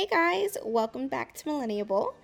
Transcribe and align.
Hey 0.00 0.06
guys, 0.06 0.56
welcome 0.64 1.08
back 1.08 1.34
to 1.34 1.48
Millenniable. 1.48 2.14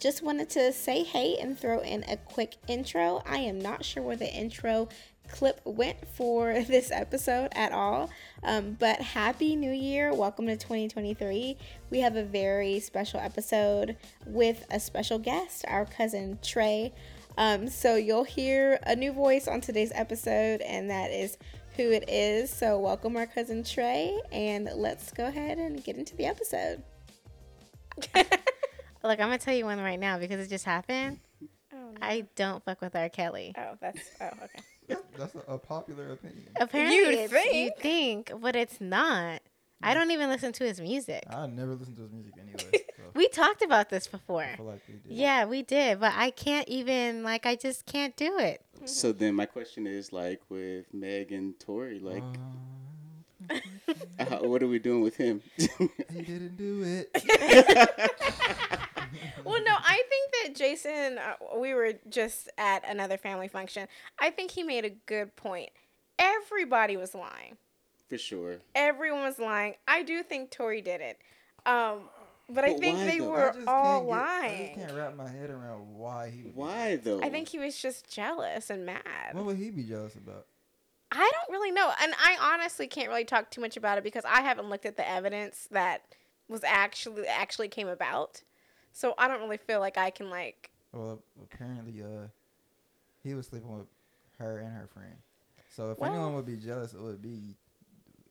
Just 0.00 0.20
wanted 0.20 0.50
to 0.50 0.72
say 0.72 1.04
hey 1.04 1.36
and 1.40 1.56
throw 1.56 1.78
in 1.78 2.02
a 2.08 2.16
quick 2.16 2.56
intro. 2.66 3.22
I 3.24 3.38
am 3.38 3.60
not 3.60 3.84
sure 3.84 4.02
where 4.02 4.16
the 4.16 4.28
intro 4.28 4.88
clip 5.28 5.60
went 5.64 6.08
for 6.08 6.60
this 6.64 6.90
episode 6.90 7.50
at 7.52 7.70
all, 7.70 8.10
um, 8.42 8.76
but 8.80 9.00
happy 9.00 9.54
new 9.54 9.70
year. 9.70 10.12
Welcome 10.12 10.48
to 10.48 10.56
2023. 10.56 11.56
We 11.90 12.00
have 12.00 12.16
a 12.16 12.24
very 12.24 12.80
special 12.80 13.20
episode 13.20 13.96
with 14.26 14.66
a 14.68 14.80
special 14.80 15.20
guest, 15.20 15.64
our 15.68 15.84
cousin 15.84 16.40
Trey. 16.42 16.92
Um, 17.38 17.68
so 17.68 17.94
you'll 17.94 18.24
hear 18.24 18.80
a 18.82 18.96
new 18.96 19.12
voice 19.12 19.46
on 19.46 19.60
today's 19.60 19.92
episode, 19.94 20.62
and 20.62 20.90
that 20.90 21.12
is 21.12 21.38
who 21.76 21.92
it 21.92 22.08
is. 22.08 22.50
So, 22.50 22.80
welcome 22.80 23.16
our 23.16 23.28
cousin 23.28 23.62
Trey, 23.62 24.18
and 24.32 24.68
let's 24.74 25.12
go 25.12 25.26
ahead 25.26 25.58
and 25.58 25.84
get 25.84 25.96
into 25.96 26.16
the 26.16 26.26
episode. 26.26 26.82
Look, 29.02 29.18
I'm 29.18 29.28
gonna 29.28 29.38
tell 29.38 29.54
you 29.54 29.64
one 29.64 29.80
right 29.80 29.98
now 29.98 30.18
because 30.18 30.40
it 30.44 30.50
just 30.50 30.64
happened. 30.64 31.20
Oh, 31.72 31.76
no. 31.76 31.98
I 32.02 32.26
don't 32.36 32.64
fuck 32.64 32.80
with 32.80 32.94
R. 32.94 33.08
Kelly. 33.08 33.54
oh 33.56 33.76
that's 33.80 33.98
oh 34.20 34.26
okay. 34.44 34.64
That's, 34.88 35.02
that's 35.16 35.34
a, 35.36 35.52
a 35.52 35.58
popular 35.58 36.12
opinion. 36.12 36.48
Apparently, 36.60 36.96
You'd 36.96 37.30
it's, 37.32 37.54
you 37.54 37.70
think, 37.78 38.32
but 38.40 38.56
it's 38.56 38.80
not. 38.80 39.40
I 39.82 39.94
don't 39.94 40.10
even 40.10 40.28
listen 40.28 40.52
to 40.54 40.64
his 40.64 40.80
music. 40.80 41.24
I 41.30 41.46
never 41.46 41.74
listened 41.74 41.96
to 41.96 42.02
his 42.02 42.12
music 42.12 42.34
anyway. 42.40 42.84
So 43.00 43.04
We 43.14 43.28
talked 43.28 43.62
about 43.62 43.88
this 43.88 44.06
before. 44.06 44.42
I 44.42 44.56
feel 44.56 44.66
like 44.66 44.82
we 44.86 44.94
did. 44.94 45.16
Yeah, 45.18 45.46
we 45.46 45.62
did, 45.62 46.00
but 46.00 46.12
I 46.14 46.30
can't 46.30 46.68
even 46.68 47.22
like 47.22 47.46
I 47.46 47.56
just 47.56 47.86
can't 47.86 48.14
do 48.14 48.36
it. 48.38 48.60
So 48.84 49.12
then 49.12 49.34
my 49.34 49.46
question 49.46 49.86
is 49.86 50.12
like 50.12 50.42
with 50.50 50.92
Meg 50.92 51.32
and 51.32 51.58
Tory, 51.58 51.98
like 51.98 52.22
Um, 52.22 52.36
uh, 54.18 54.24
what 54.38 54.62
are 54.62 54.68
we 54.68 54.78
doing 54.78 55.00
with 55.02 55.16
him? 55.16 55.42
he 55.56 56.22
didn't 56.22 56.56
do 56.56 56.82
it. 56.84 58.10
Well, 59.44 59.60
no, 59.64 59.74
I 59.76 60.02
think 60.08 60.32
that 60.44 60.54
Jason. 60.54 61.18
Uh, 61.18 61.58
we 61.58 61.74
were 61.74 61.94
just 62.08 62.48
at 62.58 62.88
another 62.88 63.16
family 63.16 63.48
function. 63.48 63.88
I 64.18 64.30
think 64.30 64.50
he 64.52 64.62
made 64.62 64.84
a 64.84 64.90
good 64.90 65.34
point. 65.34 65.70
Everybody 66.18 66.96
was 66.96 67.14
lying. 67.14 67.56
For 68.08 68.18
sure. 68.18 68.56
Everyone 68.74 69.22
was 69.22 69.38
lying. 69.38 69.74
I 69.88 70.02
do 70.02 70.22
think 70.22 70.50
Tory 70.50 70.82
did 70.82 71.00
it. 71.00 71.18
Um, 71.66 72.02
but 72.48 72.64
I 72.64 72.74
think 72.74 72.98
they 73.00 73.18
though? 73.18 73.30
Were 73.30 73.52
just 73.54 73.66
all 73.66 74.06
can't 74.06 74.08
get- 74.08 74.14
I 74.18 74.58
just 74.66 74.74
can't 74.86 74.92
wrap 74.98 75.16
my 75.16 75.28
head 75.28 75.50
around 75.50 75.94
why 75.96 76.30
he. 76.30 76.42
Why 76.54 76.96
though? 76.96 77.20
I 77.22 77.30
think 77.30 77.48
he 77.48 77.58
was 77.58 77.80
just 77.80 78.08
jealous 78.12 78.70
and 78.70 78.84
mad. 78.86 79.02
What 79.32 79.44
would 79.46 79.56
he 79.56 79.70
be 79.70 79.82
jealous 79.84 80.14
about? 80.14 80.46
I 81.12 81.30
don't 81.32 81.52
really 81.52 81.70
know. 81.72 81.90
And 82.02 82.12
I 82.22 82.36
honestly 82.40 82.86
can't 82.86 83.08
really 83.08 83.24
talk 83.24 83.50
too 83.50 83.60
much 83.60 83.76
about 83.76 83.98
it 83.98 84.04
because 84.04 84.24
I 84.24 84.42
haven't 84.42 84.68
looked 84.68 84.86
at 84.86 84.96
the 84.96 85.08
evidence 85.08 85.68
that 85.72 86.02
was 86.48 86.62
actually 86.64 87.26
actually 87.26 87.68
came 87.68 87.88
about. 87.88 88.42
So 88.92 89.14
I 89.18 89.28
don't 89.28 89.40
really 89.40 89.56
feel 89.56 89.80
like 89.80 89.96
I 89.98 90.10
can 90.10 90.30
like 90.30 90.70
Well, 90.92 91.22
apparently, 91.42 92.02
uh, 92.02 92.28
he 93.22 93.34
was 93.34 93.46
sleeping 93.46 93.76
with 93.76 93.86
her 94.38 94.58
and 94.58 94.72
her 94.72 94.88
friend. 94.88 95.16
So 95.68 95.92
if 95.92 95.98
Well- 95.98 96.10
anyone 96.12 96.34
would 96.34 96.46
be 96.46 96.56
jealous, 96.56 96.94
it 96.94 97.00
would 97.00 97.22
be 97.22 97.56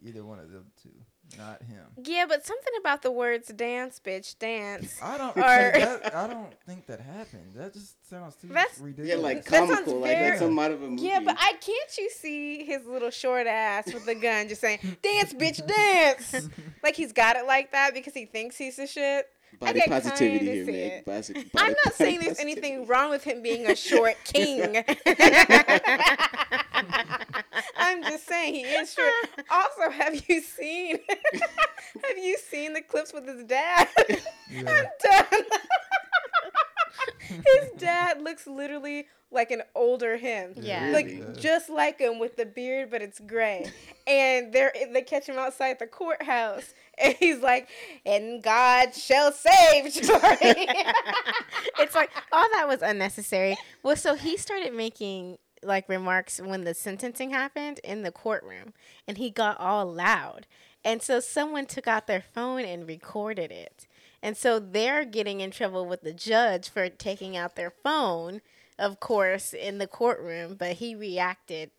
either 0.01 0.23
one 0.23 0.39
of 0.39 0.51
them 0.51 0.71
two, 0.81 0.93
not 1.37 1.61
him. 1.63 1.85
Yeah, 2.03 2.25
but 2.27 2.45
something 2.45 2.73
about 2.79 3.01
the 3.01 3.11
words 3.11 3.47
dance, 3.49 4.01
bitch, 4.03 4.37
dance. 4.39 4.97
I 5.01 5.17
don't. 5.17 5.37
Or- 5.37 5.41
that, 5.41 6.15
I 6.15 6.27
don't 6.27 6.53
think 6.65 6.85
that 6.87 6.99
happened. 6.99 7.53
That 7.55 7.73
just 7.73 8.09
sounds 8.09 8.35
too 8.35 8.47
That's- 8.47 8.77
yeah, 8.79 8.85
ridiculous. 8.85 9.21
like 9.23 9.45
That 9.45 9.67
sounds 9.67 9.87
like 9.87 10.03
very- 10.17 10.29
that's 10.29 10.39
some 10.41 10.57
out 10.59 10.71
of 10.71 10.81
a 10.81 10.87
movie. 10.89 11.03
Yeah, 11.03 11.19
but 11.23 11.35
I 11.39 11.53
can't 11.61 11.97
you 11.97 12.09
see 12.09 12.63
his 12.63 12.85
little 12.85 13.11
short 13.11 13.47
ass 13.47 13.93
with 13.93 14.05
the 14.05 14.15
gun 14.15 14.47
just 14.47 14.61
saying, 14.61 14.79
Dance, 15.01 15.33
bitch, 15.33 15.65
dance. 15.67 16.49
like 16.83 16.95
he's 16.95 17.13
got 17.13 17.35
it 17.35 17.45
like 17.45 17.71
that 17.73 17.93
because 17.93 18.13
he 18.13 18.25
thinks 18.25 18.57
he's 18.57 18.77
the 18.77 18.87
shit. 18.87 19.27
Body 19.59 19.81
can 19.81 19.89
positivity 19.91 20.45
here, 20.45 20.65
see 20.65 20.71
Meg. 20.71 20.91
it. 20.91 21.05
Posi- 21.05 21.49
I'm 21.55 21.75
not 21.85 21.93
saying 21.95 22.19
body 22.19 22.25
there's 22.27 22.39
anything 22.39 22.85
wrong 22.87 23.09
with 23.09 23.23
him 23.23 23.41
being 23.41 23.65
a 23.65 23.75
short 23.75 24.15
king. 24.23 24.83
I'm 27.75 28.03
just 28.03 28.27
saying 28.27 28.53
he 28.55 28.61
is 28.61 28.93
short. 28.93 29.13
Also, 29.49 29.89
have 29.91 30.15
you 30.27 30.41
seen 30.41 30.99
have 31.33 32.17
you 32.17 32.37
seen 32.37 32.73
the 32.73 32.81
clips 32.81 33.13
with 33.13 33.27
his 33.27 33.43
dad? 33.45 33.87
Yeah. 34.51 34.61
I'm 34.67 34.85
done. 35.29 35.43
his 37.29 37.69
dad 37.77 38.21
looks 38.21 38.47
literally 38.47 39.07
like 39.31 39.51
an 39.51 39.61
older 39.75 40.17
him. 40.17 40.53
Yeah. 40.55 40.89
Like 40.93 41.05
Really? 41.05 41.39
just 41.39 41.69
like 41.69 41.99
him 41.99 42.19
with 42.19 42.35
the 42.35 42.45
beard, 42.45 42.89
but 42.91 43.01
it's 43.01 43.19
gray. 43.19 43.71
And 44.07 44.51
they're 44.51 44.73
they 44.91 45.03
catch 45.03 45.29
him 45.29 45.37
outside 45.37 45.77
the 45.77 45.85
courthouse, 45.85 46.73
and 46.97 47.13
he's 47.19 47.41
like, 47.41 47.69
"And 48.07 48.41
God 48.41 48.95
shall 48.95 49.31
save." 49.31 49.93
Tory." 50.07 50.65
it's 51.79 51.93
like 51.93 52.09
all 52.31 52.47
that 52.53 52.67
was 52.67 52.81
unnecessary. 52.81 53.55
Well, 53.83 53.95
so 53.95 54.15
he 54.15 54.35
started 54.37 54.73
making 54.73 55.37
like 55.61 55.87
remarks 55.87 56.39
when 56.39 56.63
the 56.63 56.73
sentencing 56.73 57.29
happened 57.29 57.79
in 57.83 58.01
the 58.01 58.11
courtroom, 58.11 58.73
and 59.07 59.19
he 59.19 59.29
got 59.29 59.59
all 59.59 59.85
loud. 59.85 60.47
And 60.83 61.01
so 61.03 61.19
someone 61.19 61.67
took 61.67 61.87
out 61.87 62.07
their 62.07 62.21
phone 62.33 62.61
and 62.65 62.87
recorded 62.87 63.51
it. 63.51 63.85
And 64.23 64.35
so 64.35 64.57
they're 64.59 65.05
getting 65.05 65.39
in 65.41 65.51
trouble 65.51 65.85
with 65.85 66.01
the 66.01 66.13
judge 66.13 66.69
for 66.69 66.89
taking 66.89 67.37
out 67.37 67.55
their 67.55 67.69
phone, 67.83 68.41
of 68.79 68.99
course, 68.99 69.53
in 69.53 69.77
the 69.77 69.87
courtroom. 69.87 70.55
But 70.57 70.73
he 70.73 70.95
reacted 70.95 71.71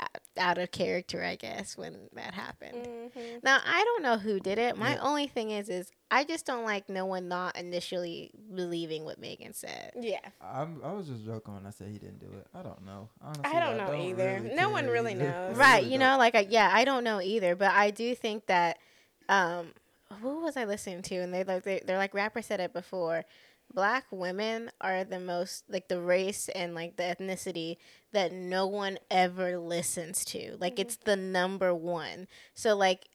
out- 0.00 0.08
out 0.38 0.56
of 0.58 0.70
character, 0.70 1.22
I 1.22 1.36
guess, 1.36 1.76
when 1.76 2.08
that 2.14 2.32
happened. 2.32 2.86
Mhm. 3.14 3.42
Now 3.42 3.58
I 3.64 3.84
don't 3.84 4.02
know 4.02 4.16
who 4.16 4.40
did 4.40 4.56
it. 4.58 4.76
My 4.78 4.92
Yeah. 4.94 5.02
only 5.02 5.26
thing 5.26 5.50
is, 5.50 5.68
is 5.68 5.90
I 6.10 6.24
just 6.24 6.46
don't 6.46 6.64
like 6.64 6.88
no 6.88 7.04
one 7.04 7.28
not 7.28 7.54
initially 7.56 8.30
believing 8.54 9.04
what 9.04 9.18
Megan 9.18 9.52
said. 9.52 9.92
Yeah, 10.00 10.20
I'm, 10.40 10.80
I 10.82 10.92
was 10.92 11.06
just 11.08 11.24
joking 11.26 11.52
when 11.54 11.66
I 11.66 11.70
said 11.70 11.88
he 11.88 11.98
didn't 11.98 12.20
do 12.20 12.32
it. 12.38 12.46
I 12.54 12.62
don't 12.62 12.82
know. 12.86 13.10
Honestly, 13.20 13.44
I 13.44 13.60
don't 13.60 13.76
know 13.76 13.94
either. 13.94 14.40
No 14.40 14.70
one 14.70 14.86
really 14.86 15.12
either. 15.12 15.24
knows. 15.24 15.56
Right? 15.56 15.80
really 15.82 15.92
You 15.92 15.98
don't. 15.98 16.12
know, 16.12 16.18
like 16.18 16.34
I, 16.34 16.46
yeah, 16.48 16.70
I 16.72 16.84
don't 16.86 17.04
know 17.04 17.20
either, 17.20 17.54
but 17.54 17.72
I 17.72 17.90
do 17.90 18.14
think 18.14 18.46
that. 18.46 18.78
um 19.28 19.74
Who 20.22 20.40
was 20.40 20.56
I 20.56 20.64
listening 20.64 21.02
to? 21.02 21.16
And 21.16 21.34
they 21.34 21.44
like 21.44 21.64
they, 21.64 21.80
they're 21.84 21.98
like 21.98 22.14
rapper 22.14 22.40
said 22.40 22.60
it 22.60 22.72
before. 22.72 23.26
Black 23.72 24.06
women 24.10 24.70
are 24.80 25.04
the 25.04 25.20
most 25.20 25.64
like 25.68 25.88
the 25.88 26.00
race 26.00 26.48
and 26.48 26.74
like 26.74 26.96
the 26.96 27.02
ethnicity 27.02 27.76
that 28.12 28.32
no 28.32 28.66
one 28.66 28.98
ever 29.10 29.58
listens 29.58 30.24
to. 30.26 30.56
Like 30.58 30.74
mm-hmm. 30.74 30.82
it's 30.82 30.96
the 30.96 31.16
number 31.16 31.74
one. 31.74 32.28
So 32.54 32.76
like 32.76 33.08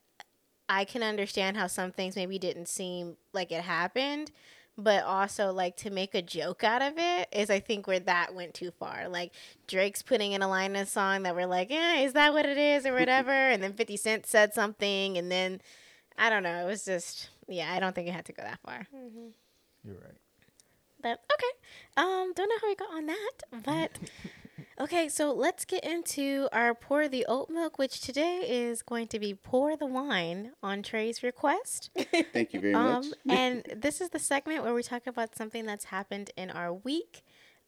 I 0.69 0.85
can 0.85 1.03
understand 1.03 1.57
how 1.57 1.67
some 1.67 1.91
things 1.91 2.15
maybe 2.15 2.39
didn't 2.39 2.67
seem 2.67 3.17
like 3.33 3.51
it 3.51 3.63
happened, 3.63 4.31
but 4.77 5.03
also 5.03 5.51
like 5.51 5.75
to 5.77 5.89
make 5.89 6.15
a 6.15 6.21
joke 6.21 6.63
out 6.63 6.81
of 6.81 6.93
it 6.97 7.27
is 7.31 7.49
I 7.49 7.59
think 7.59 7.85
where 7.85 7.99
that 7.99 8.33
went 8.33 8.53
too 8.53 8.71
far. 8.71 9.07
Like 9.09 9.33
Drake's 9.67 10.01
putting 10.01 10.31
in 10.31 10.41
a 10.41 10.47
line 10.47 10.71
in 10.71 10.83
a 10.83 10.85
song 10.85 11.23
that 11.23 11.35
we're 11.35 11.45
like, 11.45 11.69
yeah, 11.69 11.95
is 11.97 12.13
that 12.13 12.33
what 12.33 12.45
it 12.45 12.57
is 12.57 12.85
or 12.85 12.93
whatever? 12.99 13.31
and 13.31 13.61
then 13.61 13.73
50 13.73 13.97
Cent 13.97 14.25
said 14.25 14.53
something, 14.53 15.17
and 15.17 15.31
then 15.31 15.61
I 16.17 16.29
don't 16.29 16.43
know. 16.43 16.63
It 16.63 16.67
was 16.67 16.85
just, 16.85 17.29
yeah, 17.47 17.71
I 17.73 17.79
don't 17.79 17.93
think 17.93 18.07
it 18.07 18.13
had 18.13 18.25
to 18.25 18.33
go 18.33 18.43
that 18.43 18.59
far. 18.65 18.87
Mm-hmm. 18.95 19.27
You're 19.83 19.95
right. 19.95 20.17
But 21.03 21.19
okay. 21.31 21.53
Um, 21.97 22.33
don't 22.35 22.49
know 22.49 22.55
how 22.61 22.67
we 22.67 22.75
got 22.75 22.91
on 22.93 23.05
that, 23.07 23.63
but 23.63 23.91
okay, 24.79 25.09
so 25.09 25.31
let's 25.33 25.65
get 25.65 25.83
into 25.83 26.47
our 26.51 26.73
pour 26.73 27.07
the 27.07 27.25
oat 27.27 27.49
milk, 27.49 27.77
which 27.77 28.01
today 28.01 28.45
is 28.49 28.81
going 28.81 29.07
to 29.09 29.19
be 29.19 29.33
pour 29.35 29.75
the 29.77 29.85
wine 29.85 30.53
on 30.63 30.81
Trey's 30.81 31.21
request. 31.21 31.91
Thank 32.33 32.53
you 32.53 32.61
very 32.61 32.73
Um, 32.73 32.95
much. 32.95 33.05
and 33.29 33.63
this 33.75 34.01
is 34.01 34.09
the 34.09 34.19
segment 34.19 34.63
where 34.63 34.73
we 34.73 34.81
talk 34.81 35.05
about 35.05 35.35
something 35.35 35.65
that's 35.65 35.85
happened 35.85 36.31
in 36.37 36.49
our 36.49 36.73
week, 36.73 37.23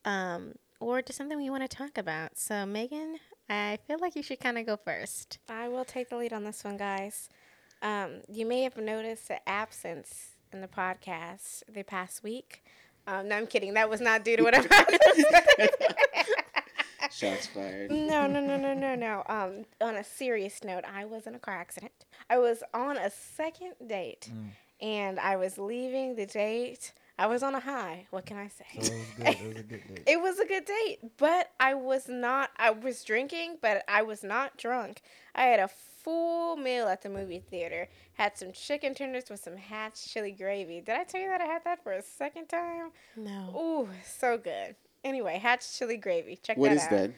um, 0.06 0.54
or 0.80 1.02
just 1.02 1.18
something 1.18 1.38
we 1.38 1.50
want 1.50 1.70
to 1.70 1.78
talk 1.78 1.98
about. 1.98 2.38
So, 2.38 2.66
Megan, 2.66 3.18
I 3.50 3.78
feel 3.88 3.98
like 4.00 4.16
you 4.16 4.24
should 4.24 4.40
kind 4.40 4.58
of 4.58 4.66
go 4.66 4.78
first. 4.78 5.40
I 5.50 5.68
will 5.68 5.86
take 5.86 6.10
the 6.10 6.18
lead 6.18 6.34
on 6.34 6.44
this 6.46 6.64
one, 6.64 6.78
guys. 6.78 7.30
Um, 7.82 8.22
you 8.30 8.46
may 8.46 8.64
have 8.64 8.78
noticed 8.78 9.28
the 9.28 9.48
absence 9.48 10.30
in 10.52 10.62
the 10.62 10.68
podcast 10.68 11.64
the 11.72 11.84
past 11.84 12.24
week. 12.24 12.64
Um, 13.08 13.28
no, 13.28 13.36
I'm 13.38 13.48
kidding. 13.48 13.74
That 13.76 13.90
was 13.90 14.02
not 14.02 14.24
due 14.26 14.36
to 14.38 14.44
what 14.44 14.56
I'm. 14.56 14.64
Shots 17.12 17.48
fired. 17.48 17.92
no, 17.92 18.28
no, 18.28 18.42
no, 18.42 18.58
no, 18.58 18.74
no, 18.74 18.96
no. 18.96 19.24
Um, 19.28 19.66
on 19.80 19.96
a 19.96 20.04
serious 20.04 20.64
note, 20.64 20.84
I 20.92 21.06
was 21.06 21.28
in 21.28 21.36
a 21.36 21.40
car 21.40 21.56
accident. 21.56 21.92
I 22.30 22.40
was 22.40 22.62
on 22.74 22.98
a 22.98 23.10
second 23.10 23.74
date, 23.88 24.30
Mm. 24.34 24.50
and 24.82 25.20
I 25.20 25.36
was 25.38 25.58
leaving 25.58 26.16
the 26.16 26.26
date. 26.26 26.94
I 27.18 27.28
was 27.28 27.42
on 27.44 27.56
a 27.56 27.60
high. 27.62 28.08
What 28.10 28.26
can 28.26 28.36
I 28.38 28.50
say? 28.50 28.66
So 28.82 28.94
it 28.94 28.98
was 28.98 29.08
good. 29.18 29.28
It 29.28 29.48
was 29.48 29.60
a 29.60 29.64
good 29.64 29.88
date. 29.96 30.04
It 30.08 30.22
was 30.22 30.40
a 30.40 30.46
good 30.46 30.66
date, 30.66 30.98
but 31.18 31.52
I 31.60 31.74
was 31.76 32.10
not. 32.10 32.50
I 32.58 32.72
was 32.72 33.04
drinking, 33.04 33.60
but 33.62 33.84
I 33.88 34.02
was 34.02 34.22
not 34.24 34.58
drunk. 34.58 35.02
I 35.34 35.44
had 35.44 35.60
a 35.62 35.70
full 36.06 36.56
meal 36.56 36.88
at 36.88 37.02
the 37.02 37.10
movie 37.10 37.40
theater. 37.50 37.90
Had 38.14 38.38
some 38.38 38.52
chicken 38.54 38.94
tenders 38.94 39.26
with 39.30 39.42
some 39.44 39.58
Hatch 39.58 40.08
chili 40.14 40.32
gravy. 40.32 40.80
Did 40.80 40.96
I 40.96 41.04
tell 41.04 41.20
you 41.20 41.28
that 41.30 41.42
I 41.42 41.46
had 41.46 41.64
that 41.66 41.84
for 41.84 41.92
a 41.94 42.02
second 42.04 42.48
time? 42.48 42.92
No. 43.18 43.54
Ooh, 43.58 43.90
so 44.06 44.38
good. 44.38 44.76
Anyway, 45.04 45.38
Hatch 45.40 45.78
chili 45.78 45.98
gravy. 45.98 46.38
Check 46.42 46.58
What 46.58 46.70
that 46.70 46.76
is 46.78 46.84
out. 46.84 46.92
What 46.92 47.00
is 47.02 47.08
that? 47.08 47.14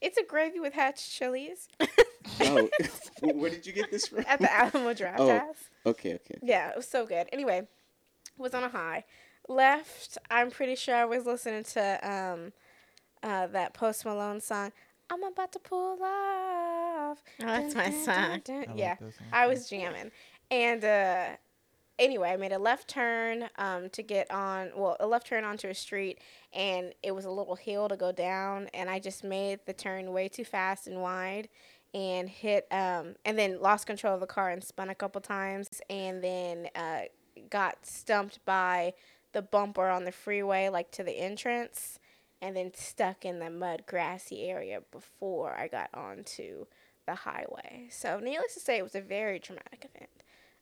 It's 0.00 0.18
a 0.18 0.24
gravy 0.24 0.58
with 0.58 0.72
Hatch 0.72 1.10
chilies 1.16 1.68
Oh, 2.40 2.68
where 3.22 3.50
did 3.50 3.66
you 3.66 3.72
get 3.72 3.90
this 3.90 4.08
from? 4.08 4.24
at 4.26 4.40
the 4.40 4.50
Alamo 4.52 4.94
Draft 4.94 5.20
Oh. 5.20 5.28
House. 5.28 5.56
Okay, 5.86 6.14
okay. 6.14 6.38
Yeah, 6.42 6.70
it 6.70 6.76
was 6.76 6.88
so 6.88 7.06
good. 7.06 7.28
Anyway, 7.32 7.68
was 8.38 8.54
on 8.54 8.64
a 8.64 8.68
high. 8.70 9.04
Left, 9.48 10.16
I'm 10.30 10.50
pretty 10.50 10.74
sure 10.74 10.94
I 10.96 11.04
was 11.04 11.26
listening 11.26 11.64
to 11.64 12.10
um, 12.10 12.52
uh, 13.22 13.46
that 13.48 13.74
Post 13.74 14.04
Malone 14.06 14.40
song. 14.40 14.72
I'm 15.10 15.22
about 15.22 15.52
to 15.52 15.58
pull 15.58 15.98
off. 16.02 17.22
Oh, 17.40 17.46
that's 17.46 17.74
my 17.74 17.90
song. 17.90 18.42
I 18.48 18.66
Yeah, 18.74 18.94
that 18.94 19.00
song. 19.00 19.26
I 19.32 19.46
was 19.46 19.68
jamming, 19.68 20.10
and 20.50 20.84
uh, 20.84 21.26
anyway, 21.98 22.30
I 22.30 22.36
made 22.36 22.52
a 22.52 22.58
left 22.58 22.88
turn 22.88 23.48
um, 23.56 23.90
to 23.90 24.02
get 24.02 24.30
on. 24.30 24.70
Well, 24.76 24.96
a 25.00 25.06
left 25.06 25.26
turn 25.26 25.44
onto 25.44 25.68
a 25.68 25.74
street, 25.74 26.18
and 26.52 26.94
it 27.02 27.14
was 27.14 27.24
a 27.24 27.30
little 27.30 27.56
hill 27.56 27.88
to 27.88 27.96
go 27.96 28.12
down, 28.12 28.68
and 28.74 28.88
I 28.88 28.98
just 28.98 29.24
made 29.24 29.60
the 29.66 29.72
turn 29.72 30.12
way 30.12 30.28
too 30.28 30.44
fast 30.44 30.86
and 30.86 31.00
wide, 31.00 31.48
and 31.92 32.28
hit, 32.28 32.66
um, 32.70 33.14
and 33.24 33.38
then 33.38 33.60
lost 33.60 33.86
control 33.86 34.14
of 34.14 34.20
the 34.20 34.26
car 34.26 34.50
and 34.50 34.62
spun 34.64 34.90
a 34.90 34.94
couple 34.94 35.20
times, 35.20 35.68
and 35.90 36.22
then 36.22 36.68
uh, 36.74 37.02
got 37.50 37.84
stumped 37.86 38.44
by 38.44 38.94
the 39.32 39.42
bumper 39.42 39.88
on 39.88 40.04
the 40.04 40.12
freeway, 40.12 40.68
like 40.68 40.90
to 40.92 41.02
the 41.02 41.12
entrance, 41.12 41.98
and 42.44 42.54
then 42.54 42.72
stuck 42.74 43.24
in 43.24 43.38
the 43.38 43.48
mud, 43.48 43.84
grassy 43.86 44.42
area 44.50 44.82
before 44.92 45.56
I 45.56 45.66
got 45.66 45.88
onto 45.94 46.66
the 47.06 47.14
highway. 47.14 47.88
So, 47.90 48.20
needless 48.20 48.52
to 48.52 48.60
say, 48.60 48.76
it 48.76 48.82
was 48.82 48.94
a 48.94 49.00
very 49.00 49.40
traumatic 49.40 49.88
event. 49.94 50.10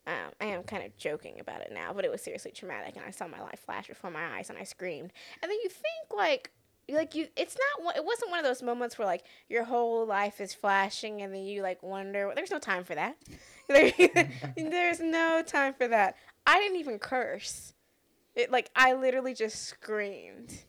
Um, 0.06 0.32
I 0.40 0.46
am 0.46 0.62
kind 0.62 0.84
of 0.84 0.96
joking 0.96 1.40
about 1.40 1.61
it 1.61 1.73
now, 1.73 1.93
but 1.93 2.05
it 2.05 2.11
was 2.11 2.23
seriously 2.23 2.52
traumatic, 2.52 2.94
and 2.94 3.05
I 3.05 3.11
saw 3.11 3.26
my 3.26 3.40
life 3.40 3.61
flash 3.67 3.88
before 3.88 4.12
my 4.12 4.37
eyes, 4.37 4.49
and 4.49 4.56
I 4.56 4.62
screamed. 4.62 5.12
And 5.43 5.50
then 5.50 5.58
you 5.64 5.69
think 5.69 6.17
like, 6.17 6.52
like 6.88 7.17
you, 7.17 7.26
it's 7.37 7.56
not. 7.81 7.96
It 7.96 8.05
wasn't 8.05 8.31
one 8.31 8.38
of 8.38 8.44
those 8.44 8.62
moments 8.62 8.96
where 8.96 9.06
like 9.06 9.25
your 9.49 9.64
whole 9.64 10.06
life 10.06 10.40
is 10.40 10.55
flashing, 10.55 11.20
and 11.20 11.35
then 11.35 11.43
you 11.43 11.62
like 11.62 11.82
wonder. 11.82 12.31
There's 12.35 12.50
no 12.52 12.61
time 12.61 12.85
for 12.85 12.94
that. 12.94 13.17
There's 13.69 15.00
no 15.00 15.43
time 15.44 15.75
for 15.75 15.88
that. 15.88 16.17
I 16.46 16.61
didn't 16.61 16.78
even 16.78 17.00
curse. 17.00 17.75
It 18.37 18.52
like 18.52 18.70
I 18.76 18.94
literally 18.94 19.35
just 19.35 19.64
screamed, 19.64 20.64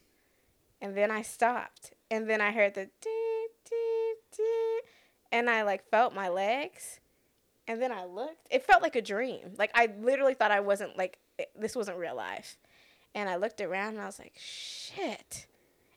and 0.84 0.98
then 0.98 1.10
I 1.10 1.22
stopped, 1.22 1.94
and 2.12 2.30
then 2.30 2.42
I 2.42 2.52
heard 2.52 2.74
the 2.76 2.90
dee 3.02 3.48
dee 3.68 4.14
dee, 4.36 4.82
and 5.32 5.50
I 5.50 5.64
like 5.64 5.90
felt 5.90 6.14
my 6.14 6.28
legs, 6.28 7.00
and 7.68 7.82
then 7.82 7.92
I 7.94 8.06
looked. 8.06 8.48
It 8.52 8.66
felt 8.66 8.84
like 8.84 8.98
a 8.98 9.02
dream. 9.02 9.54
Like 9.58 9.72
I 9.74 9.90
literally 9.98 10.34
thought 10.34 10.52
I 10.52 10.60
wasn't 10.60 10.98
like 10.98 11.18
this 11.58 11.76
wasn't 11.76 11.98
real 11.98 12.16
life, 12.16 12.58
and 13.16 13.30
I 13.30 13.38
looked 13.38 13.62
around 13.62 13.94
and 13.94 14.02
I 14.02 14.06
was 14.06 14.20
like, 14.20 14.34
shit. 14.38 15.48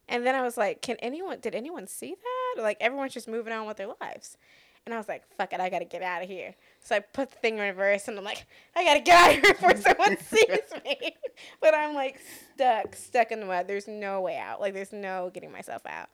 And 0.08 0.24
then 0.24 0.36
I 0.36 0.42
was 0.42 0.56
like, 0.56 0.82
can 0.82 0.96
anyone? 1.00 1.40
Did 1.40 1.56
anyone 1.56 1.88
see 1.88 2.14
that? 2.14 2.62
Like 2.62 2.76
everyone's 2.80 3.12
just 3.12 3.26
moving 3.26 3.52
on 3.52 3.66
with 3.66 3.78
their 3.78 3.88
lives. 4.00 4.38
And 4.86 4.94
I 4.94 4.98
was 4.98 5.08
like, 5.08 5.24
fuck 5.36 5.52
it, 5.52 5.58
I 5.60 5.68
gotta 5.68 5.84
get 5.84 6.00
out 6.02 6.22
of 6.22 6.28
here. 6.28 6.54
So 6.78 6.94
I 6.94 7.00
put 7.00 7.30
the 7.30 7.36
thing 7.38 7.54
in 7.58 7.60
reverse 7.60 8.06
and 8.06 8.16
I'm 8.16 8.24
like, 8.24 8.46
I 8.76 8.84
gotta 8.84 9.00
get 9.00 9.16
out 9.18 9.36
of 9.36 9.44
here 9.44 9.54
before 9.54 9.76
someone 9.76 10.16
sees 10.30 10.82
me. 10.84 11.16
But 11.60 11.74
I'm 11.74 11.94
like 11.94 12.18
stuck, 12.54 12.94
stuck 12.94 13.30
in 13.30 13.40
the 13.40 13.46
mud. 13.46 13.66
There's 13.68 13.86
no 13.88 14.22
way 14.22 14.38
out. 14.38 14.58
Like 14.60 14.72
there's 14.72 14.92
no 14.92 15.30
getting 15.34 15.52
myself 15.52 15.82
out. 15.86 16.08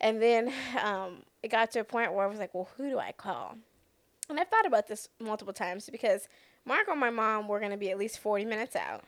And 0.00 0.22
then 0.22 0.52
um, 0.80 1.22
it 1.42 1.50
got 1.50 1.72
to 1.72 1.80
a 1.80 1.84
point 1.84 2.12
where 2.12 2.24
I 2.24 2.28
was 2.28 2.38
like, 2.38 2.54
well, 2.54 2.68
who 2.76 2.88
do 2.90 2.98
I 3.00 3.10
call? 3.12 3.56
And 4.28 4.38
I've 4.38 4.48
thought 4.48 4.66
about 4.66 4.86
this 4.86 5.08
multiple 5.18 5.52
times 5.54 5.88
because 5.90 6.28
Marco 6.64 6.92
and 6.92 7.00
my 7.00 7.10
mom 7.10 7.48
were 7.48 7.58
gonna 7.58 7.76
be 7.76 7.90
at 7.90 7.98
least 7.98 8.20
40 8.20 8.44
minutes 8.44 8.76
out. 8.76 9.02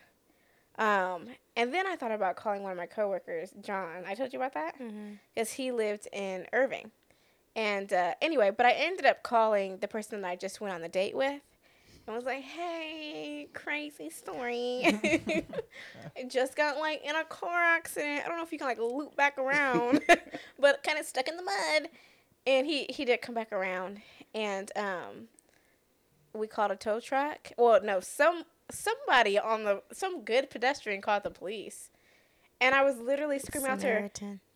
Um, 0.79 1.29
and 1.55 1.73
then 1.73 1.87
I 1.87 1.97
thought 1.97 2.13
about 2.13 2.37
calling 2.37 2.63
one 2.63 2.73
of 2.73 2.79
my 2.79 2.87
coworkers, 2.87 3.51
John. 3.63 4.05
I 4.07 4.15
told 4.15 4.33
you 4.33 4.39
about 4.39 4.55
that? 4.55 4.75
because 5.35 5.53
he 5.53 5.71
lived 5.71 6.09
in 6.13 6.47
Irving. 6.53 6.91
And 7.57 7.91
uh, 7.91 8.15
anyway, 8.21 8.51
but 8.55 8.67
I 8.67 8.73
ended 8.73 9.07
up 9.07 9.23
calling 9.23 9.79
the 9.79 9.89
person 9.89 10.21
that 10.21 10.29
I 10.29 10.37
just 10.37 10.61
went 10.61 10.75
on 10.75 10.83
the 10.83 10.91
date 10.91 11.17
with 11.17 11.41
and 12.07 12.15
was 12.15 12.27
like, 12.27 12.43
hey, 12.43 13.49
crazy 13.55 14.11
story. 14.11 14.83
I 16.17 16.25
just 16.29 16.55
got 16.55 16.77
like 16.79 17.03
in 17.03 17.17
a 17.17 17.25
car 17.25 17.59
accident. 17.59 18.23
I 18.25 18.29
don't 18.29 18.37
know 18.37 18.45
if 18.45 18.53
you 18.53 18.59
can 18.59 18.69
like 18.69 18.79
loop 18.79 19.17
back 19.17 19.39
around, 19.39 20.03
but 20.61 20.83
kind 20.83 20.99
of 20.99 21.07
stuck 21.07 21.29
in 21.29 21.37
the 21.39 21.43
mud. 21.43 21.89
And 22.47 22.67
he, 22.67 22.85
he 22.91 23.07
did 23.07 23.23
come 23.23 23.35
back 23.35 23.53
around 23.53 24.03
and 24.35 24.71
um, 24.77 25.29
we 26.35 26.47
called 26.47 26.71
a 26.71 26.77
tow 26.77 27.01
truck. 27.01 27.53
Well, 27.57 27.81
no, 27.83 28.01
some 28.01 28.45
somebody 28.71 29.39
on 29.39 29.65
the 29.65 29.83
some 29.93 30.23
good 30.23 30.51
pedestrian 30.51 31.01
called 31.01 31.23
the 31.23 31.31
police. 31.31 31.91
And 32.61 32.75
I 32.75 32.85
was 32.85 32.99
literally 32.99 33.39
screaming 33.39 33.71
out 33.71 33.81
to 33.81 33.87
her. 33.87 34.11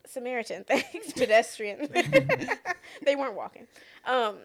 Samaritan. 0.06 0.64
Samaritan, 0.64 0.64
thanks, 0.92 1.12
pedestrian. 1.12 1.88
they 3.04 3.16
weren't 3.16 3.34
walking. 3.36 3.66
Um, 4.06 4.36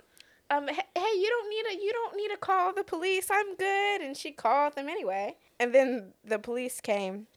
um, 0.52 0.70
h- 0.70 0.76
hey, 0.96 1.02
you 1.18 1.28
don't 1.30 1.50
need 1.50 1.66
a, 1.80 1.84
you 1.84 1.92
don't 1.92 2.16
need 2.16 2.30
to 2.30 2.38
call 2.38 2.74
the 2.74 2.84
police. 2.84 3.28
I'm 3.32 3.56
good. 3.56 4.02
And 4.02 4.16
she 4.16 4.32
called 4.32 4.76
them 4.76 4.88
anyway. 4.90 5.36
And 5.60 5.74
then 5.74 6.14
the 6.24 6.38
police 6.40 6.80
came, 6.82 7.28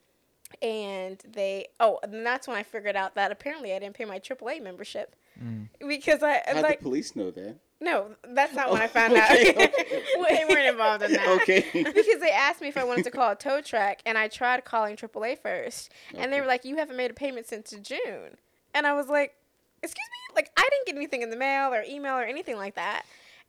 and 0.60 1.18
they, 1.26 1.68
oh, 1.80 1.98
and 2.02 2.24
that's 2.26 2.46
when 2.48 2.56
I 2.56 2.62
figured 2.62 2.96
out 2.96 3.14
that 3.14 3.30
apparently 3.32 3.72
I 3.74 3.78
didn't 3.78 3.94
pay 3.96 4.04
my 4.04 4.18
AAA 4.18 4.62
membership 4.62 5.14
Mm. 5.42 5.68
because 5.86 6.24
I 6.24 6.42
How'd 6.46 6.62
like 6.64 6.80
the 6.80 6.82
police 6.82 7.14
know 7.14 7.30
that? 7.30 7.54
No, 7.80 8.08
that's 8.34 8.54
not 8.54 8.70
when 8.72 8.80
I 8.82 8.86
Oh, 8.86 8.88
found 8.88 9.12
okay, 9.12 9.50
out. 9.50 9.56
okay. 9.56 10.02
they 10.36 10.44
weren't 10.48 10.66
involved 10.68 11.02
in 11.04 11.12
that. 11.12 11.40
Okay. 11.42 11.64
because 11.72 12.20
they 12.20 12.30
asked 12.30 12.60
me 12.60 12.68
if 12.68 12.76
I 12.76 12.84
wanted 12.84 13.04
to 13.04 13.10
call 13.10 13.32
a 13.32 13.36
tow 13.36 13.60
truck, 13.60 13.98
and 14.04 14.18
I 14.18 14.28
tried 14.28 14.64
calling 14.64 14.96
AAA 14.96 15.38
first, 15.40 15.92
and 16.14 16.32
they 16.32 16.40
were 16.40 16.46
like, 16.46 16.64
"You 16.64 16.76
haven't 16.76 16.96
made 16.96 17.10
a 17.10 17.14
payment 17.14 17.46
since 17.46 17.70
June," 17.82 18.36
and 18.74 18.86
I 18.86 18.94
was 18.94 19.08
like, 19.08 19.34
"Excuse 19.82 19.96
me, 20.28 20.34
like 20.34 20.50
I 20.56 20.62
didn't 20.70 20.86
get 20.86 20.96
anything 20.96 21.22
in 21.22 21.30
the 21.30 21.36
mail 21.36 21.72
or 21.72 21.82
email 21.88 22.14
or 22.14 22.24
anything 22.24 22.56
like 22.56 22.74
that." 22.74 23.04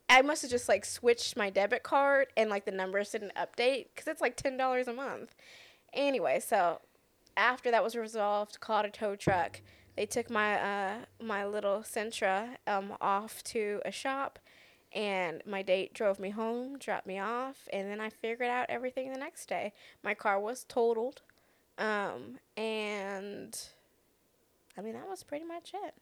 I 0.08 0.22
must 0.22 0.42
have 0.42 0.50
just 0.50 0.68
like 0.68 0.84
switched 0.84 1.36
my 1.36 1.50
debit 1.50 1.84
card 1.84 2.26
and 2.36 2.50
like 2.50 2.64
the 2.64 2.72
numbers 2.72 3.10
didn't 3.10 3.32
update 3.36 3.86
because 3.94 4.08
it's 4.08 4.20
like 4.20 4.36
ten 4.36 4.56
dollars 4.56 4.88
a 4.88 4.92
month. 4.92 5.34
Anyway, 5.92 6.40
so 6.40 6.80
after 7.36 7.70
that 7.70 7.82
was 7.84 7.94
resolved, 7.96 8.60
called 8.60 8.86
a 8.86 8.90
tow 8.90 9.16
truck. 9.16 9.60
They 10.00 10.06
took 10.06 10.30
my 10.30 10.58
uh 10.58 10.94
my 11.22 11.44
little 11.44 11.80
Sentra 11.80 12.56
um 12.66 12.94
off 13.02 13.44
to 13.52 13.82
a 13.84 13.92
shop 13.92 14.38
and 14.94 15.42
my 15.44 15.60
date 15.60 15.92
drove 15.92 16.18
me 16.18 16.30
home, 16.30 16.78
dropped 16.78 17.06
me 17.06 17.18
off, 17.18 17.68
and 17.70 17.86
then 17.90 18.00
I 18.00 18.08
figured 18.08 18.48
out 18.48 18.64
everything 18.70 19.12
the 19.12 19.18
next 19.18 19.46
day. 19.46 19.74
My 20.02 20.14
car 20.14 20.40
was 20.40 20.64
totaled, 20.64 21.20
um, 21.76 22.38
and 22.56 23.54
I 24.78 24.80
mean 24.80 24.94
that 24.94 25.06
was 25.06 25.22
pretty 25.22 25.44
much 25.44 25.72
it. 25.74 25.92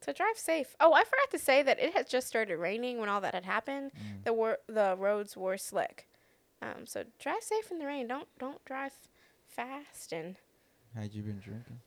So 0.00 0.12
drive 0.12 0.38
safe. 0.38 0.76
Oh, 0.78 0.92
I 0.92 1.02
forgot 1.02 1.32
to 1.32 1.38
say 1.40 1.64
that 1.64 1.80
it 1.80 1.94
had 1.94 2.08
just 2.08 2.28
started 2.28 2.58
raining 2.58 3.00
when 3.00 3.08
all 3.08 3.20
that 3.22 3.34
had 3.34 3.44
happened. 3.44 3.90
Mm. 3.90 4.24
The 4.24 4.32
wor- 4.32 4.60
the 4.68 4.94
roads 4.96 5.36
were 5.36 5.58
slick, 5.58 6.06
um, 6.62 6.86
so 6.86 7.02
drive 7.18 7.42
safe 7.42 7.72
in 7.72 7.80
the 7.80 7.86
rain. 7.86 8.06
Don't 8.06 8.28
don't 8.38 8.64
drive 8.64 8.92
fast 9.48 10.12
and. 10.12 10.36
Had 10.94 11.12
you 11.12 11.22
been 11.22 11.40
drinking? 11.40 11.80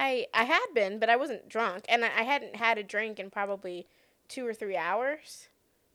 I 0.00 0.26
I 0.34 0.44
had 0.44 0.66
been, 0.74 0.98
but 0.98 1.10
I 1.10 1.16
wasn't 1.16 1.48
drunk, 1.48 1.84
and 1.88 2.04
I, 2.04 2.08
I 2.08 2.22
hadn't 2.22 2.56
had 2.56 2.78
a 2.78 2.82
drink 2.82 3.18
in 3.20 3.30
probably 3.30 3.86
two 4.28 4.46
or 4.46 4.54
three 4.54 4.76
hours, 4.76 5.48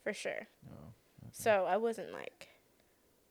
for 0.04 0.14
sure. 0.14 0.48
Oh. 0.70 0.90
So 1.32 1.66
I 1.66 1.78
wasn't 1.78 2.14
like 2.14 2.50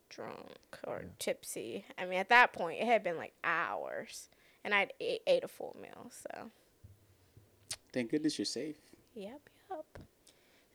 drunk 0.08 0.58
or 0.84 1.02
Yeah. 1.02 1.08
tipsy. 1.18 1.84
I 1.96 2.04
mean, 2.06 2.18
at 2.18 2.28
that 2.28 2.52
point, 2.52 2.80
it 2.80 2.86
had 2.86 3.02
been 3.04 3.16
like 3.16 3.32
hours, 3.44 4.28
and 4.64 4.74
I'd 4.74 4.92
ate, 5.00 5.22
ate 5.26 5.44
a 5.44 5.48
full 5.48 5.76
meal. 5.80 6.10
So 6.10 6.50
Thank 7.92 8.10
goodness 8.10 8.38
you're 8.38 8.44
safe. 8.46 8.76
yep, 9.14 9.40
yep. 9.70 9.84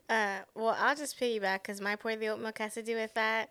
Uh, 0.09 0.39
well, 0.55 0.75
I'll 0.79 0.95
just 0.95 1.19
piggyback 1.19 1.61
because 1.63 1.81
my 1.81 1.95
pour 1.95 2.15
the 2.15 2.29
oat 2.29 2.39
milk 2.39 2.57
has 2.59 2.73
to 2.75 2.81
do 2.81 2.95
with 2.95 3.13
that. 3.15 3.49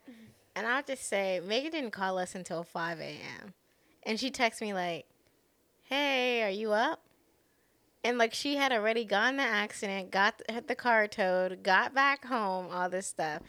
And 0.57 0.67
I'll 0.67 0.83
just 0.83 1.07
say, 1.07 1.41
Megan 1.45 1.71
didn't 1.71 1.93
call 1.93 2.19
us 2.19 2.35
until 2.35 2.65
5 2.65 2.99
a.m. 2.99 3.55
And 4.03 4.19
she 4.19 4.31
texted 4.31 4.63
me, 4.63 4.75
like, 4.75 5.07
hey, 5.89 6.43
are 6.43 6.51
you 6.51 6.73
up? 6.73 7.01
And, 8.05 8.17
like, 8.17 8.33
she 8.33 8.57
had 8.57 8.73
already 8.73 9.05
gone 9.05 9.37
the 9.37 9.43
accident, 9.43 10.11
got 10.11 10.39
the, 10.47 10.63
the 10.67 10.75
car 10.75 11.09
towed, 11.09 11.63
got 11.63 11.95
back 11.95 12.25
home, 12.25 12.69
all 12.71 12.89
this 12.89 13.07
stuff. 13.07 13.43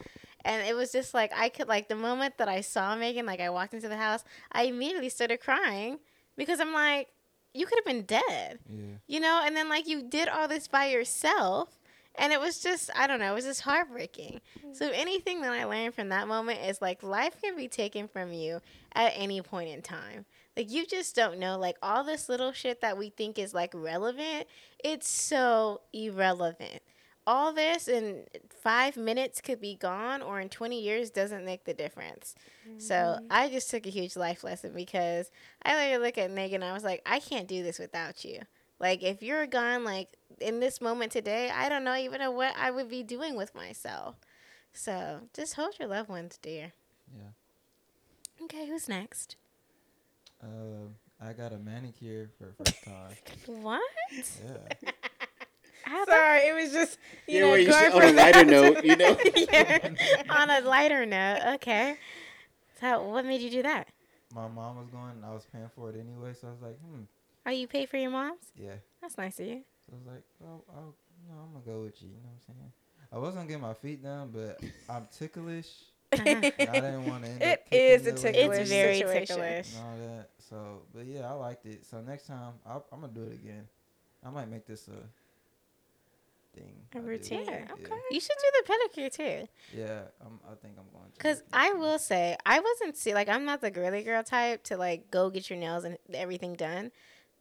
And 0.44 0.66
it 0.66 0.74
was 0.74 0.90
just 0.90 1.14
like, 1.14 1.32
I 1.34 1.48
could, 1.50 1.68
like, 1.68 1.88
the 1.88 1.94
moment 1.94 2.38
that 2.38 2.48
I 2.48 2.60
saw 2.60 2.96
Megan, 2.96 3.26
like, 3.26 3.40
I 3.40 3.50
walked 3.50 3.74
into 3.74 3.88
the 3.88 3.96
house, 3.96 4.24
I 4.52 4.64
immediately 4.64 5.08
started 5.08 5.40
crying 5.40 5.98
because 6.36 6.60
I'm 6.60 6.72
like, 6.72 7.08
you 7.54 7.66
could 7.66 7.78
have 7.78 7.84
been 7.84 8.02
dead 8.02 8.58
Yeah. 8.68 8.94
you 9.06 9.20
know 9.20 9.42
and 9.44 9.56
then 9.56 9.68
like 9.68 9.88
you 9.88 10.02
did 10.02 10.28
all 10.28 10.48
this 10.48 10.68
by 10.68 10.86
yourself 10.86 11.78
and 12.14 12.32
it 12.32 12.40
was 12.40 12.60
just 12.60 12.90
i 12.96 13.06
don't 13.06 13.18
know 13.18 13.32
it 13.32 13.34
was 13.34 13.44
just 13.44 13.62
heartbreaking 13.62 14.40
mm. 14.64 14.76
so 14.76 14.90
anything 14.90 15.40
that 15.42 15.52
i 15.52 15.64
learned 15.64 15.94
from 15.94 16.10
that 16.10 16.28
moment 16.28 16.60
is 16.60 16.80
like 16.80 17.02
life 17.02 17.34
can 17.42 17.56
be 17.56 17.68
taken 17.68 18.06
from 18.08 18.32
you 18.32 18.60
at 18.92 19.12
any 19.16 19.42
point 19.42 19.68
in 19.68 19.82
time 19.82 20.24
like 20.60 20.70
you 20.70 20.84
just 20.84 21.16
don't 21.16 21.38
know 21.38 21.58
like 21.58 21.76
all 21.82 22.04
this 22.04 22.28
little 22.28 22.52
shit 22.52 22.82
that 22.82 22.98
we 22.98 23.08
think 23.08 23.38
is 23.38 23.54
like 23.54 23.72
relevant 23.74 24.46
it's 24.82 25.08
so 25.08 25.80
irrelevant. 25.92 26.80
All 27.26 27.52
this 27.52 27.86
in 27.86 28.24
five 28.62 28.96
minutes 28.96 29.40
could 29.40 29.60
be 29.60 29.74
gone 29.74 30.22
or 30.22 30.40
in 30.40 30.48
20 30.48 30.80
years 30.80 31.10
doesn't 31.10 31.44
make 31.44 31.64
the 31.64 31.74
difference. 31.74 32.34
So 32.78 32.94
mm-hmm. 32.94 33.26
i 33.30 33.48
just 33.48 33.70
took 33.70 33.86
a 33.86 33.90
huge 33.90 34.16
life 34.16 34.44
lesson 34.44 34.72
because 34.74 35.30
i 35.62 35.74
literally 35.74 36.04
look 36.04 36.18
at 36.18 36.30
megan 36.30 36.62
and 36.62 36.70
i 36.70 36.74
was 36.74 36.84
like 36.84 37.02
i 37.06 37.20
can't 37.20 37.48
do 37.48 37.62
this 37.62 37.78
without 37.78 38.24
you. 38.24 38.40
Like 38.78 39.02
if 39.02 39.22
you're 39.22 39.46
gone 39.46 39.84
like 39.84 40.08
in 40.40 40.60
this 40.60 40.80
moment 40.80 41.12
today 41.12 41.50
i 41.50 41.68
don't 41.68 41.84
know 41.84 41.96
even 41.96 42.20
know 42.20 42.30
what 42.30 42.54
i 42.58 42.70
would 42.70 42.88
be 42.88 43.02
doing 43.02 43.34
with 43.34 43.54
myself. 43.54 44.16
So 44.72 45.20
just 45.34 45.54
hold 45.54 45.78
your 45.78 45.88
loved 45.88 46.10
ones 46.10 46.38
dear. 46.40 46.72
Yeah. 47.16 48.44
Okay, 48.44 48.66
who's 48.66 48.88
next? 48.88 49.36
Uh, 50.42 50.88
I 51.20 51.32
got 51.32 51.52
a 51.52 51.58
manicure 51.58 52.30
for 52.38 52.46
the 52.46 52.64
first 52.64 52.84
time. 52.84 53.16
What? 53.62 53.82
Yeah. 54.12 54.90
Sorry, 56.06 56.38
it 56.48 56.54
was 56.54 56.72
just 56.72 56.98
you 57.26 57.34
Yeah, 57.36 57.40
know 57.42 57.50
where 57.50 57.58
you 57.58 57.66
going 57.68 57.90
should- 57.92 58.02
on 58.02 58.08
a 58.08 58.12
lighter 58.12 58.44
that 58.44 58.46
note, 58.46 58.84
you 58.84 58.96
know? 59.02 59.16
Yeah. 59.52 59.78
On 60.30 60.50
a 60.50 60.60
lighter 60.60 61.04
note, 61.04 61.40
okay. 61.56 61.96
So, 62.80 63.02
what 63.08 63.24
made 63.26 63.40
you 63.42 63.50
do 63.50 63.62
that? 63.64 63.88
My 64.34 64.46
mom 64.48 64.76
was 64.76 64.88
going. 64.88 65.22
I 65.26 65.32
was 65.34 65.46
paying 65.52 65.68
for 65.74 65.90
it 65.90 65.96
anyway, 65.96 66.32
so 66.40 66.48
I 66.48 66.50
was 66.52 66.62
like, 66.62 66.78
hmm, 66.80 67.02
Oh, 67.46 67.50
you 67.50 67.66
pay 67.66 67.84
for 67.86 67.96
your 67.96 68.10
mom's? 68.10 68.52
yeah. 68.56 68.74
That's 69.02 69.18
nice 69.18 69.40
of 69.40 69.46
you. 69.46 69.62
So 69.86 69.92
I 69.92 69.96
was 69.96 70.06
like, 70.06 70.22
oh, 70.44 70.62
I'll, 70.74 70.94
you 71.22 71.28
know, 71.34 71.40
I'm 71.42 71.52
gonna 71.52 71.64
go 71.78 71.82
with 71.84 72.00
you. 72.00 72.08
You 72.08 72.14
know 72.22 72.28
what 72.30 72.40
I'm 72.48 72.54
saying? 72.54 72.72
I 73.12 73.18
was 73.18 73.34
gonna 73.34 73.48
get 73.48 73.60
my 73.60 73.74
feet 73.74 74.02
done, 74.02 74.30
but 74.32 74.60
I'm 74.88 75.08
ticklish. 75.10 75.68
Uh-huh. 76.12 76.24
and 76.58 76.70
I 76.70 76.80
didn't 76.80 77.06
want 77.06 77.24
to 77.24 77.30
end 77.30 77.42
It 77.42 77.60
up 77.60 77.70
kicking 77.70 77.86
is 77.88 78.06
a 78.06 78.12
ticklish 78.12 78.58
It's 78.60 78.70
very 78.70 78.98
situation. 78.98 79.26
ticklish. 79.36 79.74
and 79.74 79.84
all 79.84 79.96
that. 80.16 80.30
So, 80.48 80.82
but 80.94 81.06
yeah, 81.06 81.28
I 81.28 81.32
liked 81.32 81.66
it. 81.66 81.84
So 81.86 82.00
next 82.00 82.26
time, 82.26 82.54
I'll, 82.66 82.84
I'm 82.92 83.00
gonna 83.00 83.12
do 83.12 83.22
it 83.24 83.34
again. 83.34 83.66
I 84.24 84.30
might 84.30 84.48
make 84.48 84.66
this 84.66 84.88
a 84.88 85.02
thing. 86.58 86.72
A 86.94 86.98
I 86.98 87.00
do. 87.00 87.06
routine. 87.06 87.44
Yeah. 87.46 87.64
okay. 87.72 87.92
You 88.10 88.20
should 88.20 88.36
do 88.40 88.50
the 88.64 88.72
pedicure 89.02 89.12
too. 89.12 89.48
Yeah, 89.76 90.00
I'm, 90.20 90.40
I 90.50 90.54
think 90.60 90.74
I'm 90.78 90.86
going 90.92 91.10
to. 91.12 91.18
Cause 91.20 91.42
I 91.52 91.72
will 91.72 91.98
say 91.98 92.36
I 92.44 92.60
wasn't 92.60 92.96
see 92.96 93.14
like 93.14 93.28
I'm 93.28 93.44
not 93.44 93.60
the 93.60 93.70
girly 93.70 94.02
girl 94.02 94.22
type 94.22 94.64
to 94.64 94.76
like 94.76 95.10
go 95.10 95.30
get 95.30 95.48
your 95.48 95.58
nails 95.58 95.84
and 95.84 95.96
everything 96.12 96.54
done, 96.54 96.90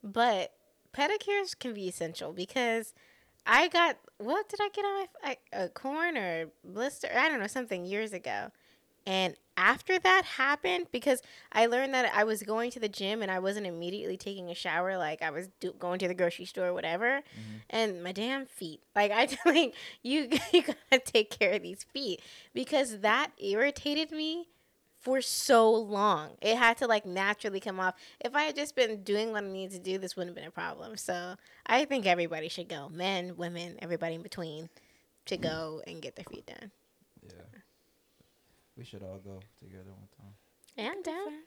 but 0.03 0.53
pedicures 0.93 1.57
can 1.57 1.73
be 1.73 1.87
essential 1.87 2.33
because 2.33 2.93
I 3.45 3.67
got 3.69 3.97
what 4.17 4.49
did 4.49 4.59
I 4.61 4.69
get 4.69 4.85
on 4.85 4.93
my 4.99 5.07
I- 5.23 5.37
a 5.63 5.69
corn 5.69 6.17
or 6.17 6.47
blister? 6.63 7.07
I 7.15 7.29
don't 7.29 7.39
know 7.39 7.47
something 7.47 7.85
years 7.85 8.13
ago, 8.13 8.51
and 9.05 9.35
after 9.57 9.97
that 9.99 10.23
happened 10.25 10.87
because 10.91 11.21
I 11.51 11.65
learned 11.65 11.93
that 11.93 12.11
I 12.15 12.23
was 12.23 12.43
going 12.43 12.71
to 12.71 12.79
the 12.79 12.89
gym 12.89 13.21
and 13.21 13.31
I 13.31 13.39
wasn't 13.39 13.67
immediately 13.67 14.17
taking 14.17 14.49
a 14.49 14.55
shower 14.55 14.97
like 14.97 15.21
I 15.21 15.29
was 15.31 15.49
do- 15.59 15.73
going 15.79 15.99
to 15.99 16.07
the 16.07 16.13
grocery 16.13 16.45
store 16.45 16.67
or 16.67 16.73
whatever, 16.73 17.21
Mhm. 17.21 17.61
and 17.69 18.03
my 18.03 18.11
damn 18.11 18.45
feet. 18.45 18.81
Like 18.95 19.11
I 19.11 19.27
like 19.45 19.73
you 20.03 20.29
you 20.53 20.61
gotta 20.63 20.99
take 21.03 21.29
care 21.31 21.53
of 21.53 21.63
these 21.63 21.83
feet. 21.83 22.21
Because 22.53 22.99
that 22.99 23.31
irritated 23.37 24.11
me 24.11 24.49
for 24.99 25.21
so 25.21 25.71
long. 25.71 26.31
It 26.41 26.57
had 26.57 26.77
to 26.77 26.87
like 26.87 27.05
naturally 27.05 27.59
come 27.59 27.79
off. 27.79 27.95
If 28.19 28.35
I 28.35 28.43
had 28.43 28.55
just 28.55 28.75
been 28.75 29.03
doing 29.03 29.31
what 29.31 29.43
I 29.43 29.47
needed 29.47 29.83
to 29.83 29.91
do, 29.91 29.97
this 29.97 30.15
wouldn't 30.15 30.35
have 30.35 30.35
been 30.35 30.47
a 30.47 30.51
problem. 30.51 30.97
So 30.97 31.35
I 31.65 31.85
think 31.85 32.05
everybody 32.05 32.49
should 32.49 32.67
go. 32.67 32.89
Men, 32.89 33.37
women, 33.37 33.77
everybody 33.81 34.15
in 34.15 34.21
between 34.21 34.69
to 35.25 35.37
go 35.37 35.81
and 35.87 36.01
get 36.01 36.15
their 36.15 36.25
feet 36.25 36.45
done. 36.45 36.71
Yeah. 37.23 37.59
We 38.77 38.83
should 38.83 39.03
all 39.03 39.19
go 39.23 39.39
together 39.59 39.91
one 39.91 40.07
time. 40.17 40.33
Yeah, 40.75 40.91
I'm 40.91 41.01
down. 41.01 41.43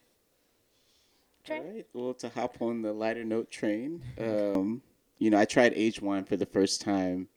Trey? 1.44 1.58
All 1.58 1.64
right. 1.64 1.86
Well, 1.92 2.14
to 2.14 2.28
hop 2.28 2.60
on 2.60 2.82
the 2.82 2.92
lighter 2.92 3.24
note 3.24 3.50
train, 3.50 4.02
um, 4.20 4.82
you 5.18 5.30
know, 5.30 5.38
I 5.38 5.44
tried 5.44 5.72
aged 5.74 6.00
wine 6.00 6.24
for 6.24 6.36
the 6.36 6.46
first 6.46 6.80
time 6.80 7.28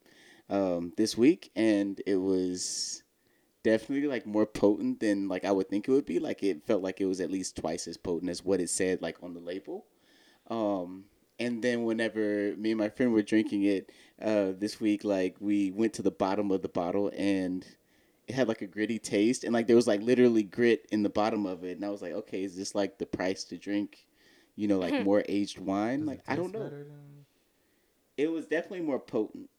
um, 0.49 0.93
this 0.97 1.17
week, 1.17 1.51
and 1.55 2.01
it 2.05 2.17
was 2.17 3.03
definitely 3.65 4.07
like 4.07 4.25
more 4.27 4.45
potent 4.45 4.99
than 4.99 5.27
like 5.27 5.43
I 5.43 5.51
would 5.51 5.67
think 5.69 5.87
it 5.87 5.91
would 5.91 6.05
be. 6.05 6.19
Like 6.19 6.43
it 6.43 6.65
felt 6.67 6.83
like 6.83 7.01
it 7.01 7.05
was 7.07 7.19
at 7.19 7.31
least 7.31 7.57
twice 7.57 7.87
as 7.87 7.97
potent 7.97 8.29
as 8.29 8.45
what 8.45 8.61
it 8.61 8.69
said 8.69 9.01
like 9.01 9.17
on 9.23 9.33
the 9.33 9.39
label. 9.39 9.85
Um, 10.49 11.05
and 11.39 11.61
then 11.63 11.83
whenever 11.83 12.55
me 12.55 12.71
and 12.71 12.79
my 12.79 12.89
friend 12.89 13.11
were 13.11 13.23
drinking 13.23 13.63
it 13.63 13.91
uh, 14.21 14.51
this 14.57 14.79
week, 14.79 15.03
like 15.03 15.35
we 15.39 15.71
went 15.71 15.93
to 15.93 16.01
the 16.03 16.11
bottom 16.11 16.51
of 16.51 16.61
the 16.61 16.69
bottle 16.69 17.11
and 17.17 17.65
it 18.27 18.35
had 18.35 18.47
like 18.47 18.61
a 18.61 18.67
gritty 18.67 18.99
taste 18.99 19.43
and 19.43 19.53
like 19.53 19.67
there 19.67 19.75
was 19.75 19.87
like 19.87 20.01
literally 20.01 20.43
grit 20.43 20.85
in 20.91 21.03
the 21.03 21.09
bottom 21.09 21.45
of 21.45 21.63
it 21.63 21.75
and 21.77 21.83
I 21.85 21.89
was 21.89 22.01
like, 22.01 22.13
okay, 22.13 22.43
is 22.43 22.55
this 22.55 22.73
like 22.75 22.97
the 22.99 23.05
price 23.05 23.43
to 23.45 23.57
drink, 23.57 24.05
you 24.55 24.67
know, 24.67 24.77
like 24.79 25.03
more 25.03 25.23
aged 25.27 25.57
wine? 25.59 25.99
Does 26.01 26.07
like 26.07 26.19
it 26.19 26.23
I 26.27 26.35
don't 26.35 26.53
know. 26.53 26.69
than- 26.69 27.25
It 28.17 28.31
was 28.31 28.45
definitely 28.45 28.85
more 28.85 28.99
potent, 28.99 29.49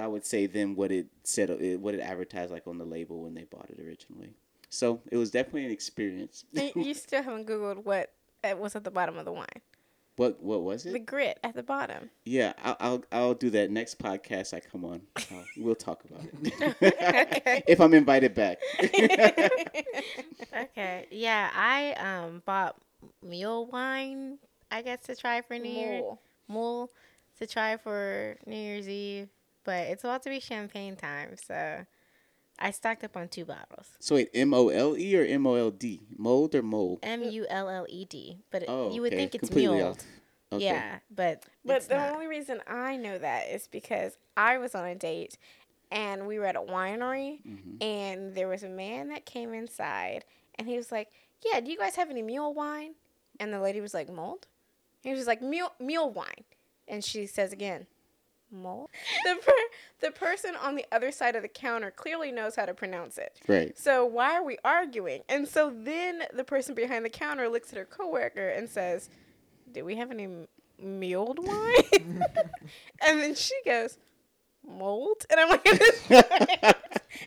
I 0.00 0.06
would 0.06 0.24
say, 0.24 0.46
than 0.46 0.74
what 0.76 0.90
it 0.90 1.06
said, 1.22 1.48
what 1.80 1.94
it 1.94 2.00
advertised 2.00 2.50
like 2.52 2.66
on 2.66 2.78
the 2.78 2.84
label 2.84 3.22
when 3.22 3.34
they 3.34 3.44
bought 3.44 3.68
it 3.70 3.78
originally. 3.80 4.34
So 4.68 5.00
it 5.10 5.16
was 5.16 5.30
definitely 5.30 5.66
an 5.66 5.72
experience. 5.72 6.44
you, 6.52 6.72
you 6.76 6.94
still 6.94 7.22
haven't 7.22 7.46
googled 7.46 7.84
what 7.84 8.12
uh, 8.44 8.56
was 8.56 8.74
at 8.76 8.84
the 8.84 8.90
bottom 8.90 9.18
of 9.18 9.24
the 9.24 9.32
wine. 9.32 9.46
what 10.16 10.42
what 10.42 10.62
was 10.62 10.86
it? 10.86 10.92
The 10.92 10.98
grit 10.98 11.38
at 11.42 11.54
the 11.54 11.62
bottom. 11.62 12.10
Yeah, 12.24 12.52
I'll, 12.62 12.76
I'll 12.80 13.04
I'll 13.12 13.34
do 13.34 13.50
that 13.50 13.70
next 13.70 13.98
podcast 13.98 14.54
I 14.54 14.60
come 14.60 14.84
on. 14.84 15.02
I'll- 15.30 15.44
we'll 15.56 15.74
talk 15.74 16.04
about 16.04 16.20
it 16.24 16.52
Okay. 17.36 17.62
if 17.68 17.80
I'm 17.80 17.94
invited 17.94 18.34
back. 18.34 18.58
Okay. 20.56 21.06
Yeah, 21.10 21.50
I 21.54 21.92
um 21.94 22.42
bought 22.44 22.76
mule 23.22 23.66
wine, 23.66 24.38
I 24.70 24.82
guess, 24.82 25.02
to 25.04 25.16
try 25.16 25.40
for 25.42 25.58
New 25.58 25.70
Year. 25.70 25.98
Mole. 26.00 26.20
Mule 26.48 26.90
to 27.38 27.46
try 27.46 27.76
for 27.76 28.36
New 28.46 28.56
Year's 28.56 28.88
Eve. 28.88 29.28
But 29.70 29.86
it's 29.86 30.02
about 30.02 30.24
to 30.24 30.30
be 30.30 30.40
champagne 30.40 30.96
time, 30.96 31.36
so 31.46 31.86
I 32.58 32.72
stocked 32.72 33.04
up 33.04 33.16
on 33.16 33.28
two 33.28 33.44
bottles. 33.44 33.86
so 34.00 34.16
wait, 34.16 34.28
M 34.34 34.52
O 34.52 34.68
L 34.68 34.96
E 34.96 35.16
or 35.16 35.24
M 35.24 35.46
O 35.46 35.54
L 35.54 35.70
D? 35.70 36.00
Mold 36.18 36.56
or 36.56 36.62
mole? 36.62 36.98
M 37.04 37.22
U 37.22 37.46
L 37.48 37.68
L 37.68 37.86
E 37.88 38.04
D. 38.04 38.38
But 38.50 38.64
Oh, 38.66 38.92
you 38.92 39.00
would 39.00 39.12
okay, 39.12 39.16
think 39.18 39.36
it's 39.36 39.42
completely 39.48 39.76
mule. 39.76 39.90
off. 39.90 39.98
Okay. 40.52 40.64
Yeah, 40.64 40.98
but 41.08 41.44
But 41.64 41.76
it's 41.76 41.86
the 41.86 41.94
not. 41.98 42.12
only 42.14 42.26
reason 42.26 42.60
I 42.66 42.96
know 42.96 43.16
that 43.18 43.48
is 43.48 43.68
because 43.68 44.18
I 44.36 44.58
was 44.58 44.74
on 44.74 44.86
a 44.88 44.96
date 44.96 45.38
and 45.92 46.26
we 46.26 46.40
were 46.40 46.46
at 46.46 46.56
a 46.56 46.60
winery 46.60 47.38
Mhm. 47.46 47.80
and 47.80 48.34
there 48.34 48.48
was 48.48 48.64
a 48.64 48.68
man 48.68 49.06
that 49.10 49.24
came 49.24 49.54
inside 49.54 50.24
and 50.56 50.66
he 50.66 50.76
was 50.76 50.90
like, 50.90 51.12
Yeah, 51.44 51.60
do 51.60 51.70
you 51.70 51.78
guys 51.78 51.94
have 51.94 52.10
any 52.10 52.22
mule 52.22 52.52
wine? 52.52 52.96
And 53.38 53.52
the 53.52 53.60
lady 53.60 53.80
was 53.80 53.94
like, 53.94 54.08
Mold? 54.10 54.48
He 55.04 55.10
was 55.10 55.20
just 55.20 55.28
like, 55.28 55.40
Mule, 55.40 55.72
mule 55.78 56.10
wine. 56.10 56.42
And 56.88 57.04
she 57.04 57.26
says 57.28 57.52
again, 57.52 57.86
Mold? 58.52 58.90
The, 59.24 59.36
per- 59.36 60.06
the 60.06 60.10
person 60.10 60.54
on 60.56 60.74
the 60.74 60.84
other 60.92 61.12
side 61.12 61.36
of 61.36 61.42
the 61.42 61.48
counter 61.48 61.90
clearly 61.90 62.32
knows 62.32 62.56
how 62.56 62.66
to 62.66 62.74
pronounce 62.74 63.18
it. 63.18 63.40
Right. 63.46 63.78
So 63.78 64.04
why 64.04 64.34
are 64.36 64.44
we 64.44 64.58
arguing? 64.64 65.22
And 65.28 65.46
so 65.46 65.72
then 65.74 66.24
the 66.34 66.44
person 66.44 66.74
behind 66.74 67.04
the 67.04 67.10
counter 67.10 67.48
looks 67.48 67.72
at 67.72 67.78
her 67.78 67.84
coworker 67.84 68.48
and 68.48 68.68
says, 68.68 69.08
"Do 69.72 69.84
we 69.84 69.96
have 69.96 70.10
any 70.10 70.24
m- 70.24 70.48
mulled 70.82 71.38
wine?" 71.46 71.82
and 73.06 73.20
then 73.20 73.34
she 73.34 73.54
goes, 73.64 73.98
"Mold." 74.66 75.26
And 75.30 75.38
I'm 75.40 75.48
like, 75.48 75.66
at 75.66 75.78
this 75.78 76.02
point, 76.08 76.26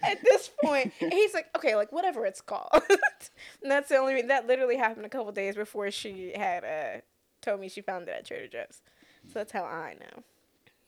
at 0.04 0.22
this 0.24 0.52
point 0.64 0.94
and 1.02 1.14
he's 1.14 1.34
like, 1.34 1.48
"Okay, 1.56 1.76
like 1.76 1.92
whatever 1.92 2.26
it's 2.26 2.42
called." 2.42 2.70
and 3.62 3.72
that's 3.72 3.90
the 3.90 3.98
only 3.98 4.22
that 4.24 4.48
literally 4.48 4.78
happened 4.78 5.06
a 5.06 5.10
couple 5.10 5.32
days 5.32 5.56
before 5.56 5.90
she 5.92 6.34
had 6.36 6.64
uh, 6.64 7.02
told 7.42 7.60
me 7.62 7.70
she 7.70 7.82
found 7.82 8.08
it 8.10 8.12
at 8.12 8.26
Trader 8.26 8.48
Joe's. 8.48 8.82
So 9.28 9.40
that's 9.40 9.54
how 9.54 9.64
I 9.64 9.96
know. 10.00 10.24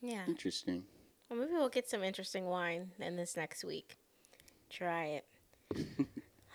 Yeah. 0.02 0.24
Interesting. 0.28 0.84
Well, 1.30 1.40
maybe 1.40 1.54
we'll 1.54 1.70
get 1.70 1.90
some 1.90 2.04
interesting 2.04 2.46
wine 2.46 2.92
in 3.00 3.16
this 3.16 3.36
next 3.36 3.64
week. 3.64 3.98
Try 4.70 5.06
it. 5.06 5.26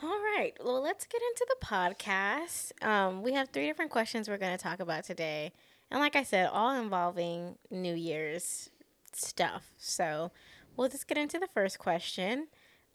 All 0.02 0.18
right. 0.36 0.52
Well, 0.64 0.80
let's 0.82 1.06
get 1.06 1.20
into 1.20 1.46
the 1.48 1.66
podcast. 1.66 2.72
Um, 2.84 3.22
we 3.22 3.34
have 3.34 3.50
three 3.50 3.66
different 3.66 3.90
questions 3.90 4.28
we're 4.28 4.38
going 4.38 4.56
to 4.56 4.62
talk 4.62 4.80
about 4.80 5.04
today. 5.04 5.52
And 5.90 6.00
like 6.00 6.16
I 6.16 6.22
said, 6.22 6.48
all 6.52 6.80
involving 6.80 7.56
New 7.70 7.94
Year's 7.94 8.70
stuff. 9.12 9.70
So 9.76 10.30
we'll 10.76 10.88
just 10.88 11.08
get 11.08 11.18
into 11.18 11.38
the 11.38 11.48
first 11.52 11.78
question. 11.78 12.46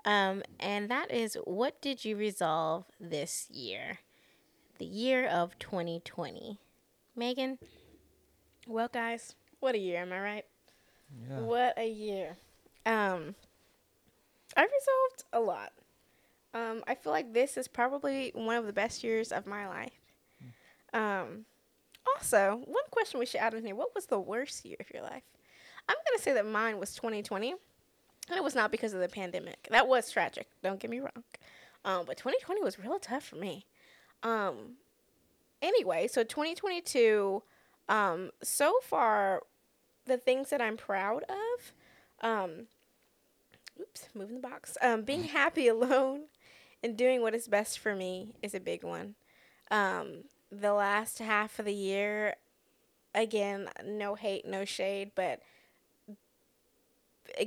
Um, 0.05 0.43
and 0.59 0.89
that 0.89 1.11
is 1.11 1.37
what 1.43 1.81
did 1.81 2.05
you 2.05 2.15
resolve 2.15 2.85
this 2.99 3.49
year? 3.51 3.99
The 4.79 4.85
year 4.85 5.27
of 5.27 5.59
2020. 5.59 6.59
Megan? 7.15 7.59
Well, 8.67 8.89
guys, 8.91 9.35
what 9.65 9.74
a 9.74 9.79
year, 9.79 10.03
am 10.03 10.13
I 10.13 10.19
right? 10.19 10.45
Yeah. 11.27 11.39
What 11.39 11.74
a 11.75 11.89
year. 11.89 12.38
Um 12.86 13.34
I 14.55 14.62
resolved 14.62 15.24
a 15.34 15.39
lot. 15.39 15.72
Um 16.53 16.84
I 16.88 16.93
feel 16.93 17.12
like 17.12 17.34
this 17.34 17.57
is 17.57 17.67
probably 17.67 18.31
one 18.36 18.57
of 18.57 18.67
the 18.67 18.74
best 18.74 19.03
years 19.03 19.31
of 19.31 19.48
my 19.48 19.67
life. 19.67 20.00
Um 20.93 21.45
also, 22.15 22.62
one 22.65 22.84
question 22.91 23.19
we 23.19 23.25
should 23.25 23.41
add 23.41 23.55
in 23.55 23.65
here, 23.65 23.74
what 23.74 23.95
was 23.95 24.05
the 24.05 24.19
worst 24.19 24.63
year 24.63 24.77
of 24.79 24.91
your 24.93 25.01
life? 25.01 25.24
I'm 25.89 25.95
going 25.95 26.17
to 26.17 26.24
say 26.24 26.34
that 26.34 26.45
mine 26.45 26.79
was 26.79 26.93
2020. 26.93 27.55
And 28.29 28.38
it 28.38 28.43
was 28.43 28.53
not 28.53 28.69
because 28.69 28.93
of 28.93 29.00
the 29.00 29.10
pandemic. 29.10 29.67
That 29.72 29.88
was 29.88 30.12
tragic, 30.12 30.48
don't 30.62 30.79
get 30.79 30.91
me 30.91 31.00
wrong. 31.00 31.24
Um 31.84 32.03
but 32.05 32.17
2020 32.17 32.62
was 32.62 32.77
real 32.77 33.00
tough 33.00 33.24
for 33.24 33.38
me. 33.38 33.65
Um 34.22 34.77
anyway, 35.63 36.07
so 36.07 36.24
2022 36.24 37.41
um 37.89 38.29
so 38.43 38.79
far 38.84 39.41
the 40.05 40.17
things 40.17 40.50
that 40.50 40.62
I'm 40.62 40.77
proud 40.77 41.24
of, 41.29 41.74
um, 42.21 42.67
oops, 43.79 44.07
moving 44.13 44.35
the 44.35 44.47
box. 44.47 44.77
Um, 44.81 45.03
being 45.03 45.24
happy 45.25 45.67
alone 45.67 46.24
and 46.83 46.97
doing 46.97 47.21
what 47.21 47.35
is 47.35 47.47
best 47.47 47.79
for 47.79 47.95
me 47.95 48.33
is 48.41 48.53
a 48.53 48.59
big 48.59 48.83
one. 48.83 49.15
Um, 49.71 50.25
the 50.51 50.74
last 50.74 51.19
half 51.19 51.59
of 51.59 51.65
the 51.65 51.74
year, 51.74 52.35
again, 53.13 53.69
no 53.83 54.15
hate, 54.15 54.45
no 54.45 54.63
shade, 54.65 55.12
but 55.15 55.41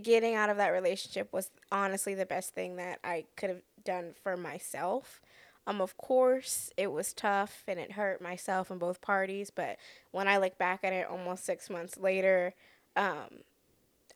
getting 0.02 0.34
out 0.34 0.50
of 0.50 0.56
that 0.56 0.68
relationship 0.68 1.32
was 1.32 1.50
honestly 1.70 2.14
the 2.14 2.26
best 2.26 2.54
thing 2.54 2.76
that 2.76 2.98
I 3.04 3.24
could 3.36 3.50
have 3.50 3.62
done 3.84 4.14
for 4.22 4.36
myself. 4.36 5.20
Um, 5.68 5.82
of 5.82 5.98
course, 5.98 6.70
it 6.78 6.90
was 6.90 7.12
tough 7.12 7.62
and 7.68 7.78
it 7.78 7.92
hurt 7.92 8.22
myself 8.22 8.70
and 8.70 8.80
both 8.80 9.02
parties. 9.02 9.50
But 9.50 9.76
when 10.12 10.26
I 10.26 10.38
look 10.38 10.56
back 10.56 10.80
at 10.82 10.94
it 10.94 11.06
almost 11.06 11.44
six 11.44 11.68
months 11.68 11.98
later, 11.98 12.54
um, 12.96 13.42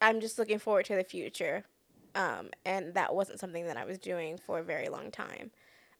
I'm 0.01 0.19
just 0.19 0.39
looking 0.39 0.59
forward 0.59 0.87
to 0.87 0.97
the 0.97 1.05
future. 1.05 1.65
Um, 2.15 2.49
and 2.65 2.95
that 2.95 3.15
wasn't 3.15 3.39
something 3.39 3.67
that 3.67 3.77
I 3.77 3.85
was 3.85 3.99
doing 3.99 4.39
for 4.39 4.61
a 4.61 4.63
very 4.63 4.89
long 4.89 5.11
time. 5.11 5.51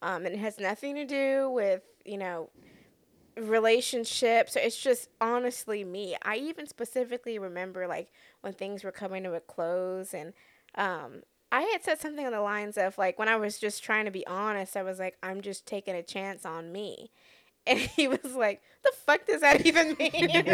Um, 0.01 0.25
and 0.25 0.35
it 0.35 0.39
has 0.39 0.59
nothing 0.59 0.95
to 0.95 1.05
do 1.05 1.51
with, 1.51 1.83
you 2.07 2.17
know, 2.17 2.49
relationships. 3.37 4.57
It's 4.57 4.81
just 4.81 5.11
honestly 5.21 5.85
me. 5.85 6.17
I 6.23 6.37
even 6.37 6.67
specifically 6.67 7.39
remember 7.39 7.87
like 7.87 8.11
when 8.41 8.55
things 8.55 8.85
were 8.85 8.93
coming 8.93 9.23
to 9.25 9.35
a 9.35 9.41
close 9.41 10.15
and 10.15 10.33
um, 10.77 11.23
I 11.53 11.61
had 11.73 11.85
said 11.85 12.01
something 12.01 12.25
on 12.25 12.33
the 12.33 12.41
lines 12.41 12.79
of 12.79 12.97
like 12.97 13.19
when 13.19 13.29
I 13.29 13.37
was 13.37 13.59
just 13.59 13.85
trying 13.85 14.07
to 14.07 14.11
be 14.11 14.27
honest, 14.27 14.75
I 14.75 14.83
was 14.83 14.99
like, 14.99 15.19
I'm 15.23 15.43
just 15.43 15.67
taking 15.67 15.95
a 15.95 16.03
chance 16.03 16.45
on 16.45 16.73
me. 16.73 17.11
And 17.65 17.79
he 17.79 18.09
was 18.09 18.35
like, 18.35 18.61
The 18.83 18.91
fuck 19.07 19.25
does 19.25 19.43
that 19.43 19.65
even 19.65 19.95
mean? 19.97 20.13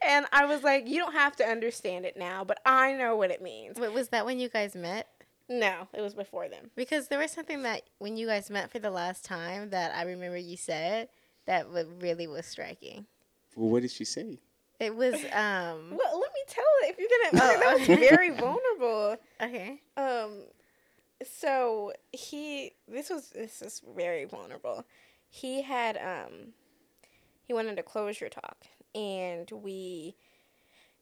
and 0.00 0.26
I 0.30 0.44
was 0.46 0.62
like, 0.62 0.86
You 0.86 1.00
don't 1.00 1.14
have 1.14 1.34
to 1.36 1.44
understand 1.44 2.04
it 2.04 2.16
now, 2.16 2.44
but 2.44 2.60
I 2.64 2.92
know 2.92 3.16
what 3.16 3.32
it 3.32 3.42
means. 3.42 3.80
Wait, 3.80 3.92
was 3.92 4.10
that 4.10 4.24
when 4.24 4.38
you 4.38 4.48
guys 4.48 4.76
met? 4.76 5.08
No, 5.48 5.88
it 5.92 6.02
was 6.02 6.14
before 6.14 6.48
them. 6.48 6.70
Because 6.76 7.08
there 7.08 7.18
was 7.18 7.32
something 7.32 7.64
that 7.64 7.82
when 7.98 8.16
you 8.16 8.28
guys 8.28 8.48
met 8.48 8.70
for 8.70 8.78
the 8.78 8.92
last 8.92 9.24
time 9.24 9.70
that 9.70 9.92
I 9.92 10.02
remember 10.02 10.36
you 10.36 10.56
said 10.56 11.08
that 11.46 11.66
really 12.00 12.28
was 12.28 12.46
striking. 12.46 13.06
Well, 13.56 13.70
what 13.70 13.82
did 13.82 13.90
she 13.90 14.04
say? 14.04 14.38
It 14.80 14.96
was 14.96 15.14
um 15.14 15.90
Well, 15.96 16.18
let 16.20 16.32
me 16.32 16.42
tell 16.48 16.64
it 16.82 16.90
if 16.90 16.98
you're 16.98 17.08
gonna. 17.32 17.58
that 17.60 17.78
was 17.78 17.86
very 17.86 18.30
vulnerable. 18.30 19.16
okay. 19.40 19.80
Um, 19.96 20.44
so 21.22 21.92
he 22.12 22.72
this 22.88 23.10
was 23.10 23.28
this 23.30 23.60
is 23.62 23.82
very 23.94 24.24
vulnerable. 24.24 24.84
He 25.28 25.62
had 25.62 25.96
um, 25.98 26.54
he 27.46 27.52
wanted 27.52 27.78
a 27.78 27.82
closure 27.82 28.28
talk, 28.30 28.56
and 28.94 29.50
we 29.50 30.16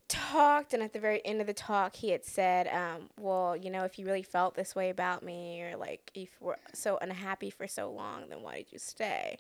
talked. 0.09 0.75
And 0.75 0.83
at 0.83 0.93
the 0.93 0.99
very 0.99 1.25
end 1.25 1.41
of 1.41 1.47
the 1.47 1.55
talk, 1.55 1.95
he 1.97 2.11
had 2.11 2.25
said, 2.25 2.67
um, 2.69 3.11
"Well, 3.19 3.57
you 3.57 3.71
know, 3.71 3.85
if 3.85 3.99
you 3.99 4.05
really 4.07 4.23
felt 4.25 4.55
this 4.57 4.75
way 4.75 4.91
about 4.91 5.23
me, 5.23 5.63
or 5.63 5.77
like 5.77 6.11
if 6.15 6.31
we're 6.41 6.57
so 6.75 6.99
unhappy 7.01 7.51
for 7.51 7.69
so 7.69 7.91
long, 7.91 8.29
then 8.29 8.43
why 8.43 8.57
did 8.57 8.67
you 8.73 8.79
stay?" 8.81 9.39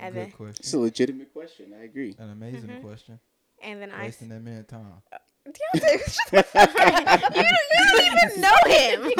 And 0.00 0.14
Good 0.14 0.20
then 0.22 0.30
question. 0.32 0.56
It's 0.60 0.72
a 0.72 0.78
legitimate 0.78 1.32
question. 1.32 1.74
I 1.78 1.84
agree. 1.84 2.14
An 2.18 2.30
amazing 2.30 2.68
Mhm. 2.70 2.82
question. 2.82 3.20
and 3.62 3.82
then 3.82 3.90
I 3.90 4.04
Wasting 4.04 4.28
that 4.30 4.42
man 4.42 4.64
time. 4.64 5.02
Deontay, 5.46 6.14
shut 6.14 6.30
the 6.30 6.42
fuck 6.42 6.80
up. 6.80 7.36
you, 7.36 7.42
don't, 7.42 7.58
you 7.70 7.84
don't 7.92 8.28
even 8.30 8.40
know 8.40 8.56
him. 8.66 9.12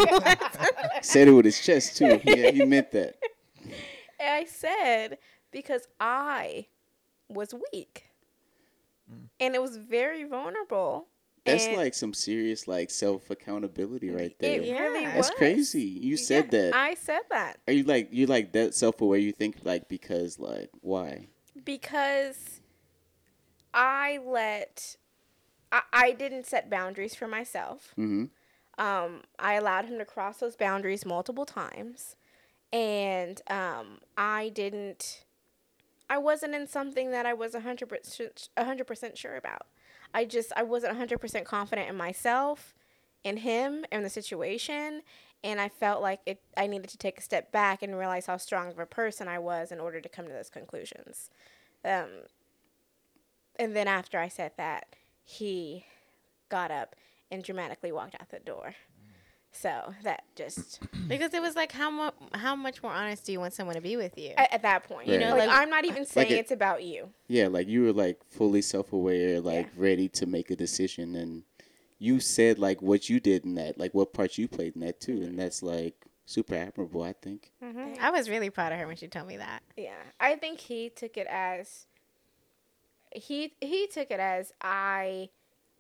Said 1.02 1.28
it 1.28 1.32
with 1.32 1.44
his 1.44 1.60
chest 1.60 1.96
too. 1.99 2.20
Yeah, 2.25 2.50
he 2.50 2.64
meant 2.64 2.90
that. 2.92 3.16
And 4.18 4.28
I 4.34 4.44
said 4.44 5.18
because 5.50 5.87
I 5.99 6.66
was 7.28 7.54
weak. 7.72 8.06
And 9.40 9.54
it 9.54 9.60
was 9.60 9.76
very 9.76 10.25
vulnerable. 10.25 11.08
That's 11.44 11.66
And 11.66 11.76
like 11.76 11.94
some 11.94 12.12
serious 12.12 12.68
like 12.68 12.90
self 12.90 13.30
accountability 13.30 14.11
right 14.11 14.37
there. 14.38 14.61
It 14.61 14.73
really 14.73 15.02
Yeah. 15.02 15.14
That's 15.14 15.30
was. 15.30 15.37
crazy. 15.38 15.82
You 15.82 16.16
said 16.16 16.47
Yeah, 16.52 16.61
that. 16.70 16.75
I 16.75 16.94
said 16.94 17.23
that 17.30 17.59
Are 17.66 17.73
you 17.73 17.85
like 17.85 18.09
you 18.12 18.26
like 18.26 18.52
that 18.52 18.75
self 18.75 19.00
aware? 19.00 19.18
You 19.18 19.32
think 19.32 19.59
like 19.64 19.88
because 19.88 20.38
like 20.38 20.70
why? 20.80 21.28
because 21.64 22.61
I 23.73 24.18
let 24.25 24.97
I, 25.73 25.82
I 25.92 26.12
didn't 26.12 26.47
set 26.47 26.68
boundaries 26.70 27.14
for 27.14 27.28
myself. 27.28 27.94
Mm-hmm. 27.99 28.25
Um, 28.82 29.23
I 29.38 29.54
allowed 29.54 29.85
him 29.87 29.99
to 29.99 30.04
cross 30.04 30.38
those 30.38 30.56
boundaries 30.56 31.04
multiple 31.04 31.44
times, 31.44 32.16
and 32.73 33.40
um, 33.49 33.99
I 34.16 34.49
didn't. 34.54 35.25
I 36.08 36.19
wasn't 36.19 36.54
in 36.54 36.67
something 36.67 37.10
that 37.12 37.25
I 37.26 37.34
was 37.34 37.54
hundred 37.54 37.88
percent 37.88 38.49
hundred 38.58 38.86
percent 38.86 39.17
sure 39.19 39.36
about. 39.36 39.67
I 40.14 40.25
just 40.25 40.52
I 40.56 40.62
wasn't 40.62 40.96
hundred 40.96 41.18
percent 41.18 41.46
confident 41.46 41.88
in 41.88 41.96
myself, 41.96 42.75
in 43.25 43.38
him, 43.38 43.84
in 43.92 44.02
the 44.02 44.10
situation, 44.10 45.02
and 45.42 45.60
I 45.60 45.68
felt 45.68 46.02
like 46.02 46.20
it. 46.26 46.40
I 46.56 46.66
needed 46.66 46.90
to 46.90 46.99
take 46.99 47.18
a 47.18 47.23
step 47.23 47.52
back 47.52 47.82
and 47.82 47.96
realize 47.99 48.26
how 48.26 48.36
strong 48.36 48.68
of 48.68 48.78
a 48.78 48.86
person 48.86 49.28
I 49.28 49.38
was 49.38 49.73
in 49.73 49.80
order 49.80 50.00
to 50.00 50.08
come 50.08 50.26
to 50.26 50.32
those 50.32 50.50
conclusions. 50.50 51.30
Um, 51.84 52.25
and 53.58 53.75
then 53.76 53.88
after 53.88 54.18
I 54.18 54.28
said 54.28 54.52
that, 54.56 54.96
he 55.23 55.86
got 56.49 56.70
up 56.70 56.96
and 57.30 57.44
dramatically 57.44 57.92
walked 57.92 58.16
out 58.20 58.30
the 58.30 58.40
door. 58.40 58.75
So 59.52 59.95
that 60.04 60.23
just 60.36 60.80
Because 61.08 61.34
it 61.34 61.43
was 61.43 61.56
like 61.56 61.73
how 61.73 61.91
much 61.91 62.15
how 62.34 62.54
much 62.54 62.82
more 62.82 62.93
honest 62.93 63.26
do 63.26 63.32
you 63.32 63.41
want 63.41 63.52
someone 63.52 63.75
to 63.76 63.80
be 63.82 63.97
with 63.97 64.17
you? 64.17 64.32
at, 64.36 64.52
at 64.54 64.63
that 64.63 64.84
point, 64.84 65.08
you 65.08 65.19
know, 65.19 65.30
Like- 65.30 65.49
like, 65.49 65.58
I'm 65.58 65.69
not 65.71 65.84
even 65.84 66.04
saying 66.06 66.30
it- 66.30 66.39
it's 66.39 66.52
about 66.52 66.82
you. 66.84 67.10
Yeah, 67.28 67.49
like 67.49 67.67
you 67.69 67.82
were 67.84 67.93
like 67.93 68.23
fully 68.28 68.63
self 68.63 68.93
aware, 68.93 69.41
like 69.41 69.67
Yeah. 69.67 69.73
ready 69.76 70.08
to 70.10 70.26
make 70.26 70.50
a 70.50 70.56
decision, 70.56 71.17
and 71.17 71.43
you 71.99 72.21
said 72.21 72.58
like 72.58 72.80
what 72.80 73.08
you 73.10 73.19
did 73.21 73.45
in 73.45 73.54
that, 73.56 73.76
like 73.78 73.93
what 73.93 74.13
part 74.13 74.39
you 74.39 74.47
played 74.49 74.75
in 74.76 74.82
that 74.82 75.00
too, 75.00 75.23
and 75.23 75.39
that's 75.39 75.63
like 75.63 76.06
super 76.26 76.54
admirable. 76.54 77.02
I 77.02 77.13
think. 77.13 77.50
Mm-hmm. 77.63 77.95
I 78.00 78.10
was 78.10 78.30
really 78.30 78.50
proud 78.50 78.73
of 78.73 78.78
her 78.78 78.86
when 78.86 78.97
she 78.97 79.08
told 79.08 79.26
me 79.26 79.36
that. 79.36 79.63
Yeah, 79.76 79.97
I 80.21 80.36
think 80.36 80.60
he 80.60 80.89
took 80.91 81.17
it 81.17 81.26
as 81.28 81.86
he 83.13 83.54
he 83.60 83.89
took 83.89 84.10
it 84.10 84.21
as 84.21 84.52
I 84.60 85.30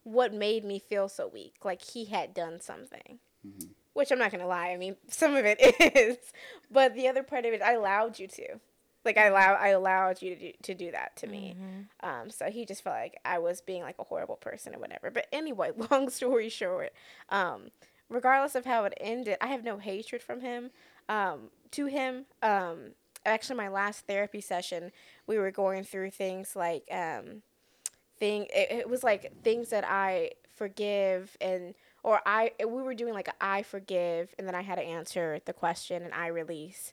what 0.02 0.32
made 0.34 0.64
me 0.64 0.78
feel 0.80 1.08
so 1.08 1.28
weak, 1.28 1.54
like 1.64 1.82
he 1.82 2.06
had 2.06 2.34
done 2.34 2.60
something. 2.60 3.20
Which 3.92 4.10
I'm 4.10 4.18
not 4.18 4.30
gonna 4.30 4.46
lie. 4.46 4.70
I 4.70 4.76
mean, 4.76 4.96
some 5.08 5.34
of 5.36 5.44
it 5.44 5.58
is, 5.96 6.16
but 6.70 6.94
the 6.94 7.08
other 7.08 7.22
part 7.22 7.44
of 7.44 7.52
it, 7.52 7.62
I 7.62 7.72
allowed 7.74 8.18
you 8.18 8.26
to. 8.28 8.60
Like 9.04 9.16
I 9.16 9.26
allow, 9.26 9.54
I 9.54 9.68
allowed 9.68 10.20
you 10.20 10.34
to 10.34 10.40
do, 10.40 10.52
to 10.62 10.74
do 10.74 10.90
that 10.90 11.16
to 11.16 11.26
me. 11.26 11.56
Um, 12.02 12.30
so 12.30 12.50
he 12.50 12.66
just 12.66 12.82
felt 12.84 12.96
like 12.96 13.18
I 13.24 13.38
was 13.38 13.62
being 13.62 13.82
like 13.82 13.96
a 13.98 14.04
horrible 14.04 14.36
person 14.36 14.74
or 14.74 14.78
whatever. 14.78 15.10
But 15.10 15.26
anyway, 15.32 15.70
long 15.90 16.10
story 16.10 16.50
short, 16.50 16.92
um, 17.30 17.70
regardless 18.10 18.54
of 18.54 18.66
how 18.66 18.84
it 18.84 18.94
ended, 19.00 19.38
I 19.40 19.46
have 19.48 19.64
no 19.64 19.78
hatred 19.78 20.22
from 20.22 20.42
him. 20.42 20.70
Um, 21.08 21.50
to 21.72 21.86
him, 21.86 22.26
um, 22.42 22.90
actually, 23.24 23.56
my 23.56 23.68
last 23.68 24.06
therapy 24.06 24.40
session, 24.40 24.92
we 25.26 25.38
were 25.38 25.50
going 25.50 25.82
through 25.84 26.10
things 26.10 26.54
like 26.54 26.84
um, 26.92 27.42
thing. 28.18 28.46
It, 28.54 28.70
it 28.70 28.90
was 28.90 29.02
like 29.02 29.32
things 29.42 29.70
that 29.70 29.84
I 29.88 30.32
forgive 30.54 31.38
and 31.40 31.74
or 32.02 32.20
I 32.26 32.52
we 32.60 32.82
were 32.82 32.94
doing 32.94 33.14
like 33.14 33.28
a 33.28 33.34
I 33.40 33.62
forgive 33.62 34.34
and 34.38 34.46
then 34.46 34.54
I 34.54 34.62
had 34.62 34.76
to 34.76 34.82
answer 34.82 35.40
the 35.44 35.52
question 35.52 36.02
and 36.02 36.14
I 36.14 36.28
release. 36.28 36.92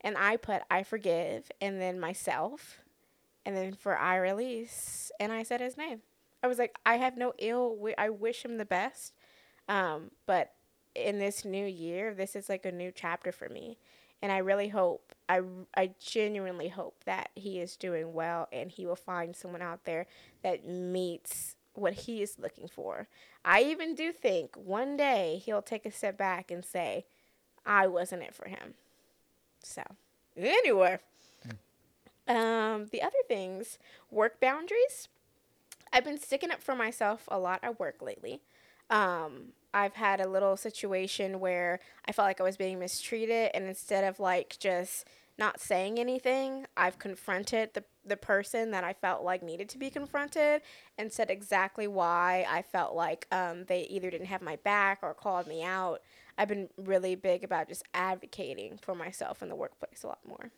And 0.00 0.16
I 0.16 0.36
put 0.36 0.62
I 0.70 0.82
forgive 0.82 1.50
and 1.60 1.80
then 1.80 1.98
myself 2.00 2.80
and 3.44 3.56
then 3.56 3.74
for 3.74 3.96
I 3.98 4.16
release 4.16 5.10
and 5.20 5.32
I 5.32 5.42
said 5.42 5.60
his 5.60 5.76
name. 5.76 6.02
I 6.42 6.46
was 6.46 6.58
like 6.58 6.76
I 6.86 6.96
have 6.96 7.16
no 7.16 7.32
ill 7.38 7.74
wi- 7.74 7.94
I 7.98 8.10
wish 8.10 8.44
him 8.44 8.58
the 8.58 8.64
best. 8.64 9.14
Um 9.68 10.12
but 10.26 10.52
in 10.94 11.18
this 11.18 11.44
new 11.44 11.66
year, 11.66 12.14
this 12.14 12.34
is 12.34 12.48
like 12.48 12.64
a 12.64 12.72
new 12.72 12.92
chapter 12.94 13.32
for 13.32 13.48
me. 13.48 13.78
And 14.20 14.32
I 14.32 14.38
really 14.38 14.68
hope, 14.68 15.14
I, 15.28 15.42
I 15.76 15.90
genuinely 16.00 16.68
hope 16.68 17.04
that 17.04 17.30
he 17.36 17.60
is 17.60 17.76
doing 17.76 18.12
well 18.12 18.48
and 18.52 18.70
he 18.70 18.84
will 18.84 18.96
find 18.96 19.36
someone 19.36 19.62
out 19.62 19.84
there 19.84 20.06
that 20.42 20.66
meets 20.66 21.54
what 21.78 21.94
he 21.94 22.22
is 22.22 22.38
looking 22.38 22.68
for. 22.68 23.08
I 23.44 23.62
even 23.62 23.94
do 23.94 24.12
think 24.12 24.56
one 24.56 24.96
day 24.96 25.40
he'll 25.44 25.62
take 25.62 25.86
a 25.86 25.90
step 25.90 26.18
back 26.18 26.50
and 26.50 26.64
say, 26.64 27.06
I 27.64 27.86
wasn't 27.86 28.22
it 28.22 28.34
for 28.34 28.48
him. 28.48 28.74
So, 29.62 29.82
anyway, 30.36 30.98
um, 32.26 32.86
the 32.92 33.02
other 33.02 33.18
things, 33.26 33.78
work 34.10 34.40
boundaries. 34.40 35.08
I've 35.92 36.04
been 36.04 36.20
sticking 36.20 36.50
up 36.50 36.62
for 36.62 36.74
myself 36.74 37.24
a 37.28 37.38
lot 37.38 37.60
at 37.62 37.80
work 37.80 38.02
lately. 38.02 38.42
Um, 38.90 39.52
I've 39.72 39.94
had 39.94 40.20
a 40.20 40.28
little 40.28 40.56
situation 40.56 41.40
where 41.40 41.80
I 42.06 42.12
felt 42.12 42.26
like 42.26 42.40
I 42.40 42.44
was 42.44 42.56
being 42.56 42.78
mistreated, 42.78 43.50
and 43.54 43.66
instead 43.66 44.04
of 44.04 44.20
like 44.20 44.56
just 44.58 45.06
not 45.38 45.60
saying 45.60 45.98
anything, 45.98 46.66
I've 46.76 46.98
confronted 46.98 47.70
the, 47.74 47.84
the 48.04 48.16
person 48.16 48.72
that 48.72 48.82
I 48.82 48.92
felt 48.92 49.22
like 49.22 49.42
needed 49.42 49.68
to 49.70 49.78
be 49.78 49.88
confronted 49.88 50.62
and 50.98 51.12
said 51.12 51.30
exactly 51.30 51.86
why 51.86 52.44
I 52.48 52.62
felt 52.62 52.94
like 52.94 53.26
um, 53.30 53.64
they 53.66 53.82
either 53.82 54.10
didn't 54.10 54.26
have 54.26 54.42
my 54.42 54.56
back 54.56 54.98
or 55.02 55.14
called 55.14 55.46
me 55.46 55.62
out. 55.62 56.00
I've 56.36 56.48
been 56.48 56.68
really 56.76 57.14
big 57.14 57.44
about 57.44 57.68
just 57.68 57.84
advocating 57.94 58.78
for 58.80 58.94
myself 58.94 59.42
in 59.42 59.48
the 59.48 59.56
workplace 59.56 60.02
a 60.02 60.08
lot 60.08 60.20
more. 60.26 60.50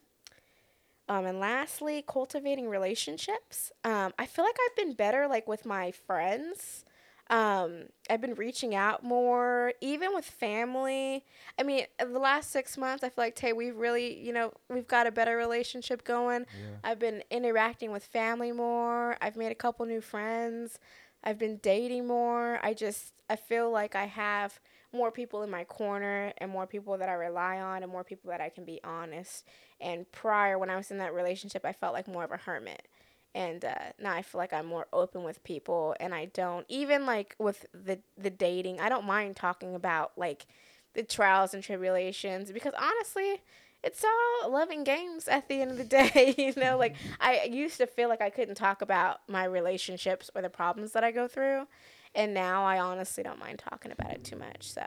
Um, 1.08 1.26
and 1.26 1.40
lastly, 1.40 2.04
cultivating 2.06 2.68
relationships. 2.68 3.72
Um, 3.84 4.14
I 4.18 4.26
feel 4.26 4.44
like 4.44 4.56
I've 4.64 4.76
been 4.76 4.94
better 4.94 5.26
like 5.26 5.48
with 5.48 5.66
my 5.66 5.90
friends. 5.90 6.84
Um, 7.30 7.84
I've 8.10 8.20
been 8.20 8.34
reaching 8.34 8.74
out 8.74 9.04
more, 9.04 9.72
even 9.80 10.12
with 10.12 10.24
family. 10.24 11.24
I 11.56 11.62
mean, 11.62 11.86
the 11.98 12.18
last 12.18 12.50
six 12.50 12.76
months, 12.76 13.04
I 13.04 13.08
feel 13.08 13.24
like 13.24 13.36
Tay, 13.36 13.52
we've 13.52 13.76
really, 13.76 14.20
you 14.20 14.32
know, 14.32 14.52
we've 14.68 14.88
got 14.88 15.06
a 15.06 15.12
better 15.12 15.36
relationship 15.36 16.02
going. 16.02 16.40
Yeah. 16.40 16.76
I've 16.82 16.98
been 16.98 17.22
interacting 17.30 17.92
with 17.92 18.04
family 18.04 18.50
more. 18.50 19.16
I've 19.22 19.36
made 19.36 19.52
a 19.52 19.54
couple 19.54 19.86
new 19.86 20.00
friends. 20.00 20.80
I've 21.22 21.38
been 21.38 21.58
dating 21.58 22.08
more. 22.08 22.58
I 22.64 22.74
just, 22.74 23.12
I 23.30 23.36
feel 23.36 23.70
like 23.70 23.94
I 23.94 24.06
have 24.06 24.58
more 24.92 25.12
people 25.12 25.44
in 25.44 25.50
my 25.50 25.62
corner 25.62 26.32
and 26.38 26.50
more 26.50 26.66
people 26.66 26.98
that 26.98 27.08
I 27.08 27.12
rely 27.12 27.60
on 27.60 27.84
and 27.84 27.92
more 27.92 28.02
people 28.02 28.30
that 28.30 28.40
I 28.40 28.48
can 28.48 28.64
be 28.64 28.80
honest. 28.82 29.46
And 29.80 30.10
prior, 30.10 30.58
when 30.58 30.68
I 30.68 30.76
was 30.76 30.90
in 30.90 30.98
that 30.98 31.14
relationship, 31.14 31.64
I 31.64 31.72
felt 31.72 31.94
like 31.94 32.08
more 32.08 32.24
of 32.24 32.32
a 32.32 32.38
hermit. 32.38 32.88
And 33.34 33.64
uh, 33.64 33.92
now 34.00 34.12
I 34.12 34.22
feel 34.22 34.40
like 34.40 34.52
I'm 34.52 34.66
more 34.66 34.86
open 34.92 35.22
with 35.22 35.42
people, 35.44 35.94
and 36.00 36.14
I 36.14 36.26
don't 36.26 36.66
even 36.68 37.06
like 37.06 37.36
with 37.38 37.66
the 37.72 38.00
the 38.18 38.30
dating. 38.30 38.80
I 38.80 38.88
don't 38.88 39.04
mind 39.04 39.36
talking 39.36 39.74
about 39.74 40.12
like 40.16 40.46
the 40.94 41.04
trials 41.04 41.54
and 41.54 41.62
tribulations 41.62 42.50
because 42.50 42.74
honestly, 42.76 43.40
it's 43.84 44.04
all 44.04 44.50
loving 44.50 44.82
games 44.82 45.28
at 45.28 45.48
the 45.48 45.62
end 45.62 45.70
of 45.70 45.78
the 45.78 45.84
day. 45.84 46.34
you 46.38 46.52
know, 46.60 46.76
like 46.76 46.96
I 47.20 47.44
used 47.44 47.76
to 47.78 47.86
feel 47.86 48.08
like 48.08 48.20
I 48.20 48.30
couldn't 48.30 48.56
talk 48.56 48.82
about 48.82 49.20
my 49.28 49.44
relationships 49.44 50.30
or 50.34 50.42
the 50.42 50.50
problems 50.50 50.92
that 50.92 51.04
I 51.04 51.12
go 51.12 51.28
through, 51.28 51.66
and 52.14 52.34
now 52.34 52.64
I 52.64 52.80
honestly 52.80 53.22
don't 53.22 53.38
mind 53.38 53.60
talking 53.60 53.92
about 53.92 54.10
it 54.10 54.24
too 54.24 54.36
much. 54.36 54.72
So 54.72 54.82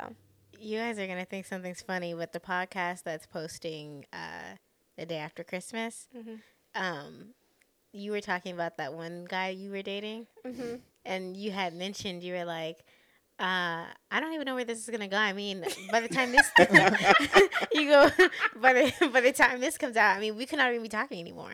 you 0.59 0.79
guys 0.79 0.99
are 0.99 1.07
gonna 1.07 1.25
think 1.25 1.45
something's 1.45 1.81
funny 1.81 2.13
with 2.13 2.31
the 2.31 2.39
podcast 2.39 3.03
that's 3.03 3.25
posting 3.25 4.05
uh, 4.11 4.55
the 4.97 5.05
day 5.05 5.17
after 5.17 5.43
Christmas. 5.43 6.07
Mm-hmm. 6.15 6.35
Um, 6.75 7.33
you 7.93 8.11
were 8.11 8.21
talking 8.21 8.53
about 8.53 8.77
that 8.77 8.93
one 8.93 9.25
guy 9.25 9.49
you 9.49 9.69
were 9.71 9.81
dating, 9.81 10.27
mm-hmm. 10.45 10.75
and 11.05 11.37
you 11.37 11.51
had 11.51 11.73
mentioned 11.73 12.23
you 12.23 12.33
were 12.33 12.45
like. 12.45 12.83
Uh, 13.39 13.85
I 14.11 14.19
don't 14.19 14.31
even 14.33 14.45
know 14.45 14.53
where 14.53 14.63
this 14.63 14.77
is 14.77 14.89
gonna 14.89 15.07
go. 15.07 15.17
I 15.17 15.33
mean, 15.33 15.65
by 15.91 16.01
the 16.01 16.07
time 16.07 16.31
this 16.31 16.49
you 17.73 17.89
go, 17.89 18.09
by 18.61 18.73
the 18.73 19.09
by 19.11 19.21
the 19.21 19.31
time 19.31 19.59
this 19.59 19.75
comes 19.77 19.97
out, 19.97 20.15
I 20.15 20.19
mean, 20.19 20.37
we 20.37 20.45
cannot 20.45 20.69
even 20.69 20.83
be 20.83 20.87
talking 20.87 21.19
anymore. 21.19 21.51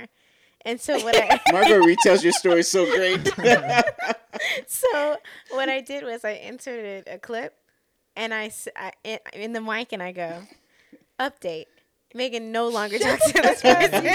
And 0.66 0.80
so 0.80 1.00
what 1.00 1.16
I 1.16 1.40
Margot 1.54 1.80
retells 1.80 2.22
your 2.22 2.34
story 2.34 2.64
so 2.64 2.86
great. 2.86 3.26
so 4.68 5.18
what 5.52 5.70
I 5.70 5.80
did 5.80 6.04
was 6.04 6.26
I 6.26 6.32
inserted 6.32 7.08
a 7.08 7.18
clip, 7.18 7.56
and 8.16 8.34
I, 8.34 8.52
I 8.76 8.92
in 9.34 9.54
the 9.54 9.62
mic, 9.62 9.94
and 9.94 10.04
I 10.04 10.12
go, 10.12 10.42
update. 11.18 11.68
Megan 12.14 12.52
no 12.52 12.68
longer 12.68 12.98
talks 12.98 13.32
to 13.32 13.42
this 13.42 13.62
person. 13.62 14.06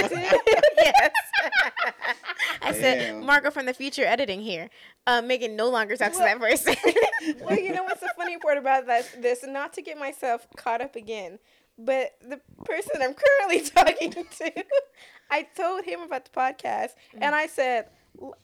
Yes. 2.64 2.76
I 2.76 2.80
said, 2.80 3.22
Margot 3.22 3.50
from 3.50 3.66
the 3.66 3.74
future 3.74 4.04
editing 4.04 4.40
here. 4.40 4.70
Uh, 5.06 5.22
Megan 5.22 5.56
no 5.56 5.68
longer 5.70 5.96
talks 5.96 6.18
well, 6.18 6.32
to 6.32 6.38
that 6.38 6.40
person. 6.40 6.76
well, 7.44 7.58
you 7.58 7.72
know 7.72 7.84
what's 7.84 8.00
the 8.00 8.12
funny 8.16 8.38
part 8.38 8.58
about 8.58 8.86
that? 8.86 9.22
This, 9.22 9.44
not 9.46 9.72
to 9.74 9.82
get 9.82 9.98
myself 9.98 10.46
caught 10.56 10.80
up 10.80 10.96
again, 10.96 11.38
but 11.78 12.12
the 12.20 12.40
person 12.64 13.02
I'm 13.02 13.14
currently 13.14 13.68
talking 13.70 14.12
to, 14.38 14.64
I 15.30 15.42
told 15.56 15.84
him 15.84 16.00
about 16.00 16.24
the 16.24 16.30
podcast, 16.30 16.90
mm. 17.14 17.20
and 17.20 17.34
I 17.34 17.46
said, 17.46 17.88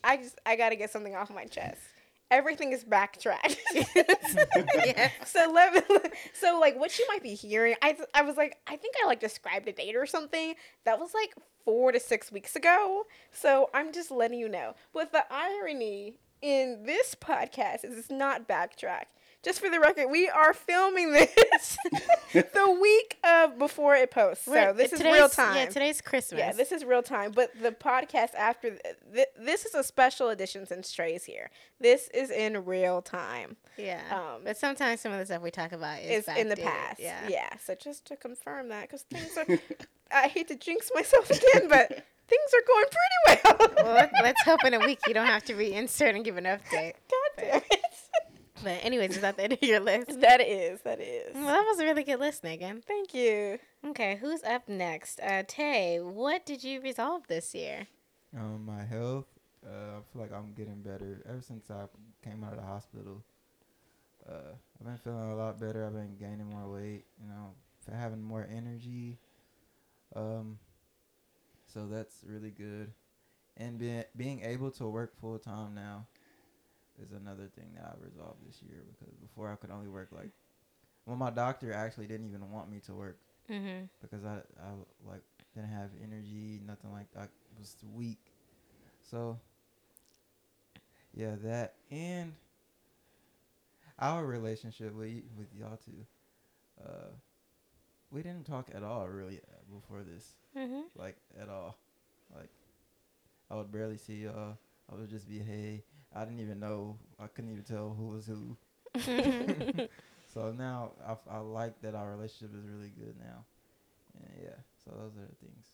I 0.02 0.16
just 0.16 0.38
I 0.44 0.56
got 0.56 0.70
to 0.70 0.76
get 0.76 0.90
something 0.90 1.14
off 1.14 1.30
my 1.30 1.44
chest 1.44 1.80
everything 2.30 2.72
is 2.72 2.84
backtracked. 2.84 3.56
yeah. 3.74 5.10
So 5.24 5.50
let 5.52 6.12
so 6.32 6.58
like 6.60 6.78
what 6.78 6.98
you 6.98 7.06
might 7.08 7.22
be 7.22 7.34
hearing, 7.34 7.74
I 7.82 7.96
I 8.14 8.22
was 8.22 8.36
like 8.36 8.58
I 8.66 8.76
think 8.76 8.94
I 9.02 9.06
like 9.06 9.20
described 9.20 9.68
a 9.68 9.72
date 9.72 9.96
or 9.96 10.06
something 10.06 10.54
that 10.84 10.98
was 10.98 11.12
like 11.14 11.34
four 11.64 11.92
to 11.92 12.00
six 12.00 12.32
weeks 12.32 12.56
ago. 12.56 13.04
So 13.32 13.70
I'm 13.74 13.92
just 13.92 14.10
letting 14.10 14.38
you 14.38 14.48
know. 14.48 14.74
But 14.92 15.12
the 15.12 15.24
irony 15.30 16.14
in 16.42 16.84
this 16.84 17.14
podcast 17.14 17.84
is 17.84 17.98
it's 17.98 18.10
not 18.10 18.48
backtracked 18.48 19.14
just 19.42 19.60
for 19.60 19.70
the 19.70 19.80
record, 19.80 20.08
we 20.10 20.28
are 20.28 20.52
filming 20.52 21.12
this 21.12 21.76
the 22.32 22.78
week 22.80 23.18
of 23.24 23.58
before 23.58 23.94
it 23.94 24.10
posts. 24.10 24.44
So 24.44 24.52
We're, 24.52 24.72
this 24.72 24.92
is 24.92 25.02
real 25.02 25.28
time. 25.28 25.56
Yeah, 25.56 25.66
today's 25.66 26.00
Christmas. 26.00 26.38
Yeah, 26.38 26.52
this 26.52 26.72
is 26.72 26.84
real 26.84 27.02
time. 27.02 27.32
But 27.32 27.50
the 27.60 27.72
podcast 27.72 28.34
after 28.34 28.76
th- 29.14 29.28
this 29.38 29.64
is 29.64 29.74
a 29.74 29.82
special 29.82 30.28
edition 30.28 30.66
since 30.66 30.92
Trey's 30.92 31.24
here. 31.24 31.50
This 31.80 32.08
is 32.12 32.30
in 32.30 32.64
real 32.64 33.00
time. 33.00 33.56
Yeah. 33.78 34.02
Um, 34.10 34.42
but 34.44 34.56
sometimes 34.58 35.00
some 35.00 35.12
of 35.12 35.18
the 35.18 35.26
stuff 35.26 35.42
we 35.42 35.50
talk 35.50 35.72
about 35.72 36.00
is, 36.00 36.28
is 36.28 36.36
in 36.36 36.48
the 36.48 36.56
past. 36.56 37.00
Yeah. 37.00 37.28
Yeah. 37.28 37.50
So 37.64 37.74
just 37.74 38.04
to 38.06 38.16
confirm 38.16 38.68
that, 38.68 38.82
because 38.82 39.02
things 39.02 39.36
are. 39.36 39.46
I 40.12 40.26
hate 40.28 40.48
to 40.48 40.56
jinx 40.56 40.90
myself 40.94 41.30
again, 41.30 41.68
but 41.68 41.88
things 42.28 42.50
are 42.54 42.66
going 42.66 42.84
pretty 42.90 43.70
well. 43.76 43.84
well, 43.84 44.08
let's 44.22 44.42
hope 44.42 44.64
in 44.64 44.74
a 44.74 44.80
week 44.80 44.98
you 45.06 45.14
don't 45.14 45.26
have 45.26 45.44
to 45.44 45.54
reinsert 45.54 46.14
and 46.14 46.24
give 46.24 46.36
an 46.36 46.44
update. 46.44 46.94
God 47.10 47.30
damn 47.38 47.56
it. 47.70 47.84
But 48.62 48.84
anyways, 48.84 49.16
is 49.16 49.20
that 49.22 49.36
the 49.36 49.44
end 49.44 49.52
of 49.54 49.62
your 49.62 49.80
list? 49.80 50.10
That 50.20 50.40
is. 50.40 50.80
That 50.82 51.00
is. 51.00 51.34
Well, 51.34 51.46
that 51.46 51.64
was 51.66 51.78
a 51.80 51.84
really 51.84 52.04
good 52.04 52.20
list, 52.20 52.44
Megan. 52.44 52.82
Thank 52.86 53.14
you. 53.14 53.58
Okay, 53.86 54.18
who's 54.20 54.42
up 54.42 54.68
next? 54.68 55.18
Uh, 55.20 55.42
Tay, 55.46 55.98
what 56.00 56.44
did 56.44 56.62
you 56.62 56.80
resolve 56.80 57.22
this 57.26 57.54
year? 57.54 57.86
Um, 58.36 58.66
my 58.66 58.84
health. 58.84 59.26
Uh, 59.66 59.98
I 59.98 60.00
feel 60.12 60.22
like 60.22 60.32
I'm 60.32 60.52
getting 60.52 60.82
better 60.82 61.22
ever 61.28 61.40
since 61.40 61.70
I 61.70 61.84
came 62.22 62.44
out 62.44 62.52
of 62.52 62.58
the 62.58 62.66
hospital. 62.66 63.22
Uh, 64.28 64.52
I've 64.78 64.86
been 64.86 64.96
feeling 64.98 65.30
a 65.30 65.36
lot 65.36 65.58
better. 65.58 65.86
I've 65.86 65.94
been 65.94 66.16
gaining 66.18 66.46
more 66.46 66.70
weight. 66.70 67.04
You 67.20 67.28
know, 67.28 67.54
having 67.94 68.22
more 68.22 68.46
energy. 68.54 69.18
Um, 70.14 70.58
so 71.72 71.86
that's 71.86 72.24
really 72.26 72.50
good, 72.50 72.92
and 73.56 73.78
being 73.78 74.04
being 74.16 74.42
able 74.42 74.70
to 74.72 74.88
work 74.88 75.14
full 75.20 75.38
time 75.38 75.74
now 75.74 76.06
is 77.02 77.12
another 77.12 77.48
thing 77.56 77.66
that 77.76 77.84
I 77.84 78.04
resolved 78.04 78.46
this 78.46 78.62
year 78.62 78.82
because 78.92 79.14
before 79.16 79.50
I 79.50 79.56
could 79.56 79.70
only 79.70 79.88
work 79.88 80.08
like, 80.12 80.30
well, 81.06 81.16
my 81.16 81.30
doctor 81.30 81.72
actually 81.72 82.06
didn't 82.06 82.26
even 82.26 82.50
want 82.50 82.70
me 82.70 82.80
to 82.86 82.92
work 82.92 83.18
mm-hmm. 83.50 83.84
because 84.00 84.24
I 84.24 84.36
I 84.62 84.70
like 85.06 85.22
didn't 85.54 85.70
have 85.70 85.90
energy, 86.02 86.60
nothing 86.66 86.92
like 86.92 87.10
that. 87.14 87.22
I 87.22 87.58
was 87.58 87.76
weak, 87.94 88.18
so 89.02 89.38
yeah, 91.14 91.34
that 91.44 91.74
and 91.90 92.32
our 93.98 94.24
relationship 94.24 94.94
with 94.94 95.22
with 95.36 95.48
y'all 95.58 95.78
two, 95.84 96.06
uh, 96.84 97.08
we 98.10 98.22
didn't 98.22 98.46
talk 98.46 98.68
at 98.74 98.82
all 98.82 99.08
really 99.08 99.38
uh, 99.38 99.74
before 99.74 100.02
this, 100.02 100.34
mm-hmm. 100.56 100.82
like 100.96 101.16
at 101.40 101.48
all, 101.48 101.76
like 102.34 102.50
I 103.50 103.56
would 103.56 103.72
barely 103.72 103.98
see 103.98 104.24
y'all. 104.24 104.56
I 104.90 104.96
would 104.96 105.10
just 105.10 105.28
be 105.28 105.38
hey 105.38 105.84
I 106.14 106.24
didn't 106.24 106.40
even 106.40 106.60
know. 106.60 106.96
I 107.18 107.26
couldn't 107.28 107.50
even 107.50 107.64
tell 107.64 107.94
who 107.96 108.08
was 108.08 108.26
who. 108.26 108.56
so 110.34 110.52
now 110.52 110.92
I, 111.06 111.16
I 111.36 111.38
like 111.38 111.80
that 111.82 111.94
our 111.94 112.10
relationship 112.10 112.50
is 112.56 112.68
really 112.68 112.92
good 112.98 113.14
now. 113.18 113.44
And 114.18 114.42
yeah, 114.42 114.56
so 114.84 114.90
those 114.90 115.12
are 115.16 115.26
the 115.26 115.46
things. 115.46 115.66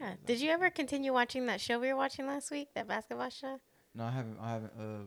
Yeah. 0.00 0.14
Did 0.26 0.40
you 0.40 0.50
ever 0.50 0.70
continue 0.70 1.12
watching 1.12 1.46
that 1.46 1.60
show 1.60 1.78
we 1.78 1.88
were 1.88 1.96
watching 1.96 2.26
last 2.26 2.50
week, 2.50 2.68
that 2.74 2.88
basketball 2.88 3.30
show? 3.30 3.60
No, 3.94 4.04
I 4.04 4.10
haven't. 4.10 4.38
I 4.40 4.52
haven't. 4.52 4.72
Uh, 4.78 5.06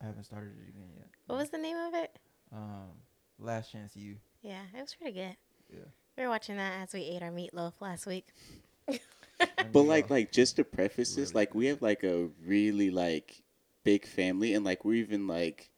I 0.00 0.06
haven't 0.06 0.24
started 0.24 0.52
it 0.58 0.68
again 0.68 0.90
yet. 0.96 1.08
What 1.26 1.38
was 1.38 1.50
the 1.50 1.58
name 1.58 1.76
of 1.76 1.94
it? 1.94 2.18
Um, 2.52 2.90
Last 3.38 3.72
Chance 3.72 3.96
U. 3.96 4.16
Yeah, 4.42 4.62
it 4.76 4.80
was 4.80 4.94
pretty 4.94 5.12
good. 5.12 5.36
Yeah. 5.70 5.84
We 6.16 6.22
were 6.24 6.28
watching 6.28 6.56
that 6.56 6.82
as 6.82 6.92
we 6.92 7.02
ate 7.02 7.22
our 7.22 7.30
meatloaf 7.30 7.72
last 7.80 8.06
week. 8.06 8.26
but 8.88 9.82
like, 9.82 10.08
like 10.10 10.32
just 10.32 10.56
to 10.56 10.64
preface 10.64 11.14
this, 11.14 11.34
like 11.34 11.54
we 11.54 11.66
have 11.66 11.82
like 11.82 12.04
a 12.04 12.28
really 12.44 12.90
like 12.90 13.42
big 13.86 14.04
family 14.04 14.52
and 14.52 14.64
like 14.64 14.84
we're 14.84 14.94
even 14.94 15.28
like 15.28 15.70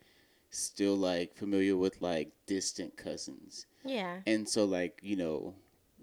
still 0.49 0.97
like 0.97 1.37
familiar 1.37 1.77
with 1.77 2.01
like 2.01 2.33
distant 2.47 2.97
cousins. 2.97 3.67
Yeah. 3.85 4.21
And 4.27 4.49
so 4.49 4.65
like, 4.65 4.99
you 5.03 5.15
know, 5.15 5.55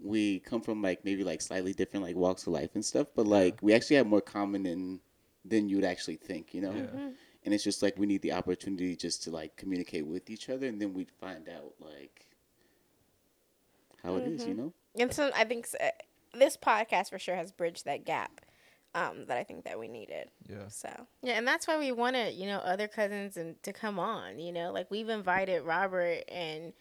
we 0.03 0.39
come 0.41 0.61
from 0.61 0.83
like 0.83 1.03
maybe 1.03 1.23
like 1.23 1.41
slightly 1.41 1.73
different 1.73 2.05
like 2.05 2.15
walks 2.15 2.45
of 2.45 2.53
life 2.53 2.69
and 2.75 2.85
stuff, 2.85 3.07
but 3.15 3.25
like 3.25 3.57
we 3.63 3.73
actually 3.73 3.95
have 3.95 4.05
more 4.05 4.21
common 4.21 4.63
than 4.63 4.99
than 5.43 5.67
you'd 5.67 5.83
actually 5.83 6.17
think, 6.17 6.53
you 6.53 6.61
know? 6.61 6.73
Yeah. 6.73 6.81
Mm-hmm. 6.83 7.07
And 7.43 7.53
it's 7.53 7.63
just 7.63 7.81
like 7.81 7.97
we 7.97 8.05
need 8.05 8.21
the 8.21 8.33
opportunity 8.33 8.95
just 8.95 9.23
to 9.23 9.31
like 9.31 9.55
communicate 9.55 10.05
with 10.05 10.29
each 10.29 10.47
other 10.49 10.67
and 10.67 10.79
then 10.79 10.93
we'd 10.93 11.11
find 11.19 11.49
out 11.49 11.73
like 11.79 12.27
how 14.03 14.11
mm-hmm. 14.11 14.27
it 14.27 14.31
is, 14.33 14.45
you 14.45 14.53
mm-hmm. 14.53 14.61
know? 14.61 14.73
And 14.99 15.11
so 15.11 15.31
I 15.35 15.43
think 15.43 15.65
so, 15.65 15.77
this 16.35 16.55
podcast 16.55 17.09
for 17.09 17.17
sure 17.17 17.35
has 17.35 17.51
bridged 17.51 17.85
that 17.85 18.05
gap 18.05 18.41
um, 18.95 19.25
that 19.27 19.37
I 19.37 19.43
think 19.43 19.65
that 19.65 19.77
we 19.77 19.87
needed. 19.87 20.29
Yeah. 20.49 20.69
So. 20.69 20.89
Yeah, 21.21 21.33
and 21.33 21.45
that's 21.45 21.67
why 21.67 21.77
we 21.77 21.91
wanted 21.91 22.33
you 22.33 22.47
know 22.47 22.59
other 22.59 22.87
cousins 22.87 23.37
and 23.37 23.61
to 23.63 23.73
come 23.73 23.99
on. 23.99 24.39
You 24.39 24.53
know, 24.53 24.71
like 24.71 24.89
we've 24.89 25.09
invited 25.09 25.63
Robert 25.63 26.23
and 26.29 26.73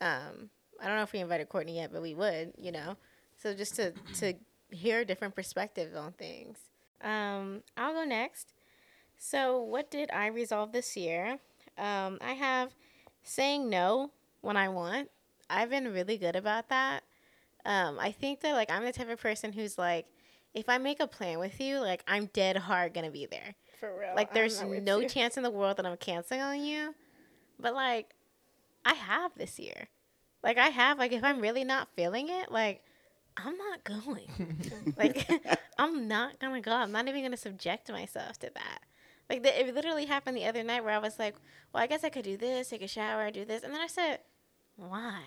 um, 0.00 0.48
I 0.80 0.86
don't 0.86 0.96
know 0.96 1.02
if 1.02 1.12
we 1.12 1.18
invited 1.18 1.48
Courtney 1.48 1.76
yet, 1.76 1.92
but 1.92 2.00
we 2.00 2.14
would. 2.14 2.52
You 2.56 2.72
know, 2.72 2.96
so 3.36 3.52
just 3.52 3.74
to 3.76 3.92
to 4.14 4.34
hear 4.70 5.04
different 5.04 5.34
perspectives 5.34 5.94
on 5.94 6.12
things. 6.12 6.58
Um, 7.02 7.62
I'll 7.76 7.92
go 7.92 8.04
next. 8.04 8.54
So, 9.18 9.60
what 9.60 9.90
did 9.90 10.10
I 10.12 10.28
resolve 10.28 10.72
this 10.72 10.96
year? 10.96 11.38
Um, 11.76 12.18
I 12.20 12.32
have 12.32 12.74
saying 13.22 13.68
no 13.68 14.12
when 14.40 14.56
I 14.56 14.68
want. 14.68 15.10
I've 15.50 15.70
been 15.70 15.92
really 15.92 16.16
good 16.16 16.36
about 16.36 16.68
that. 16.68 17.02
Um, 17.64 17.98
I 17.98 18.12
think 18.12 18.40
that 18.40 18.52
like 18.52 18.70
I'm 18.70 18.84
the 18.84 18.92
type 18.92 19.10
of 19.10 19.20
person 19.20 19.52
who's 19.52 19.76
like 19.76 20.06
if 20.56 20.68
I 20.68 20.78
make 20.78 21.00
a 21.00 21.06
plan 21.06 21.38
with 21.38 21.60
you, 21.60 21.78
like 21.78 22.02
I'm 22.08 22.26
dead 22.32 22.56
hard 22.56 22.94
gonna 22.94 23.10
be 23.10 23.26
there. 23.26 23.54
For 23.78 23.96
real. 23.96 24.14
Like 24.16 24.32
there's 24.32 24.62
no 24.62 25.00
you. 25.00 25.08
chance 25.08 25.36
in 25.36 25.42
the 25.42 25.50
world 25.50 25.76
that 25.76 25.86
I'm 25.86 25.96
canceling 25.98 26.40
on 26.40 26.64
you. 26.64 26.94
But 27.60 27.74
like 27.74 28.14
I 28.84 28.94
have 28.94 29.32
this 29.36 29.58
year. 29.58 29.88
Like 30.42 30.58
I 30.58 30.68
have 30.68 30.98
like 30.98 31.12
if 31.12 31.22
I'm 31.22 31.40
really 31.40 31.62
not 31.62 31.88
feeling 31.94 32.28
it, 32.30 32.50
like 32.50 32.82
I'm 33.36 33.56
not 33.56 33.84
going. 33.84 34.94
like 34.96 35.28
I'm 35.78 36.08
not 36.08 36.40
gonna 36.40 36.62
go. 36.62 36.72
I'm 36.72 36.90
not 36.90 37.06
even 37.06 37.22
gonna 37.22 37.36
subject 37.36 37.92
myself 37.92 38.38
to 38.38 38.50
that. 38.54 38.80
Like 39.28 39.42
the, 39.42 39.60
it 39.60 39.74
literally 39.74 40.06
happened 40.06 40.36
the 40.36 40.46
other 40.46 40.62
night 40.62 40.84
where 40.84 40.94
I 40.94 40.98
was 40.98 41.18
like, 41.18 41.34
well, 41.72 41.82
I 41.82 41.86
guess 41.86 42.04
I 42.04 42.08
could 42.08 42.24
do 42.24 42.36
this, 42.36 42.70
take 42.70 42.82
a 42.82 42.88
shower, 42.88 43.30
do 43.30 43.44
this, 43.44 43.62
and 43.62 43.74
then 43.74 43.80
I 43.80 43.88
said, 43.88 44.20
why? 44.76 45.22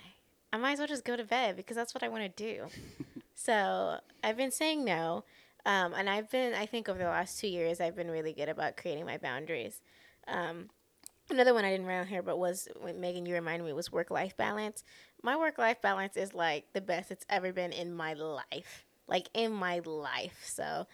I 0.51 0.57
might 0.57 0.73
as 0.73 0.79
well 0.79 0.87
just 0.87 1.05
go 1.05 1.15
to 1.15 1.23
bed 1.23 1.55
because 1.55 1.75
that's 1.75 1.93
what 1.93 2.01
I 2.03 2.07
want 2.07 2.23
to 2.23 2.43
do. 2.43 2.67
so 3.39 3.99
I've 4.21 4.35
been 4.35 4.51
saying 4.51 4.83
no. 4.83 5.23
Um, 5.65 5.93
and 5.93 6.09
I've 6.09 6.29
been, 6.29 6.53
I 6.53 6.65
think 6.65 6.89
over 6.89 6.99
the 6.99 7.05
last 7.05 7.39
two 7.39 7.47
years, 7.47 7.79
I've 7.79 7.95
been 7.95 8.11
really 8.11 8.33
good 8.33 8.49
about 8.49 8.75
creating 8.75 9.05
my 9.05 9.17
boundaries. 9.17 9.81
Um, 10.27 10.69
another 11.29 11.53
one 11.53 11.63
I 11.63 11.71
didn't 11.71 11.85
write 11.85 11.99
on 11.99 12.07
here, 12.07 12.21
but 12.21 12.37
was 12.37 12.67
Megan, 12.83 13.25
you 13.25 13.33
reminded 13.35 13.65
me, 13.65 13.71
was 13.71 13.91
work 13.91 14.11
life 14.11 14.35
balance. 14.35 14.83
My 15.23 15.37
work 15.37 15.57
life 15.57 15.81
balance 15.81 16.17
is 16.17 16.33
like 16.33 16.65
the 16.73 16.81
best 16.81 17.11
it's 17.11 17.25
ever 17.29 17.53
been 17.53 17.71
in 17.71 17.93
my 17.93 18.13
life, 18.13 18.85
like 19.07 19.29
in 19.33 19.53
my 19.53 19.79
life. 19.85 20.41
So 20.43 20.85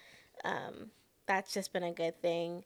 um, 0.44 0.92
that's 1.26 1.52
just 1.52 1.74
been 1.74 1.84
a 1.84 1.94
good 1.94 2.22
thing. 2.22 2.64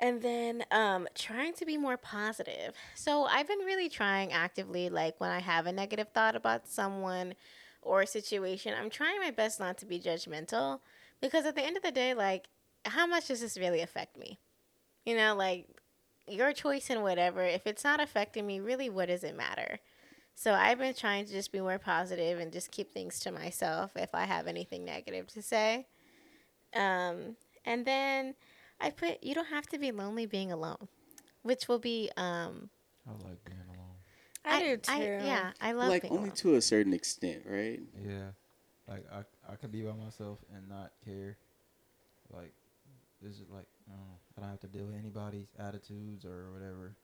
And 0.00 0.22
then 0.22 0.64
um, 0.70 1.08
trying 1.14 1.52
to 1.54 1.66
be 1.66 1.76
more 1.76 1.96
positive. 1.98 2.72
So 2.94 3.24
I've 3.24 3.48
been 3.48 3.58
really 3.58 3.90
trying 3.90 4.32
actively, 4.32 4.88
like 4.88 5.20
when 5.20 5.30
I 5.30 5.40
have 5.40 5.66
a 5.66 5.72
negative 5.72 6.08
thought 6.14 6.36
about 6.36 6.68
someone 6.68 7.34
or 7.82 8.02
a 8.02 8.06
situation, 8.06 8.74
I'm 8.78 8.90
trying 8.90 9.20
my 9.20 9.30
best 9.30 9.60
not 9.60 9.78
to 9.78 9.86
be 9.86 9.98
judgmental 9.98 10.80
because 11.20 11.46
at 11.46 11.54
the 11.54 11.64
end 11.64 11.76
of 11.76 11.82
the 11.82 11.92
day, 11.92 12.14
like, 12.14 12.46
how 12.84 13.06
much 13.06 13.28
does 13.28 13.40
this 13.40 13.58
really 13.58 13.80
affect 13.80 14.16
me? 14.16 14.38
You 15.04 15.16
know, 15.16 15.34
like 15.34 15.66
your 16.26 16.52
choice 16.52 16.90
and 16.90 17.02
whatever, 17.02 17.42
if 17.42 17.66
it's 17.66 17.84
not 17.84 18.00
affecting 18.00 18.46
me, 18.46 18.60
really, 18.60 18.90
what 18.90 19.08
does 19.08 19.24
it 19.24 19.36
matter? 19.36 19.78
So 20.34 20.52
I've 20.52 20.78
been 20.78 20.94
trying 20.94 21.26
to 21.26 21.32
just 21.32 21.50
be 21.50 21.60
more 21.60 21.78
positive 21.78 22.38
and 22.38 22.52
just 22.52 22.70
keep 22.70 22.92
things 22.92 23.18
to 23.20 23.32
myself 23.32 23.92
if 23.96 24.14
I 24.14 24.24
have 24.24 24.46
anything 24.46 24.84
negative 24.84 25.26
to 25.32 25.42
say. 25.42 25.86
Um, 26.76 27.36
and 27.64 27.84
then 27.84 28.34
I 28.80 28.90
put 28.90 29.22
you 29.22 29.34
don't 29.34 29.48
have 29.48 29.66
to 29.68 29.78
be 29.78 29.90
lonely 29.90 30.26
being 30.26 30.52
alone, 30.52 30.88
which 31.42 31.66
will 31.68 31.80
be 31.80 32.10
um. 32.16 32.70
I 33.06 33.12
like 33.26 33.44
being 33.44 33.58
alone. 33.66 33.77
I, 34.48 34.60
do 34.60 34.76
too. 34.76 34.92
yeah, 35.24 35.52
I 35.60 35.72
love 35.72 35.88
like 35.88 36.02
being 36.02 36.14
only 36.14 36.28
alone. 36.30 36.36
to 36.36 36.54
a 36.56 36.62
certain 36.62 36.92
extent, 36.92 37.42
right? 37.46 37.80
Yeah, 38.06 38.30
like 38.88 39.04
I 39.12 39.52
I 39.52 39.56
could 39.56 39.72
be 39.72 39.82
by 39.82 39.92
myself 39.92 40.38
and 40.54 40.68
not 40.68 40.92
care. 41.04 41.36
Like 42.32 42.52
this 43.22 43.34
is 43.34 43.48
like 43.50 43.66
I 43.88 43.92
don't 43.92 44.00
know. 44.00 44.18
I 44.36 44.40
don't 44.40 44.50
have 44.50 44.60
to 44.60 44.66
deal 44.68 44.86
with 44.86 44.96
anybody's 44.96 45.48
attitudes 45.58 46.24
or 46.24 46.50
whatever. 46.52 46.94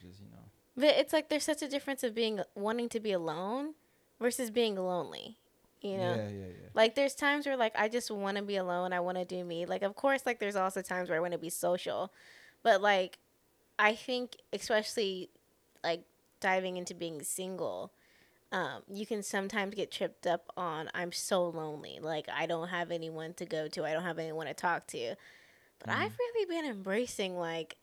Just 0.00 0.20
you 0.20 0.26
know. 0.30 0.44
But 0.76 0.96
it's 0.96 1.12
like 1.12 1.28
there's 1.28 1.44
such 1.44 1.62
a 1.62 1.68
difference 1.68 2.02
of 2.02 2.14
being 2.14 2.40
wanting 2.54 2.88
to 2.90 3.00
be 3.00 3.12
alone 3.12 3.74
versus 4.20 4.50
being 4.50 4.76
lonely. 4.76 5.38
You 5.80 5.98
know. 5.98 6.14
Yeah, 6.14 6.28
yeah, 6.28 6.46
yeah. 6.46 6.68
Like 6.74 6.94
there's 6.94 7.14
times 7.14 7.46
where 7.46 7.56
like 7.56 7.74
I 7.76 7.88
just 7.88 8.10
want 8.10 8.36
to 8.36 8.42
be 8.42 8.56
alone. 8.56 8.92
I 8.92 9.00
want 9.00 9.18
to 9.18 9.24
do 9.24 9.44
me. 9.44 9.66
Like 9.66 9.82
of 9.82 9.94
course 9.94 10.22
like 10.26 10.40
there's 10.40 10.56
also 10.56 10.82
times 10.82 11.08
where 11.08 11.18
I 11.18 11.20
want 11.20 11.32
to 11.32 11.38
be 11.38 11.50
social, 11.50 12.12
but 12.62 12.80
like 12.80 13.18
I 13.78 13.94
think 13.94 14.36
especially 14.52 15.30
like 15.82 16.04
diving 16.44 16.76
into 16.76 16.94
being 16.94 17.22
single, 17.22 17.90
um, 18.52 18.82
you 18.86 19.06
can 19.06 19.22
sometimes 19.22 19.74
get 19.74 19.90
tripped 19.90 20.26
up 20.26 20.44
on 20.56 20.88
I'm 20.94 21.10
so 21.10 21.48
lonely. 21.48 21.98
Like 22.00 22.26
I 22.28 22.44
don't 22.46 22.68
have 22.68 22.90
anyone 22.92 23.32
to 23.34 23.46
go 23.46 23.66
to. 23.68 23.84
I 23.84 23.92
don't 23.94 24.04
have 24.04 24.18
anyone 24.18 24.46
to 24.46 24.54
talk 24.54 24.86
to. 24.88 25.14
But 25.80 25.88
I've 25.90 26.16
really 26.18 26.46
been 26.54 26.70
embracing 26.70 27.36
like 27.36 27.76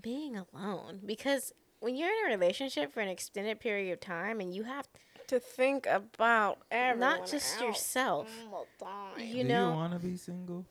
being 0.00 0.36
alone 0.36 1.00
because 1.06 1.52
when 1.80 1.94
you're 1.96 2.10
in 2.10 2.26
a 2.32 2.36
relationship 2.36 2.92
for 2.92 3.00
an 3.00 3.08
extended 3.08 3.60
period 3.60 3.92
of 3.92 4.00
time 4.00 4.40
and 4.40 4.54
you 4.54 4.64
have 4.64 4.88
To 5.28 5.38
think 5.38 5.86
about 5.86 6.58
everyone 6.70 7.00
not 7.20 7.30
just 7.30 7.54
else 7.60 7.62
yourself. 7.62 8.28
all 8.52 8.66
the 8.78 8.84
time. 8.84 9.20
You 9.26 9.42
Do 9.44 9.48
know, 9.48 9.68
you 9.70 9.74
want 9.76 9.92
to 9.92 9.98
be 10.08 10.16
single? 10.16 10.64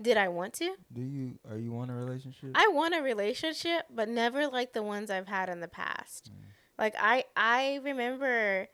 did 0.00 0.16
I 0.16 0.28
want 0.28 0.54
to? 0.54 0.74
Do 0.92 1.02
you 1.02 1.38
are 1.50 1.58
you 1.58 1.72
want 1.72 1.90
a 1.90 1.94
relationship? 1.94 2.50
I 2.54 2.68
want 2.68 2.94
a 2.94 3.02
relationship, 3.02 3.82
but 3.90 4.08
never 4.08 4.46
like 4.46 4.72
the 4.72 4.82
ones 4.82 5.10
I've 5.10 5.28
had 5.28 5.48
in 5.50 5.60
the 5.60 5.68
past. 5.68 6.30
Like 6.80 6.94
I 6.98 7.24
I 7.36 7.78
remember 7.84 8.68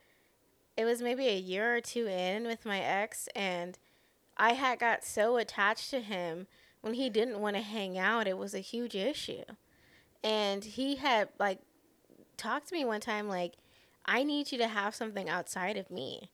it 0.77 0.85
was 0.85 1.01
maybe 1.01 1.27
a 1.27 1.37
year 1.37 1.75
or 1.75 1.81
two 1.81 2.07
in 2.07 2.45
with 2.45 2.65
my 2.65 2.79
ex 2.79 3.27
and 3.35 3.77
I 4.37 4.53
had 4.53 4.79
got 4.79 5.03
so 5.03 5.35
attached 5.35 5.89
to 5.89 5.99
him 5.99 6.47
when 6.81 6.93
he 6.93 7.09
didn't 7.09 7.41
want 7.41 7.57
to 7.57 7.61
hang 7.61 7.97
out, 7.97 8.27
it 8.27 8.37
was 8.37 8.53
a 8.53 8.59
huge 8.59 8.95
issue. 8.95 9.43
And 10.23 10.63
he 10.63 10.95
had 10.95 11.29
like 11.37 11.59
talked 12.37 12.69
to 12.69 12.75
me 12.75 12.85
one 12.85 13.01
time 13.01 13.27
like 13.27 13.55
I 14.05 14.23
need 14.23 14.53
you 14.53 14.57
to 14.59 14.69
have 14.69 14.95
something 14.95 15.27
outside 15.27 15.75
of 15.75 15.91
me. 15.91 16.31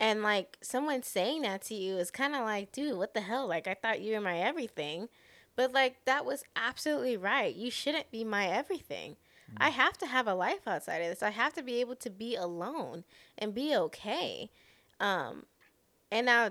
And 0.00 0.22
like 0.22 0.56
someone 0.62 1.02
saying 1.02 1.42
that 1.42 1.62
to 1.62 1.74
you 1.74 1.98
is 1.98 2.10
kind 2.10 2.34
of 2.34 2.42
like, 2.42 2.72
dude, 2.72 2.96
what 2.96 3.12
the 3.12 3.20
hell? 3.20 3.46
Like 3.46 3.68
I 3.68 3.74
thought 3.74 4.00
you 4.00 4.14
were 4.14 4.22
my 4.22 4.38
everything. 4.38 5.10
But 5.54 5.72
like 5.72 6.04
that 6.06 6.24
was 6.24 6.44
absolutely 6.56 7.18
right. 7.18 7.54
You 7.54 7.70
shouldn't 7.70 8.10
be 8.10 8.24
my 8.24 8.46
everything. 8.46 9.16
I 9.56 9.70
have 9.70 9.96
to 9.98 10.06
have 10.06 10.26
a 10.26 10.34
life 10.34 10.66
outside 10.66 10.98
of 10.98 11.08
this. 11.10 11.22
I 11.22 11.30
have 11.30 11.54
to 11.54 11.62
be 11.62 11.80
able 11.80 11.96
to 11.96 12.10
be 12.10 12.34
alone 12.36 13.04
and 13.38 13.54
be 13.54 13.74
okay. 13.76 14.50
Um 15.00 15.44
and 16.10 16.26
now 16.26 16.50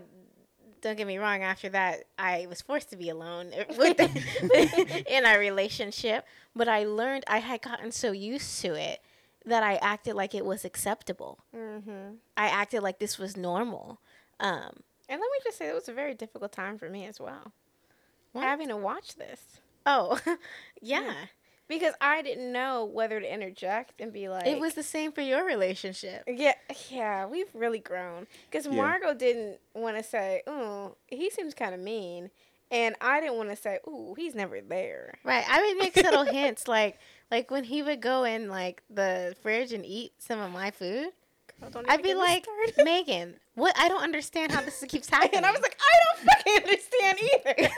don't 0.82 0.98
get 0.98 1.08
me 1.08 1.18
wrong, 1.18 1.42
after 1.44 1.70
that 1.70 2.04
I 2.20 2.46
was 2.50 2.62
forced 2.62 2.90
to 2.90 2.98
be 2.98 3.10
alone 3.10 3.52
with 3.78 4.00
in 5.08 5.26
our 5.26 5.40
relationship, 5.40 6.26
but 6.56 6.68
I 6.68 6.84
learned 6.86 7.24
I 7.28 7.38
had 7.40 7.62
gotten 7.62 7.92
so 7.92 8.12
used 8.12 8.62
to 8.62 8.74
it 8.74 9.00
that 9.46 9.64
I 9.64 9.76
acted 9.76 10.16
like 10.16 10.34
it 10.36 10.46
was 10.46 10.64
acceptable. 10.66 11.40
Mm-hmm. 11.56 12.16
I 12.38 12.48
acted 12.48 12.82
like 12.84 13.00
this 13.00 13.18
was 13.18 13.36
normal. 13.36 14.00
Um, 14.40 14.84
And 15.10 15.20
let 15.20 15.32
me 15.32 15.38
just 15.44 15.58
say, 15.58 15.68
it 15.68 15.74
was 15.76 15.90
a 15.90 15.94
very 15.94 16.14
difficult 16.14 16.52
time 16.54 16.78
for 16.78 16.90
me 16.90 17.06
as 17.06 17.20
well. 17.20 17.52
What? 18.32 18.44
Having 18.44 18.70
to 18.70 18.78
watch 18.78 19.16
this. 19.16 19.42
oh, 19.86 20.20
yeah. 20.82 21.14
Because 21.68 21.94
I 22.02 22.22
didn't 22.22 22.52
know 22.52 22.86
whether 22.86 23.20
to 23.20 23.34
interject 23.34 24.02
and 24.02 24.12
be 24.12 24.28
like, 24.30 24.46
It 24.48 24.60
was 24.60 24.74
the 24.74 24.84
same 24.84 25.12
for 25.12 25.22
your 25.22 25.46
relationship. 25.46 26.24
Yeah, 26.28 26.54
yeah, 26.90 27.26
we've 27.26 27.50
really 27.54 27.80
grown. 27.80 28.28
Because 28.50 28.66
Yeah. 28.66 28.74
Margot 28.76 29.14
didn't 29.14 29.60
want 29.74 29.98
to 29.98 30.04
say, 30.04 30.42
"Ooh, 30.48 30.96
he 31.08 31.30
seems 31.30 31.54
kind 31.54 31.74
of 31.74 31.80
mean," 31.80 32.32
and 32.70 32.96
I 33.00 33.22
didn't 33.22 33.38
want 33.38 33.50
to 33.50 33.56
say, 33.56 33.80
"Ooh, 33.88 34.14
he's 34.18 34.36
never 34.36 34.60
there." 34.62 35.16
Right. 35.24 35.46
I 35.48 35.62
would 35.62 35.78
make 35.78 35.96
subtle 35.98 36.24
hints 36.26 36.68
like 36.68 37.00
like 37.32 37.50
when 37.50 37.64
he 37.64 37.82
would 37.82 38.02
go 38.02 38.24
in 38.26 38.50
like 38.50 38.84
the 38.90 39.36
fridge 39.42 39.72
and 39.74 39.86
eat 39.86 40.14
some 40.20 40.40
of 40.40 40.52
my 40.52 40.70
food. 40.72 41.10
Girl, 41.64 41.72
don't 41.72 41.90
I'd 41.90 42.04
be 42.04 42.14
like. 42.14 42.46
Megan, 42.78 43.36
what? 43.56 43.76
I 43.78 43.88
don't 43.88 44.04
understand 44.04 44.52
how 44.52 44.62
this 44.62 44.84
keeps 44.88 45.10
happening. 45.10 45.32
and 45.38 45.46
I 45.46 45.52
was 45.52 45.62
like, 45.62 45.78
I 45.80 46.16
don't 46.16 46.30
fucking 46.30 46.64
understand 46.64 47.20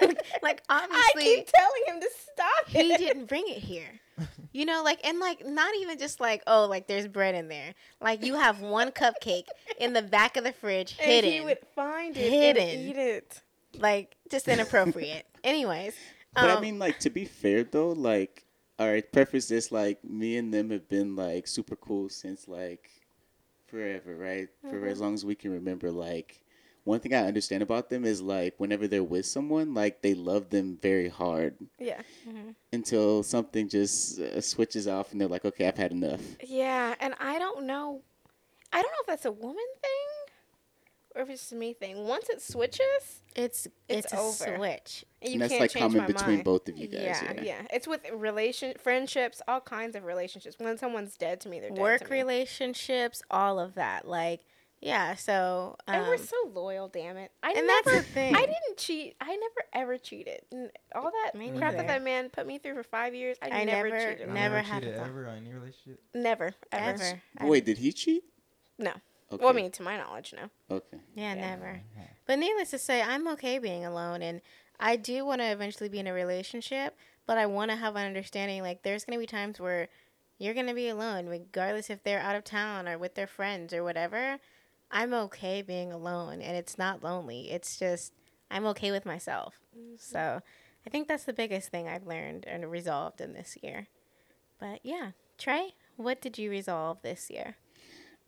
either. 0.01 0.15
like 0.43 0.61
obviously, 0.69 0.69
I 0.69 1.07
obviously 1.13 1.35
keep 1.35 1.49
telling 1.53 1.81
him 1.87 2.01
to 2.01 2.09
stop 2.33 2.67
he 2.67 2.93
it. 2.93 2.97
didn't 2.97 3.25
bring 3.25 3.45
it 3.47 3.59
here. 3.59 3.99
You 4.53 4.63
know, 4.65 4.83
like 4.85 5.05
and 5.05 5.19
like 5.19 5.45
not 5.45 5.75
even 5.81 5.99
just 5.99 6.21
like 6.21 6.41
oh 6.47 6.67
like 6.69 6.87
there's 6.87 7.09
bread 7.09 7.35
in 7.35 7.49
there. 7.49 7.73
Like 7.99 8.23
you 8.23 8.35
have 8.35 8.61
one 8.61 8.91
cupcake 8.91 9.47
in 9.81 9.91
the 9.91 10.01
back 10.01 10.37
of 10.37 10.45
the 10.45 10.53
fridge 10.53 10.95
And 10.97 11.11
hidden. 11.11 11.29
he 11.33 11.41
would 11.41 11.57
find 11.75 12.15
it 12.15 12.29
Hidden. 12.31 12.63
and 12.63 12.79
eat 12.79 12.95
it. 12.95 13.41
like 13.77 14.15
just 14.31 14.47
inappropriate. 14.47 15.25
Anyways, 15.43 15.93
But 16.33 16.45
I 16.45 16.53
um, 16.53 16.61
mean, 16.61 16.79
like 16.79 16.99
to 16.99 17.09
be 17.09 17.25
fair 17.25 17.65
though, 17.65 17.89
like 17.91 18.45
all 18.79 18.87
right, 18.87 19.03
preface 19.11 19.49
this 19.49 19.73
like 19.73 20.01
me 20.05 20.37
and 20.37 20.53
them 20.53 20.69
have 20.69 20.87
been 20.87 21.17
like 21.17 21.47
super 21.47 21.75
cool 21.75 22.07
since 22.07 22.47
like 22.47 22.89
forever, 23.67 24.15
right? 24.15 24.49
For 24.69 24.85
as 24.87 25.01
long 25.01 25.13
as 25.13 25.25
we 25.25 25.35
can 25.35 25.51
remember. 25.51 25.91
Like 25.91 26.41
one 26.83 26.99
thing 26.99 27.13
I 27.13 27.25
understand 27.27 27.63
about 27.63 27.89
them 27.89 28.05
is 28.05 28.21
like 28.21 28.55
whenever 28.57 28.87
they're 28.87 29.03
with 29.03 29.25
someone, 29.25 29.73
like 29.73 30.01
they 30.01 30.13
love 30.13 30.49
them 30.49 30.77
very 30.81 31.09
hard 31.09 31.55
Yeah. 31.79 32.01
until 32.71 33.23
something 33.23 33.69
just 33.69 34.19
uh, 34.19 34.41
switches 34.41 34.87
off 34.87 35.11
and 35.11 35.19
they're 35.21 35.27
like, 35.27 35.45
okay, 35.45 35.67
I've 35.67 35.77
had 35.77 35.91
enough. 35.91 36.21
Yeah, 36.45 36.95
and 36.99 37.13
I 37.19 37.39
don't 37.39 37.65
know. 37.65 38.01
I 38.73 38.81
don't 38.81 38.91
know 38.91 39.01
if 39.01 39.07
that's 39.07 39.25
a 39.25 39.31
woman 39.31 39.65
thing 39.81 40.07
or 41.15 41.21
if 41.21 41.29
it's 41.29 41.41
just 41.41 41.51
a 41.53 41.55
me 41.55 41.73
thing. 41.73 42.05
Once 42.07 42.29
it 42.29 42.41
switches, 42.41 43.21
it's 43.35 43.67
it's 43.87 44.11
it's, 44.11 44.13
a 44.13 44.17
over. 44.19 44.57
switch. 44.57 45.05
you 45.21 45.33
and 45.33 45.41
that's 45.41 45.49
can't 45.51 45.61
like 45.61 45.71
change 45.71 45.83
common 45.83 45.97
my 45.99 46.07
between 46.07 46.35
mind. 46.35 46.43
both 46.43 46.67
of 46.69 46.77
you 46.77 46.87
guys. 46.87 47.01
yeah, 47.01 47.33
Yeah, 47.35 47.41
yeah, 47.43 47.61
It's 47.71 47.87
with 47.87 48.01
relation, 48.13 48.73
friendships, 48.81 49.41
all 49.47 49.61
kinds 49.61 49.95
of 49.95 50.03
relationships. 50.03 50.55
When 50.59 50.77
someone's 50.77 51.15
dead 51.17 51.39
to 51.41 51.49
me, 51.49 51.59
they're 51.59 51.69
dead 51.69 51.79
Work 51.79 52.01
to 52.05 52.11
me. 52.11 52.17
relationships, 52.17 53.21
all 53.31 53.59
of 53.59 53.75
that. 53.75 54.07
Like 54.07 54.41
yeah, 54.81 55.15
so 55.15 55.77
um, 55.87 55.95
and 55.95 56.07
we're 56.07 56.17
so 56.17 56.35
loyal. 56.53 56.89
Damn 56.89 57.17
it! 57.17 57.31
I 57.41 57.53
and 57.53 57.65
never, 57.65 57.91
that's 57.91 58.05
the 58.07 58.13
thing. 58.13 58.35
I 58.35 58.41
didn't 58.41 58.77
cheat. 58.77 59.15
I 59.21 59.27
never 59.35 59.65
ever 59.73 59.97
cheated. 59.97 60.41
N- 60.51 60.69
All 60.93 61.09
that 61.23 61.31
Me 61.33 61.47
crap 61.49 61.59
neither. 61.73 61.77
that 61.77 61.87
that 61.87 62.03
man 62.03 62.29
put 62.29 62.45
me 62.45 62.59
through 62.59 62.75
for 62.75 62.83
five 62.83 63.15
years, 63.15 63.37
I, 63.41 63.61
I 63.61 63.63
never, 63.63 63.89
never- 63.89 64.11
cheated. 64.13 64.27
on 64.27 64.33
never 64.35 64.57
him. 64.59 64.65
had 64.65 64.83
cheated 64.83 64.97
a 64.99 65.01
ever 65.05 65.27
on 65.27 65.37
any 65.37 65.53
relationship. 65.53 66.01
never, 66.13 66.53
ever. 66.71 67.21
ever. 67.39 67.49
Wait, 67.49 67.65
did 67.65 67.77
he 67.79 67.93
cheat? 67.93 68.25
No. 68.77 68.91
Okay. 69.31 69.43
Well, 69.43 69.53
I 69.53 69.55
mean, 69.55 69.71
to 69.71 69.83
my 69.83 69.97
knowledge, 69.97 70.33
no. 70.35 70.49
okay. 70.75 70.97
Yeah, 71.15 71.33
Yeah. 71.33 71.41
never. 71.55 71.81
But 72.25 72.39
needless 72.39 72.71
to 72.71 72.77
say, 72.77 73.01
I'm 73.01 73.27
okay 73.29 73.57
being 73.59 73.85
alone, 73.85 74.21
and 74.21 74.41
I 74.79 74.95
do 74.95 75.25
want 75.25 75.41
to 75.41 75.51
eventually 75.51 75.89
be 75.89 75.99
in 75.99 76.07
a 76.07 76.13
relationship. 76.13 76.95
But 77.25 77.37
I 77.39 77.47
want 77.47 77.71
to 77.71 77.77
have 77.77 77.95
an 77.95 78.05
understanding. 78.05 78.61
Like, 78.61 78.83
there's 78.83 79.03
gonna 79.03 79.17
be 79.17 79.25
times 79.25 79.59
where 79.59 79.89
you're 80.37 80.53
gonna 80.53 80.75
be 80.75 80.89
alone, 80.89 81.25
regardless 81.25 81.89
if 81.89 82.03
they're 82.03 82.19
out 82.19 82.35
of 82.35 82.43
town 82.43 82.87
or 82.87 82.97
with 82.99 83.15
their 83.15 83.25
friends 83.27 83.73
or 83.73 83.83
whatever. 83.83 84.37
I'm 84.91 85.13
okay 85.13 85.63
being 85.63 85.91
alone, 85.91 86.41
and 86.41 86.55
it's 86.55 86.77
not 86.77 87.03
lonely. 87.03 87.49
It's 87.51 87.77
just 87.79 88.13
I'm 88.51 88.65
okay 88.67 88.91
with 88.91 89.05
myself. 89.07 89.55
Mm-hmm. 89.75 89.95
So 89.97 90.41
I 90.85 90.89
think 90.91 91.07
that's 91.07 91.23
the 91.23 91.33
biggest 91.33 91.69
thing 91.69 91.87
I've 91.87 92.05
learned 92.05 92.45
and 92.45 92.69
resolved 92.69 93.19
in 93.21 93.33
this 93.33 93.57
year. 93.63 93.87
But 94.59 94.81
yeah, 94.83 95.11
Trey, 95.39 95.73
What 95.97 96.21
did 96.21 96.37
you 96.37 96.49
resolve 96.51 97.01
this 97.01 97.29
year? 97.31 97.55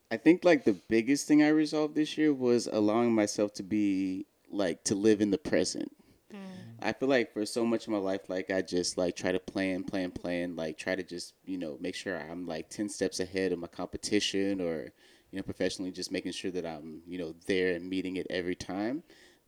I 0.10 0.17
think 0.17 0.46
like 0.46 0.63
the 0.63 0.80
biggest 0.88 1.28
thing 1.28 1.43
I 1.43 1.50
resolved 1.50 1.96
this 1.96 2.17
year 2.17 2.34
was 2.34 2.67
allowing 2.72 3.13
myself 3.13 3.54
to 3.56 3.63
be 3.63 4.26
like 4.50 4.84
to 4.86 4.96
live 4.96 5.22
in 5.22 5.32
the 5.32 5.38
present. 5.38 5.91
I 6.80 6.93
feel 6.93 7.10
like 7.10 7.34
for 7.34 7.46
so 7.46 7.65
much 7.65 7.88
of 7.88 7.93
my 7.93 7.98
life, 7.98 8.30
like 8.30 8.52
I 8.52 8.62
just 8.62 8.98
like 8.98 9.15
try 9.15 9.32
to 9.32 9.39
plan, 9.39 9.84
plan, 9.84 10.12
plan, 10.12 10.56
like 10.56 10.78
try 10.78 10.96
to 10.96 11.04
just 11.04 11.34
you 11.46 11.58
know 11.58 11.78
make 11.82 11.96
sure 11.96 12.17
I'm 12.17 12.46
like 12.46 12.70
ten 12.70 12.88
steps 12.88 13.20
ahead 13.20 13.52
of 13.52 13.60
my 13.60 13.67
competition, 13.67 14.62
or 14.62 14.93
you 15.32 15.38
know 15.38 15.43
professionally, 15.43 15.91
just 15.91 16.12
making 16.12 16.34
sure 16.34 16.52
that 16.52 16.65
I'm 16.65 17.02
you 17.08 17.17
know 17.17 17.34
there 17.48 17.74
and 17.74 17.89
meeting 17.89 18.17
it 18.17 18.28
every 18.30 18.56
time. 18.56 19.04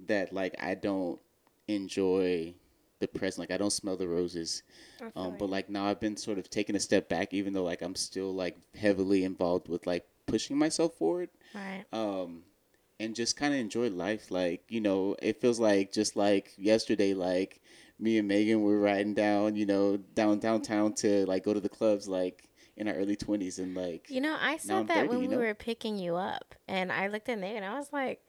That 0.07 0.33
like 0.33 0.55
I 0.61 0.75
don't 0.75 1.19
enjoy 1.67 2.55
the 2.99 3.07
present, 3.07 3.39
like 3.47 3.53
I 3.53 3.57
don't 3.57 3.71
smell 3.71 3.95
the 3.95 4.07
roses. 4.07 4.63
Um, 5.15 5.35
but 5.37 5.49
like 5.49 5.69
now 5.69 5.85
I've 5.85 5.99
been 5.99 6.17
sort 6.17 6.39
of 6.39 6.49
taking 6.49 6.75
a 6.75 6.79
step 6.79 7.09
back, 7.09 7.33
even 7.33 7.53
though 7.53 7.63
like 7.63 7.81
I'm 7.81 7.95
still 7.95 8.33
like 8.33 8.57
heavily 8.75 9.23
involved 9.23 9.69
with 9.69 9.85
like 9.85 10.05
pushing 10.29 10.57
myself 10.57 10.95
forward 10.95 11.29
Right. 11.53 11.85
um, 11.93 12.43
and 12.99 13.15
just 13.15 13.35
kind 13.37 13.53
of 13.53 13.59
enjoy 13.59 13.89
life. 13.89 14.29
Like 14.31 14.63
you 14.69 14.81
know, 14.81 15.15
it 15.21 15.39
feels 15.41 15.59
like 15.59 15.91
just 15.93 16.15
like 16.15 16.51
yesterday, 16.57 17.13
like 17.13 17.61
me 17.99 18.17
and 18.17 18.27
Megan 18.27 18.61
were 18.61 18.79
riding 18.79 19.13
down, 19.13 19.55
you 19.55 19.65
know, 19.65 19.97
down 19.97 20.39
downtown 20.39 20.93
to 20.95 21.25
like 21.25 21.43
go 21.43 21.53
to 21.53 21.59
the 21.59 21.69
clubs, 21.69 22.07
like 22.07 22.49
in 22.77 22.87
our 22.87 22.93
early 22.95 23.15
twenties, 23.15 23.59
and 23.59 23.75
like 23.75 24.09
You 24.09 24.21
know, 24.21 24.37
I 24.39 24.57
said 24.57 24.87
that 24.87 24.95
30, 24.95 25.07
when 25.09 25.19
you 25.21 25.27
we 25.29 25.35
know? 25.35 25.41
were 25.41 25.53
picking 25.53 25.97
you 25.97 26.15
up, 26.15 26.55
and 26.67 26.91
I 26.91 27.07
looked 27.07 27.27
at 27.29 27.37
Nate 27.39 27.55
and 27.57 27.65
I 27.65 27.77
was 27.77 27.91
like, 27.91 28.21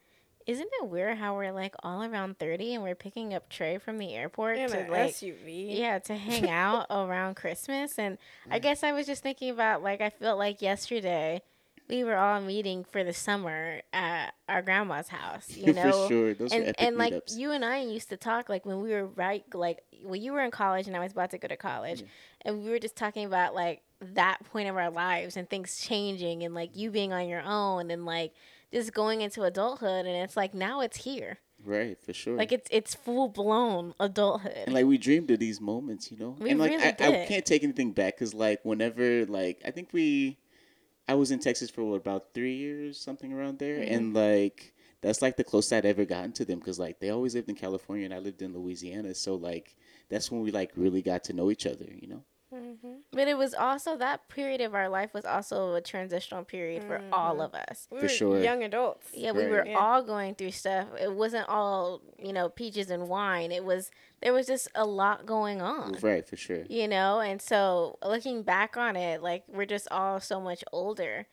"Isn't 0.45 0.69
it 0.81 0.87
weird 0.89 1.17
how 1.17 1.35
we're 1.35 1.51
like 1.53 1.75
all 1.83 2.03
around 2.03 2.37
thirty 2.39 2.73
and 2.73 2.83
we're 2.83 2.95
picking 2.95 3.33
up 3.33 3.47
Trey 3.49 3.77
from 3.77 3.97
the 3.97 4.13
airport 4.13 4.57
In 4.57 4.69
to 4.71 4.79
an 4.79 4.89
like, 4.91 5.11
SUV. 5.15 5.77
yeah, 5.77 5.99
to 5.99 6.15
hang 6.15 6.49
out 6.49 6.87
around 6.91 7.35
Christmas?" 7.35 7.97
And 7.97 8.17
I 8.49 8.59
guess 8.59 8.83
I 8.83 8.91
was 8.93 9.05
just 9.05 9.23
thinking 9.23 9.49
about 9.51 9.83
like 9.83 10.01
I 10.01 10.09
felt 10.09 10.37
like 10.37 10.61
yesterday 10.61 11.41
we 11.89 12.03
were 12.03 12.15
all 12.15 12.41
meeting 12.41 12.83
for 12.83 13.03
the 13.03 13.13
summer 13.13 13.81
at 13.91 14.33
our 14.47 14.61
grandma's 14.61 15.09
house. 15.09 15.49
You 15.61 15.73
know, 15.73 15.91
for 15.91 16.07
sure, 16.07 16.33
those 16.33 16.51
and 16.51 16.73
and 16.79 16.97
like 16.97 17.13
meetups. 17.13 17.37
you 17.37 17.51
and 17.51 17.63
I 17.63 17.81
used 17.81 18.09
to 18.09 18.17
talk 18.17 18.49
like 18.49 18.65
when 18.65 18.81
we 18.81 18.91
were 18.91 19.05
right 19.05 19.43
like 19.53 19.79
when 20.03 20.21
you 20.21 20.33
were 20.33 20.41
in 20.41 20.51
college 20.51 20.87
and 20.87 20.95
I 20.95 20.99
was 20.99 21.11
about 21.11 21.31
to 21.31 21.37
go 21.37 21.47
to 21.47 21.57
college, 21.57 21.99
mm-hmm. 21.99 22.47
and 22.47 22.63
we 22.63 22.69
were 22.69 22.79
just 22.79 22.95
talking 22.95 23.25
about 23.25 23.53
like 23.53 23.81
that 24.01 24.43
point 24.51 24.69
of 24.69 24.75
our 24.75 24.89
lives 24.89 25.37
and 25.37 25.49
things 25.49 25.79
changing 25.79 26.43
and 26.43 26.55
like 26.55 26.75
you 26.75 26.89
being 26.89 27.13
on 27.13 27.27
your 27.27 27.41
own 27.41 27.91
and 27.91 28.05
like 28.05 28.33
just 28.73 28.93
going 28.93 29.21
into 29.21 29.43
adulthood 29.43 30.05
and 30.05 30.15
it's 30.15 30.35
like 30.35 30.53
now 30.53 30.81
it's 30.81 30.97
here 30.97 31.37
right, 31.65 31.97
for 32.03 32.13
sure. 32.13 32.35
like 32.35 32.51
it's 32.51 32.67
it's 32.71 32.95
full 32.95 33.29
blown 33.29 33.93
adulthood. 33.99 34.63
and 34.65 34.73
like 34.73 34.85
we 34.85 34.97
dreamed 34.97 35.29
of 35.31 35.39
these 35.39 35.61
moments, 35.61 36.11
you 36.11 36.17
know. 36.17 36.35
We 36.39 36.51
and 36.51 36.59
like 36.59 36.71
really 36.71 36.83
I, 36.83 37.23
I 37.23 37.25
can't 37.25 37.45
take 37.45 37.63
anything 37.63 37.91
back 37.91 38.15
because 38.15 38.33
like 38.33 38.59
whenever 38.63 39.25
like 39.25 39.61
I 39.65 39.71
think 39.71 39.89
we, 39.91 40.37
I 41.11 41.15
was 41.15 41.31
in 41.31 41.39
Texas 41.39 41.69
for 41.69 41.83
what, 41.83 41.97
about 41.97 42.33
three 42.33 42.55
years, 42.55 42.97
something 42.99 43.33
around 43.33 43.59
there, 43.59 43.79
Mm-hmm. 43.79 43.93
and 43.93 44.13
like 44.13 44.73
that's 45.01 45.21
like 45.21 45.35
the 45.37 45.43
closest 45.43 45.73
I'd 45.73 45.85
ever 45.85 46.05
gotten 46.05 46.31
to 46.33 46.45
them 46.45 46.59
because 46.59 46.79
like 46.79 46.99
they 46.99 47.09
always 47.09 47.35
lived 47.35 47.49
in 47.49 47.55
California 47.55 48.05
and 48.05 48.13
I 48.13 48.19
lived 48.19 48.41
in 48.41 48.53
Louisiana, 48.53 49.13
so 49.15 49.35
like 49.35 49.75
that's 50.09 50.31
when 50.31 50.41
we 50.41 50.51
like 50.51 50.71
really 50.75 51.01
got 51.01 51.23
to 51.25 51.33
know 51.33 51.51
each 51.51 51.65
other, 51.65 51.87
you 52.01 52.07
know. 52.07 52.23
But 53.11 53.27
it 53.27 53.37
was 53.37 53.53
also 53.53 53.95
that 53.97 54.27
period 54.29 54.61
of 54.61 54.73
our 54.75 54.89
life 54.89 55.13
was 55.13 55.25
also 55.25 55.73
a 55.75 55.81
transitional 55.81 56.43
period 56.43 56.83
for 56.83 57.01
all 57.11 57.41
of 57.41 57.53
us. 57.53 57.87
We 57.91 57.97
For 57.99 58.03
were 58.03 58.09
sure. 58.09 58.39
young 58.41 58.63
adults. 58.63 59.09
Yeah, 59.13 59.31
we 59.31 59.43
Right. 59.43 59.51
were 59.51 59.65
Yeah. 59.67 59.79
all 59.79 60.03
going 60.03 60.35
through 60.35 60.51
stuff. 60.51 60.87
It 60.99 61.11
wasn't 61.11 61.47
all, 61.49 62.01
you 62.17 62.33
know, 62.33 62.49
peaches 62.49 62.89
and 62.91 63.07
wine. 63.09 63.51
It 63.51 63.63
was 63.65 63.91
there 64.21 64.33
was 64.33 64.45
just 64.47 64.67
a 64.75 64.85
lot 64.85 65.25
going 65.25 65.61
on. 65.61 65.93
Right, 66.01 66.27
for 66.27 66.35
sure. 66.37 66.63
You 66.69 66.87
know, 66.87 67.19
and 67.19 67.41
so 67.41 67.97
looking 68.03 68.43
back 68.43 68.77
on 68.77 68.95
it, 68.95 69.21
like 69.23 69.43
we're 69.47 69.65
just 69.65 69.87
all 69.91 70.19
so 70.19 70.39
much 70.39 70.63
older. 70.71 71.27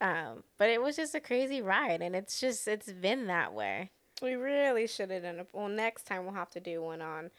Um, 0.00 0.42
but 0.58 0.68
it 0.68 0.82
was 0.82 0.96
just 0.96 1.14
a 1.14 1.20
crazy 1.20 1.62
ride 1.62 2.02
and 2.02 2.14
it's 2.14 2.38
just 2.40 2.66
it's 2.68 2.92
been 2.92 3.26
that 3.28 3.54
way. 3.54 3.90
We 4.22 4.34
really 4.34 4.86
should 4.86 5.10
have 5.10 5.22
done 5.22 5.40
a 5.40 5.46
well 5.52 5.68
next 5.68 6.04
time 6.06 6.24
we'll 6.24 6.34
have 6.34 6.50
to 6.50 6.60
do 6.60 6.82
one 6.82 7.00
on 7.02 7.30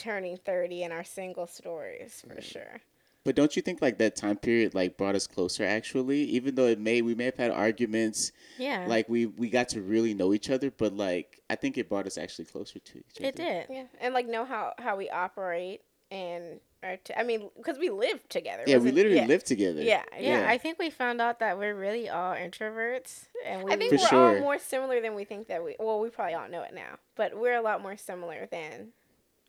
turning 0.00 0.36
thirty 0.38 0.82
and 0.82 0.92
our 0.92 1.04
single 1.04 1.46
stories 1.46 2.22
for 2.26 2.40
sure. 2.40 2.80
But 3.22 3.34
don't 3.34 3.54
you 3.54 3.60
think 3.60 3.82
like 3.82 3.98
that 3.98 4.16
time 4.16 4.36
period 4.38 4.74
like 4.74 4.96
brought 4.96 5.14
us 5.14 5.26
closer 5.26 5.62
actually? 5.64 6.22
Even 6.22 6.54
though 6.54 6.66
it 6.66 6.80
may 6.80 7.02
we 7.02 7.14
may 7.14 7.26
have 7.26 7.36
had 7.36 7.50
arguments, 7.50 8.32
Yeah. 8.58 8.86
like 8.88 9.08
we 9.10 9.26
we 9.26 9.50
got 9.50 9.68
to 9.70 9.82
really 9.82 10.14
know 10.14 10.32
each 10.32 10.48
other, 10.48 10.70
but 10.70 10.94
like 10.96 11.40
I 11.50 11.54
think 11.56 11.76
it 11.76 11.88
brought 11.90 12.06
us 12.06 12.16
actually 12.16 12.46
closer 12.46 12.78
to 12.78 12.98
each 12.98 13.18
other. 13.18 13.28
it 13.28 13.36
did. 13.36 13.66
Yeah, 13.68 13.84
and 14.00 14.14
like 14.14 14.26
know 14.26 14.44
how 14.46 14.72
how 14.78 14.96
we 14.96 15.10
operate 15.10 15.82
and 16.10 16.60
our 16.82 16.96
t- 16.96 17.12
I 17.14 17.22
mean 17.22 17.50
because 17.58 17.78
we 17.78 17.90
lived 17.90 18.30
together. 18.30 18.64
Yeah, 18.66 18.78
we 18.78 18.90
literally 18.90 19.18
yeah. 19.18 19.26
lived 19.26 19.44
together. 19.46 19.82
Yeah, 19.82 20.02
Yeah, 20.18 20.40
Yeah. 20.40 20.46
I 20.48 20.56
think 20.56 20.78
we 20.78 20.88
found 20.88 21.20
out 21.20 21.40
that 21.40 21.58
we're 21.58 21.74
really 21.74 22.08
all 22.08 22.34
introverts 22.34 23.24
and 23.44 23.62
we 23.64 23.72
I 23.72 23.76
think 23.76 23.90
For 23.90 23.98
we're 23.98 24.06
sure. 24.08 24.34
all 24.36 24.40
more 24.40 24.58
similar 24.58 24.98
than 25.02 25.14
we 25.14 25.24
think 25.24 25.46
that 25.48 25.62
we. 25.62 25.76
Well, 25.78 26.00
we 26.00 26.08
probably 26.08 26.34
all 26.34 26.48
know 26.48 26.62
it 26.62 26.72
now, 26.74 26.98
but 27.16 27.36
we're 27.38 27.54
a 27.56 27.60
lot 27.62 27.82
more 27.82 27.98
similar 27.98 28.46
than. 28.50 28.92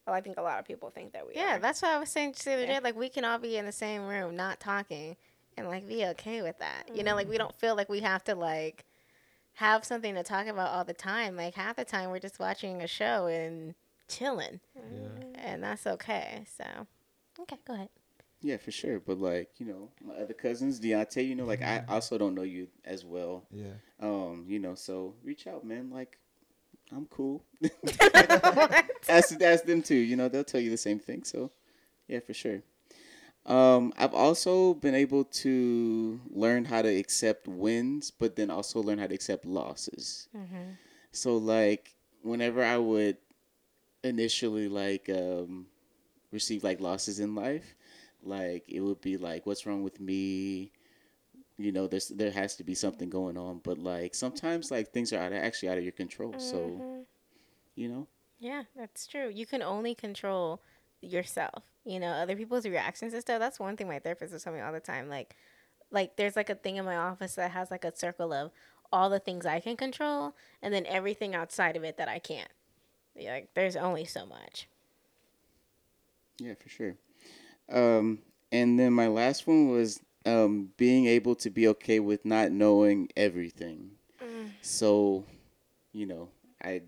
Well, 0.06 0.16
I 0.16 0.22
think 0.22 0.38
a 0.38 0.42
lot 0.42 0.60
of 0.60 0.66
people 0.66 0.90
think 0.90 1.14
that 1.14 1.26
we 1.28 1.34
Yeah, 1.36 1.58
are. 1.58 1.60
that's 1.60 1.82
what 1.82 1.92
I 1.92 2.00
was 2.00 2.10
saying 2.10 2.34
just 2.34 2.46
the 2.46 2.54
other 2.54 2.62
Yeah. 2.64 2.80
day. 2.80 2.84
Like 2.84 2.96
we 2.96 3.10
can 3.10 3.24
all 3.24 3.38
be 3.38 3.58
in 3.58 3.66
the 3.66 3.72
same 3.72 4.08
room, 4.08 4.36
not 4.36 4.60
talking, 4.60 5.16
and 5.58 5.68
like 5.68 5.88
be 5.88 6.06
okay 6.08 6.42
with 6.42 6.58
that. 6.60 6.90
You 6.94 7.04
know, 7.04 7.16
like 7.16 7.28
we 7.30 7.38
don't 7.38 7.54
feel 7.56 7.76
like 7.76 7.90
we 7.90 8.00
have 8.02 8.24
to 8.26 8.36
like 8.36 8.86
have 9.56 9.86
something 9.86 10.16
to 10.16 10.24
talk 10.24 10.48
about 10.48 10.70
all 10.72 10.84
the 10.84 10.94
time. 10.94 11.36
Like 11.36 11.54
half 11.54 11.76
the 11.76 11.86
time 11.86 12.10
we're 12.10 12.20
just 12.20 12.40
watching 12.40 12.82
a 12.82 12.88
show 12.88 13.28
and 13.28 13.76
chilling, 14.08 14.60
Yeah. 14.76 15.24
and 15.36 15.64
that's 15.64 15.86
okay. 15.86 16.46
So, 16.58 16.66
okay, 17.40 17.58
go 17.66 17.74
ahead. 17.76 17.90
Yeah, 18.42 18.58
for 18.58 18.72
sure. 18.72 19.00
But 19.00 19.20
like, 19.20 19.60
you 19.60 19.68
know, 19.68 19.92
my 20.04 20.16
other 20.16 20.34
cousins, 20.34 20.80
Deontay, 20.80 21.28
you 21.28 21.36
know, 21.36 21.46
like 21.46 21.62
I 21.62 21.84
also 21.88 22.18
don't 22.18 22.34
know 22.34 22.42
you 22.42 22.70
as 22.84 23.06
well. 23.06 23.46
Yeah. 23.52 23.74
Um, 24.00 24.46
you 24.48 24.58
know, 24.58 24.74
so 24.74 25.14
reach 25.24 25.46
out, 25.46 25.64
man. 25.64 25.92
Like, 25.92 26.18
I'm 26.96 27.06
cool. 27.08 27.44
ask 29.10 29.42
ask 29.42 29.66
them 29.66 29.82
too. 29.82 29.96
You 29.96 30.16
know, 30.16 30.28
they'll 30.30 30.44
tell 30.44 30.62
you 30.62 30.70
the 30.70 30.78
same 30.78 31.00
thing. 31.00 31.24
So, 31.24 31.52
yeah, 32.08 32.20
for 32.20 32.34
sure. 32.34 32.62
Um, 33.46 33.92
I've 33.98 34.14
also 34.14 34.76
been 34.76 34.94
able 34.94 35.24
to 35.24 36.20
learn 36.30 36.66
how 36.66 36.84
to 36.84 36.88
accept 36.88 37.48
wins, 37.48 38.12
but 38.12 38.36
then 38.36 38.52
also 38.52 38.82
learn 38.84 39.00
how 39.00 39.08
to 39.08 39.16
accept 39.16 39.46
losses. 39.46 40.28
So, 41.12 41.38
like, 41.38 41.96
whenever 42.22 42.64
I 42.64 42.78
would 42.78 43.18
initially 44.04 44.68
like 44.68 45.10
um, 45.10 45.68
receive 46.32 46.64
like 46.64 46.80
losses 46.80 47.20
in 47.20 47.36
life, 47.36 47.76
like 48.24 48.64
it 48.68 48.82
would 48.82 49.02
be 49.02 49.18
like, 49.18 49.46
"What's 49.46 49.66
wrong 49.66 49.84
with 49.84 50.00
me?" 50.00 50.72
You 51.62 51.72
know, 51.72 51.88
there's 51.88 52.08
there 52.10 52.32
has 52.32 52.56
to 52.58 52.64
be 52.64 52.74
something 52.74 53.10
going 53.10 53.38
on, 53.38 53.62
but 53.64 53.78
like 53.78 54.16
sometimes 54.16 54.72
like 54.72 54.92
things 54.92 55.14
are 55.14 55.20
out 55.20 55.34
actually 55.34 55.70
out 55.70 55.78
of 55.78 55.84
your 55.84 55.92
control. 55.92 56.34
So, 56.38 57.06
you 57.76 57.88
know, 57.88 58.08
Yeah, 58.40 58.64
that's 58.76 59.06
true. 59.08 59.30
You 59.30 59.46
can 59.46 59.62
only 59.62 59.94
control 59.94 60.62
yourself. 61.02 61.64
You 61.86 62.00
know, 62.00 62.10
other 62.10 62.36
people's 62.36 62.66
reactions 62.66 63.14
and 63.14 63.22
stuff. 63.22 63.40
That's 63.40 63.60
one 63.60 63.78
thing 63.78 63.88
my 63.88 64.00
therapist 64.00 64.34
is 64.34 64.44
telling 64.44 64.60
me 64.60 64.66
all 64.66 64.74
the 64.74 64.80
time. 64.80 65.10
Like, 65.10 65.36
like 65.92 66.16
there's 66.16 66.36
like 66.36 66.50
a 66.50 66.56
thing 66.56 66.78
in 66.78 66.86
my 66.86 66.96
office 66.96 67.36
that 67.36 67.52
has 67.52 67.70
like 67.72 67.86
a 67.86 67.96
circle 67.96 68.34
of 68.34 68.52
all 68.92 69.10
the 69.10 69.20
things 69.20 69.46
I 69.46 69.60
can 69.60 69.78
control, 69.78 70.36
and 70.62 70.74
then 70.74 70.86
everything 70.86 71.36
outside 71.36 71.78
of 71.78 71.84
it 71.84 71.98
that 71.98 72.10
I 72.10 72.20
can't. 72.20 72.52
Like 73.16 73.50
there's 73.54 73.76
only 73.76 74.06
so 74.06 74.26
much. 74.26 74.68
Yeah, 76.40 76.54
for 76.56 76.70
sure. 76.70 76.96
Um, 77.72 78.20
and 78.52 78.80
then 78.80 78.94
my 78.94 79.08
last 79.08 79.48
one 79.48 79.70
was 79.70 80.02
um, 80.26 80.70
being 80.78 81.08
able 81.08 81.36
to 81.36 81.50
be 81.50 81.68
okay 81.70 82.00
with 82.00 82.26
not 82.26 82.52
knowing 82.52 83.10
everything. 83.16 83.92
Mm. 84.22 84.52
So, 84.62 85.26
you 85.94 86.06
know, 86.06 86.30
I 86.64 86.82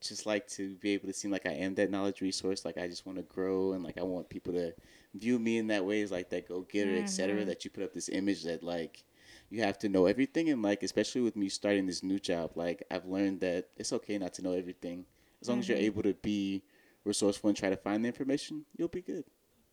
just 0.00 0.26
like 0.26 0.46
to 0.48 0.76
be 0.76 0.90
able 0.90 1.08
to 1.08 1.12
seem 1.12 1.30
like 1.30 1.46
I 1.46 1.52
am 1.52 1.74
that 1.74 1.90
knowledge 1.90 2.20
resource. 2.20 2.64
Like 2.64 2.78
I 2.78 2.86
just 2.86 3.04
want 3.06 3.18
to 3.18 3.24
grow 3.24 3.72
and 3.72 3.82
like 3.82 3.98
I 3.98 4.02
want 4.02 4.28
people 4.28 4.52
to 4.52 4.72
view 5.14 5.38
me 5.38 5.58
in 5.58 5.66
that 5.68 5.84
way 5.84 6.02
as 6.02 6.12
like 6.12 6.30
that 6.30 6.48
go 6.48 6.60
getter, 6.60 6.96
et 6.96 7.06
cetera. 7.06 7.38
Mm-hmm. 7.38 7.48
That 7.48 7.64
you 7.64 7.70
put 7.70 7.84
up 7.84 7.94
this 7.94 8.08
image 8.08 8.44
that 8.44 8.62
like 8.62 9.02
you 9.50 9.62
have 9.62 9.78
to 9.78 9.88
know 9.88 10.06
everything 10.06 10.50
and 10.50 10.62
like 10.62 10.82
especially 10.82 11.22
with 11.22 11.34
me 11.34 11.48
starting 11.48 11.86
this 11.86 12.02
new 12.02 12.18
job, 12.18 12.52
like 12.54 12.84
I've 12.90 13.06
learned 13.06 13.40
that 13.40 13.68
it's 13.76 13.92
okay 13.92 14.18
not 14.18 14.34
to 14.34 14.42
know 14.42 14.52
everything. 14.52 15.04
As 15.40 15.48
long 15.48 15.60
as 15.60 15.68
you're 15.68 15.78
mm-hmm. 15.78 15.86
able 15.86 16.02
to 16.02 16.14
be 16.14 16.62
resourceful 17.04 17.48
and 17.48 17.56
try 17.56 17.70
to 17.70 17.76
find 17.76 18.04
the 18.04 18.08
information, 18.08 18.64
you'll 18.76 18.88
be 18.88 19.02
good. 19.02 19.24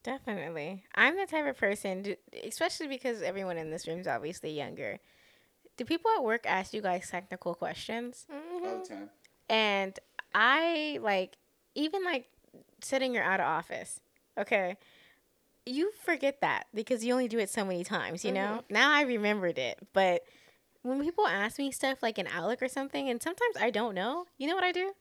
Definitely. 0.06 0.84
I'm 0.94 1.18
the 1.18 1.26
type 1.26 1.48
of 1.48 1.58
person, 1.58 2.16
especially 2.44 2.86
because 2.86 3.24
everyone 3.24 3.58
in 3.58 3.72
this 3.72 3.88
room 3.88 4.00
is 4.00 4.08
obviously 4.08 4.52
younger. 4.52 5.00
Do 5.78 5.84
people 5.84 6.12
at 6.16 6.24
work 6.24 6.46
ask 6.46 6.76
you 6.76 6.82
guys 6.82 7.10
technical 7.10 7.56
questions? 7.56 8.28
All 8.32 8.60
the 8.60 8.68
mm-hmm. 8.68 8.94
time. 8.94 9.10
And 9.50 10.00
I 10.36 11.00
like 11.02 11.38
even 11.74 12.04
like 12.04 12.28
sitting 12.84 13.16
you're 13.16 13.24
out 13.24 13.40
of 13.40 13.48
office. 13.48 14.00
Okay. 14.38 14.78
You 15.66 15.92
forget 16.04 16.40
that 16.42 16.68
because 16.72 17.04
you 17.04 17.12
only 17.12 17.28
do 17.28 17.40
it 17.40 17.50
so 17.50 17.66
many 17.66 17.84
times, 17.84 18.24
you 18.24 18.32
know? 18.32 18.60
Mm-hmm. 18.60 18.74
Now 18.74 18.92
I 18.92 19.02
remembered 19.02 19.58
it. 19.58 19.80
But 19.92 20.22
when 20.84 21.02
people 21.04 21.26
ask 21.26 21.58
me 21.58 21.72
stuff 21.72 22.04
like 22.04 22.20
an 22.20 22.28
Outlook 22.32 22.62
or 22.62 22.68
something, 22.68 23.10
and 23.10 23.24
sometimes 23.24 23.56
I 23.60 23.72
don't 23.72 23.96
know, 23.96 24.26
you 24.38 24.48
know 24.48 24.54
what 24.54 24.64
I 24.64 24.72
do? 24.72 24.94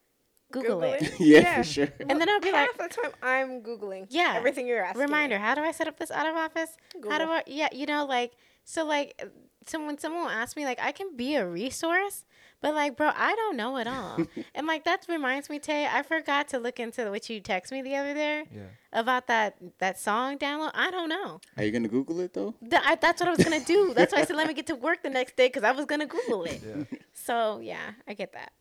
Google, 0.55 0.80
Google 0.80 0.92
it. 0.94 1.02
it. 1.02 1.12
yeah, 1.20 1.38
Yeah. 1.40 1.57
for 1.59 1.64
sure. 1.64 1.88
And 2.09 2.20
then 2.20 2.28
I'll 2.28 2.40
be 2.40 2.52
like, 2.52 2.68
half 2.78 2.78
the 2.78 2.94
time 3.02 3.12
I'm 3.22 3.62
googling. 3.62 4.07
Yeah. 4.11 4.34
everything 4.36 4.66
you're 4.66 4.82
asking. 4.84 5.00
me. 5.00 5.05
reminder, 5.07 5.38
how 5.38 5.55
do 5.55 5.61
I 5.62 5.72
set 5.72 5.88
up 5.88 5.98
this 5.98 6.11
out 6.11 6.26
of 6.26 6.34
office? 6.36 6.70
How 7.09 7.18
do 7.18 7.24
I, 7.24 7.42
yeah, 7.46 7.68
you 7.72 7.86
know, 7.86 8.07
like, 8.07 8.32
so 8.64 8.84
like, 8.84 9.20
so 9.66 9.84
when 9.84 9.96
someone 9.98 10.30
asks 10.30 10.57
me, 10.57 10.64
like, 10.66 10.78
I 10.80 10.92
can 10.92 11.16
be 11.16 11.36
a 11.36 11.46
resource, 11.46 12.24
but 12.61 12.74
like, 12.74 12.96
bro, 12.98 13.11
I 13.14 13.34
don't 13.34 13.57
know 13.57 13.76
it 13.78 13.86
all. 13.86 14.18
and 14.55 14.66
like, 14.66 14.84
that 14.84 15.07
reminds 15.09 15.48
me, 15.50 15.59
Tay, 15.59 15.86
I 15.86 16.02
forgot 16.02 16.48
to 16.48 16.59
look 16.59 16.78
into 16.78 17.11
what 17.11 17.28
you 17.30 17.40
text 17.40 17.72
me 17.72 17.80
the 17.82 17.96
other 17.96 18.12
day 18.14 18.44
Yeah. 18.55 18.62
about 18.92 19.26
that, 19.28 19.57
that 19.78 19.98
song 19.98 20.38
download. 20.38 20.70
I 20.74 20.90
don't 20.90 21.09
know. 21.09 21.40
Are 21.57 21.64
you 21.64 21.72
gonna 21.72 21.88
Google 21.88 22.20
it 22.20 22.32
though? 22.34 22.55
Th- 22.61 22.82
I, 22.84 22.94
that's 22.96 23.20
what 23.20 23.28
I 23.28 23.32
was 23.34 23.42
going 23.44 23.59
to 23.61 23.66
do. 23.66 23.92
That's 23.96 24.12
why 24.12 24.20
I 24.20 24.24
said, 24.24 24.36
let 24.36 24.48
me 24.48 24.55
get 24.55 24.66
to 24.68 24.74
work 24.76 25.02
the 25.02 25.11
next 25.11 25.36
day 25.36 25.46
because 25.48 25.62
I 25.64 25.72
was 25.72 25.84
going 25.86 26.00
to 26.00 26.07
Google 26.07 26.44
it. 26.44 26.61
Yeah. 26.66 26.84
So 27.14 27.61
yeah, 27.61 27.92
I 28.07 28.12
get 28.14 28.32
that. 28.34 28.52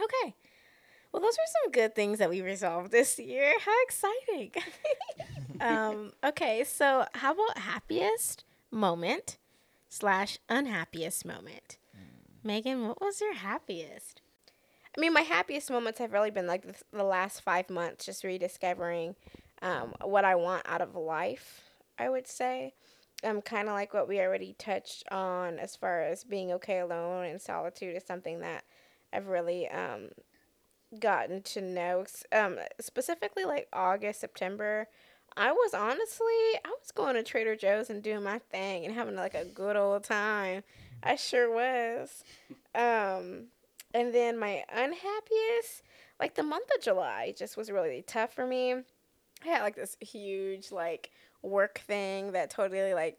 Okay. 0.00 0.34
Well, 1.12 1.20
those 1.20 1.36
were 1.36 1.62
some 1.62 1.72
good 1.72 1.94
things 1.94 2.18
that 2.18 2.30
we 2.30 2.40
resolved 2.40 2.90
this 2.90 3.18
year. 3.18 3.52
How 3.60 3.82
exciting. 3.82 4.52
um, 5.60 6.12
okay, 6.24 6.64
so 6.64 7.04
how 7.14 7.32
about 7.32 7.58
happiest 7.58 8.44
moment 8.70 9.36
slash 9.88 10.38
unhappiest 10.48 11.26
moment? 11.26 11.76
Megan, 12.44 12.88
what 12.88 13.00
was 13.00 13.20
your 13.20 13.34
happiest? 13.34 14.22
I 14.96 15.00
mean, 15.00 15.12
my 15.12 15.20
happiest 15.20 15.70
moments 15.70 15.98
have 16.00 16.12
really 16.12 16.30
been 16.30 16.46
like 16.46 16.66
the, 16.66 16.74
the 16.92 17.04
last 17.04 17.42
five 17.42 17.70
months, 17.70 18.06
just 18.06 18.24
rediscovering 18.24 19.14
um, 19.62 19.94
what 20.02 20.24
I 20.24 20.34
want 20.34 20.64
out 20.66 20.80
of 20.80 20.94
life. 20.94 21.62
I 21.98 22.08
would 22.08 22.26
say, 22.26 22.74
um, 23.22 23.40
kind 23.42 23.68
of 23.68 23.74
like 23.74 23.94
what 23.94 24.08
we 24.08 24.20
already 24.20 24.54
touched 24.58 25.04
on 25.10 25.58
as 25.58 25.76
far 25.76 26.02
as 26.02 26.24
being 26.24 26.52
okay 26.52 26.80
alone 26.80 27.26
and 27.26 27.40
solitude 27.40 27.96
is 27.96 28.04
something 28.04 28.40
that 28.40 28.64
I've 29.12 29.28
really 29.28 29.68
um, 29.68 30.08
gotten 30.98 31.42
to 31.42 31.60
know. 31.60 32.04
Um, 32.32 32.58
specifically, 32.80 33.44
like 33.44 33.68
August, 33.72 34.20
September. 34.20 34.88
I 35.36 35.52
was 35.52 35.72
honestly, 35.72 36.26
I 36.64 36.68
was 36.68 36.92
going 36.94 37.14
to 37.14 37.22
Trader 37.22 37.56
Joe's 37.56 37.88
and 37.88 38.02
doing 38.02 38.22
my 38.22 38.38
thing 38.38 38.84
and 38.84 38.94
having 38.94 39.16
like 39.16 39.34
a 39.34 39.46
good 39.46 39.76
old 39.76 40.04
time. 40.04 40.62
I 41.02 41.16
sure 41.16 41.50
was. 41.52 42.22
Um, 42.74 43.46
and 43.94 44.14
then 44.14 44.38
my 44.38 44.64
unhappiest, 44.72 45.82
like 46.20 46.34
the 46.34 46.42
month 46.42 46.68
of 46.76 46.82
July, 46.82 47.34
just 47.36 47.56
was 47.56 47.70
really 47.70 48.04
tough 48.06 48.34
for 48.34 48.46
me. 48.46 48.72
I 48.72 49.48
had 49.48 49.62
like 49.62 49.76
this 49.76 49.96
huge 50.00 50.70
like 50.70 51.10
work 51.42 51.80
thing 51.86 52.32
that 52.32 52.50
totally 52.50 52.94
like, 52.94 53.18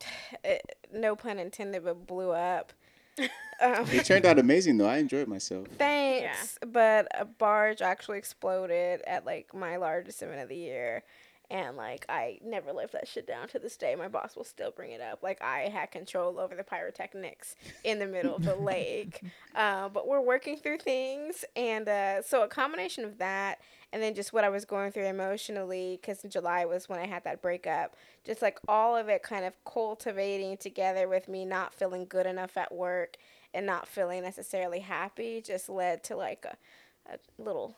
it, 0.44 0.76
no 0.92 1.14
pun 1.16 1.38
intended, 1.38 1.84
but 1.84 2.06
blew 2.06 2.32
up. 2.32 2.72
Um, 3.60 3.86
It 3.90 4.04
turned 4.04 4.24
out 4.26 4.38
amazing 4.38 4.78
though. 4.78 4.88
I 4.88 4.98
enjoyed 4.98 5.28
myself. 5.28 5.66
Thanks. 5.78 6.58
But 6.66 7.08
a 7.18 7.24
barge 7.24 7.82
actually 7.82 8.18
exploded 8.18 9.02
at 9.06 9.26
like 9.26 9.52
my 9.54 9.76
largest 9.76 10.22
event 10.22 10.40
of 10.40 10.48
the 10.48 10.56
year. 10.56 11.02
And 11.50 11.76
like 11.76 12.06
I 12.08 12.38
never 12.44 12.72
lived 12.72 12.92
that 12.92 13.08
shit 13.08 13.26
down 13.26 13.48
to 13.48 13.58
this 13.58 13.76
day. 13.76 13.96
My 13.96 14.06
boss 14.06 14.36
will 14.36 14.44
still 14.44 14.70
bring 14.70 14.92
it 14.92 15.00
up. 15.00 15.20
Like 15.22 15.42
I 15.42 15.62
had 15.62 15.90
control 15.90 16.38
over 16.38 16.54
the 16.54 16.62
pyrotechnics 16.62 17.56
in 17.82 17.98
the 17.98 18.06
middle 18.06 18.36
of 18.36 18.44
the 18.44 18.54
lake. 18.72 19.20
Uh, 19.54 19.88
but 19.88 20.06
we're 20.06 20.20
working 20.20 20.56
through 20.56 20.78
things, 20.78 21.44
and 21.56 21.88
uh, 21.88 22.22
so 22.22 22.44
a 22.44 22.48
combination 22.48 23.04
of 23.04 23.18
that, 23.18 23.58
and 23.92 24.00
then 24.00 24.14
just 24.14 24.32
what 24.32 24.44
I 24.44 24.48
was 24.48 24.64
going 24.64 24.92
through 24.92 25.06
emotionally, 25.06 25.98
because 26.00 26.22
July 26.28 26.64
was 26.66 26.88
when 26.88 27.00
I 27.00 27.06
had 27.08 27.24
that 27.24 27.42
breakup. 27.42 27.96
Just 28.24 28.42
like 28.42 28.60
all 28.68 28.96
of 28.96 29.08
it, 29.08 29.24
kind 29.24 29.44
of 29.44 29.52
cultivating 29.64 30.56
together 30.56 31.08
with 31.08 31.28
me 31.28 31.44
not 31.44 31.74
feeling 31.74 32.06
good 32.08 32.26
enough 32.26 32.56
at 32.56 32.72
work 32.72 33.16
and 33.52 33.66
not 33.66 33.88
feeling 33.88 34.22
necessarily 34.22 34.80
happy 34.80 35.40
just 35.40 35.68
led 35.68 36.02
to 36.04 36.16
like 36.16 36.44
a, 36.44 37.12
a 37.12 37.18
little 37.42 37.76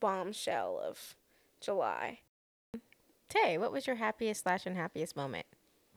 bombshell 0.00 0.80
of 0.82 1.14
July. 1.60 2.20
Tay, 3.28 3.58
what 3.58 3.72
was 3.72 3.86
your 3.86 3.96
happiest 3.96 4.42
slash 4.42 4.66
unhappiest 4.66 5.16
moment? 5.16 5.46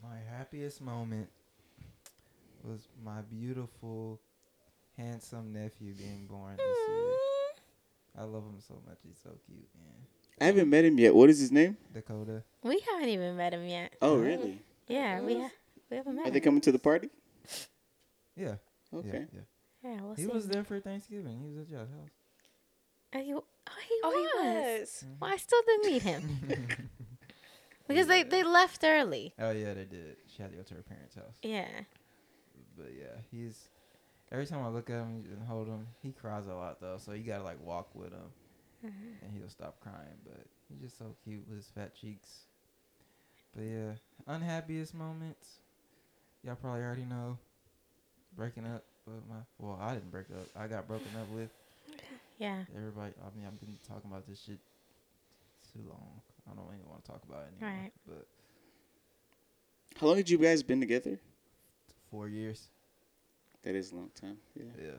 My 0.01 0.17
happiest 0.35 0.81
moment 0.81 1.29
was 2.63 2.87
my 3.03 3.21
beautiful, 3.21 4.19
handsome 4.97 5.53
nephew 5.53 5.93
being 5.93 6.25
born 6.27 6.55
this 6.57 6.77
year. 6.87 7.13
I 8.17 8.23
love 8.23 8.43
him 8.43 8.59
so 8.65 8.81
much. 8.87 8.97
He's 9.07 9.17
so 9.23 9.29
cute, 9.45 9.67
man. 9.77 9.93
I 10.41 10.45
haven't 10.45 10.69
met 10.69 10.85
him 10.85 10.97
yet. 10.97 11.13
What 11.13 11.29
is 11.29 11.39
his 11.39 11.51
name? 11.51 11.77
Dakota. 11.93 12.43
We 12.63 12.81
haven't 12.91 13.09
even 13.09 13.35
met 13.37 13.53
him 13.53 13.67
yet. 13.67 13.93
Oh, 14.01 14.17
really? 14.17 14.59
Yeah, 14.87 15.21
we 15.21 15.39
ha- 15.39 15.51
we 15.91 15.97
haven't 15.97 16.15
met 16.15 16.27
Are 16.27 16.31
they 16.31 16.39
coming 16.39 16.61
to 16.61 16.71
the 16.71 16.79
party? 16.79 17.09
Yeah. 18.35 18.55
Okay. 18.93 19.25
Yeah. 19.33 19.41
Yeah, 19.83 20.01
we'll 20.01 20.15
He 20.15 20.23
see. 20.25 20.27
was 20.31 20.47
there 20.47 20.63
for 20.63 20.79
Thanksgiving. 20.79 21.39
He 21.41 21.47
was 21.47 21.57
at 21.59 21.69
y'all's 21.69 21.89
house. 21.89 22.09
Oh, 23.15 23.19
he, 23.19 23.33
oh, 23.33 23.43
he 23.87 23.99
Oh, 24.03 24.09
was. 24.11 24.35
he 24.43 24.47
was. 24.49 25.05
Well, 25.19 25.31
I 25.33 25.37
still 25.37 25.61
didn't 25.65 25.85
meet 25.85 26.01
him 26.03 26.39
because 27.87 28.07
they, 28.07 28.23
they 28.23 28.43
left 28.43 28.83
early. 28.83 29.33
Oh 29.39 29.51
yeah, 29.51 29.73
they 29.73 29.85
did. 29.85 30.17
She 30.27 30.41
had 30.41 30.51
to 30.51 30.57
go 30.57 30.63
to 30.63 30.73
her 30.75 30.81
parents' 30.83 31.15
house. 31.15 31.37
Yeah. 31.41 31.67
But 32.77 32.91
yeah, 32.97 33.17
he's 33.31 33.69
every 34.31 34.45
time 34.45 34.63
I 34.63 34.69
look 34.69 34.89
at 34.89 34.97
him 34.97 35.23
and 35.31 35.47
hold 35.47 35.67
him, 35.67 35.87
he 36.03 36.11
cries 36.11 36.47
a 36.47 36.53
lot 36.53 36.79
though. 36.81 36.97
So 36.97 37.13
you 37.13 37.23
gotta 37.23 37.43
like 37.43 37.63
walk 37.65 37.89
with 37.95 38.11
him, 38.11 38.31
Mm-hmm. 38.85 39.25
and 39.25 39.33
he'll 39.37 39.49
stop 39.49 39.79
crying. 39.81 40.17
But 40.23 40.45
he's 40.69 40.79
just 40.81 40.97
so 40.97 41.15
cute 41.23 41.45
with 41.47 41.57
his 41.57 41.67
fat 41.67 41.93
cheeks. 41.95 42.41
But 43.55 43.63
yeah, 43.63 43.91
unhappiest 44.27 44.93
moments. 44.93 45.47
Y'all 46.43 46.55
probably 46.55 46.81
already 46.81 47.03
know. 47.05 47.37
Breaking 48.35 48.65
up 48.65 48.83
with 49.05 49.15
my 49.29 49.35
well, 49.57 49.77
I 49.81 49.93
didn't 49.93 50.11
break 50.11 50.25
up. 50.31 50.47
I 50.55 50.67
got 50.67 50.87
broken 50.87 51.07
up 51.19 51.29
with. 51.29 51.49
Yeah. 52.37 52.63
Everybody, 52.75 53.13
I 53.21 53.35
mean, 53.37 53.45
I've 53.45 53.59
been 53.59 53.77
talking 53.87 54.09
about 54.09 54.25
this 54.27 54.41
shit 54.45 54.59
too 55.73 55.81
long. 55.89 56.21
I 56.49 56.55
don't 56.55 56.65
even 56.73 56.87
want 56.89 57.03
to 57.03 57.11
talk 57.11 57.21
about 57.27 57.43
it 57.43 57.61
anymore. 57.61 57.81
Right. 57.83 57.91
But 58.07 58.27
How 59.99 60.07
long 60.07 60.17
had 60.17 60.29
you 60.29 60.37
guys 60.37 60.63
been 60.63 60.79
together? 60.79 61.19
four 62.09 62.27
years. 62.27 62.69
That 63.63 63.75
is 63.75 63.91
a 63.91 63.95
long 63.95 64.09
time. 64.19 64.37
Yeah. 64.55 64.63
Yeah. 64.81 64.91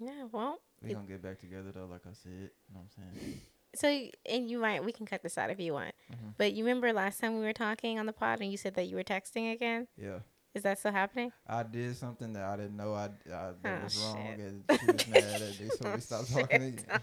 Yeah. 0.00 0.24
Well, 0.32 0.58
We 0.82 0.90
It- 0.90 0.94
gonna 0.94 1.06
get 1.06 1.22
back 1.22 1.38
together 1.38 1.72
though, 1.72 1.84
like 1.86 2.06
I 2.06 2.12
said. 2.14 2.32
You 2.32 2.74
know 2.74 2.80
what 2.80 2.86
I'm 3.04 3.14
saying? 3.18 3.40
so 3.74 4.10
and 4.32 4.48
you 4.50 4.58
might 4.58 4.82
we 4.82 4.92
can 4.92 5.04
cut 5.04 5.22
this 5.22 5.36
out 5.36 5.50
if 5.50 5.60
you 5.60 5.74
want, 5.74 5.94
Mhm. 6.10 6.34
but 6.38 6.54
you 6.54 6.64
remember 6.64 6.90
last 6.92 7.20
time 7.20 7.34
we 7.38 7.44
were 7.44 7.52
talking 7.52 7.98
on 7.98 8.06
the 8.06 8.12
pod 8.14 8.40
and 8.40 8.50
you 8.50 8.56
said 8.56 8.74
that 8.76 8.86
you 8.86 8.96
were 8.96 9.04
texting 9.04 9.52
again. 9.52 9.86
Yeah. 9.98 10.20
Is 10.52 10.64
that 10.64 10.78
still 10.80 10.90
happening? 10.92 11.30
I 11.46 11.62
did 11.62 11.96
something 11.96 12.32
that 12.32 12.42
I 12.42 12.56
didn't 12.56 12.76
know 12.76 12.92
I, 12.94 13.04
I 13.32 13.52
that 13.62 13.80
Oh, 13.80 13.84
was 13.84 13.96
wrong, 13.98 14.26
shit. 14.36 14.40
and 14.40 14.64
she 14.80 14.86
was 14.86 15.08
mad 15.08 15.42
at 15.42 15.60
me, 15.60 15.68
so 15.68 15.84
we 15.84 15.90
oh, 15.94 15.98
stopped 15.98 16.32
talking 16.32 16.62
again. 16.62 16.84
Oh, 16.92 16.96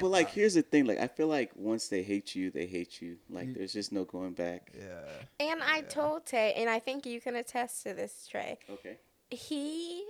but 0.00 0.08
like, 0.08 0.30
here's 0.30 0.52
the 0.54 0.60
thing. 0.62 0.84
Like, 0.84 0.98
I 0.98 1.06
feel 1.06 1.26
like 1.28 1.50
once 1.56 1.88
they 1.88 2.02
hate 2.02 2.34
you, 2.34 2.50
they 2.50 2.66
hate 2.66 3.00
you. 3.00 3.16
Like, 3.30 3.46
You- 3.48 3.54
there's 3.54 3.72
just 3.72 3.90
no 3.90 4.04
going 4.04 4.32
back. 4.34 4.70
Yeah. 4.78 5.00
And 5.48 5.62
I 5.62 5.80
told 5.80 6.26
Tay, 6.26 6.52
and 6.56 6.68
I 6.68 6.78
think 6.78 7.06
you 7.06 7.22
can 7.22 7.36
attest 7.36 7.82
to 7.84 7.94
this, 7.94 8.26
Trey. 8.30 8.58
Okay. 8.68 8.98
He 9.30 10.04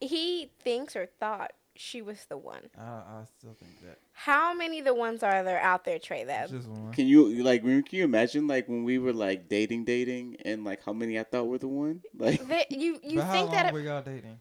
he 0.00 0.50
thinks 0.62 0.96
or 0.96 1.06
thought 1.06 1.52
she 1.76 2.02
was 2.02 2.24
the 2.28 2.36
one. 2.36 2.62
I 2.78 2.82
I 2.82 3.24
still 3.38 3.54
think 3.54 3.80
that. 3.82 3.98
How 4.12 4.54
many 4.54 4.80
the 4.80 4.94
ones 4.94 5.22
are 5.22 5.42
there 5.42 5.60
out 5.60 5.84
there, 5.84 5.98
Trey? 5.98 6.24
That 6.24 6.50
just 6.50 6.68
one. 6.68 6.92
Can 6.92 7.06
you 7.06 7.42
like? 7.42 7.62
Can 7.62 7.84
you 7.90 8.04
imagine 8.04 8.46
like 8.46 8.68
when 8.68 8.84
we 8.84 8.98
were 8.98 9.12
like 9.12 9.48
dating, 9.48 9.84
dating, 9.84 10.36
and 10.44 10.64
like 10.64 10.84
how 10.84 10.92
many 10.92 11.18
I 11.18 11.24
thought 11.24 11.46
were 11.48 11.58
the 11.58 11.68
one? 11.68 12.00
Like, 12.18 12.46
that 12.48 12.70
you 12.72 12.98
you 13.02 13.16
but 13.18 13.24
how 13.26 13.32
think 13.32 13.46
long 13.46 13.52
that 13.56 13.72
were 13.72 13.80
y'all 13.80 14.02
dating? 14.02 14.38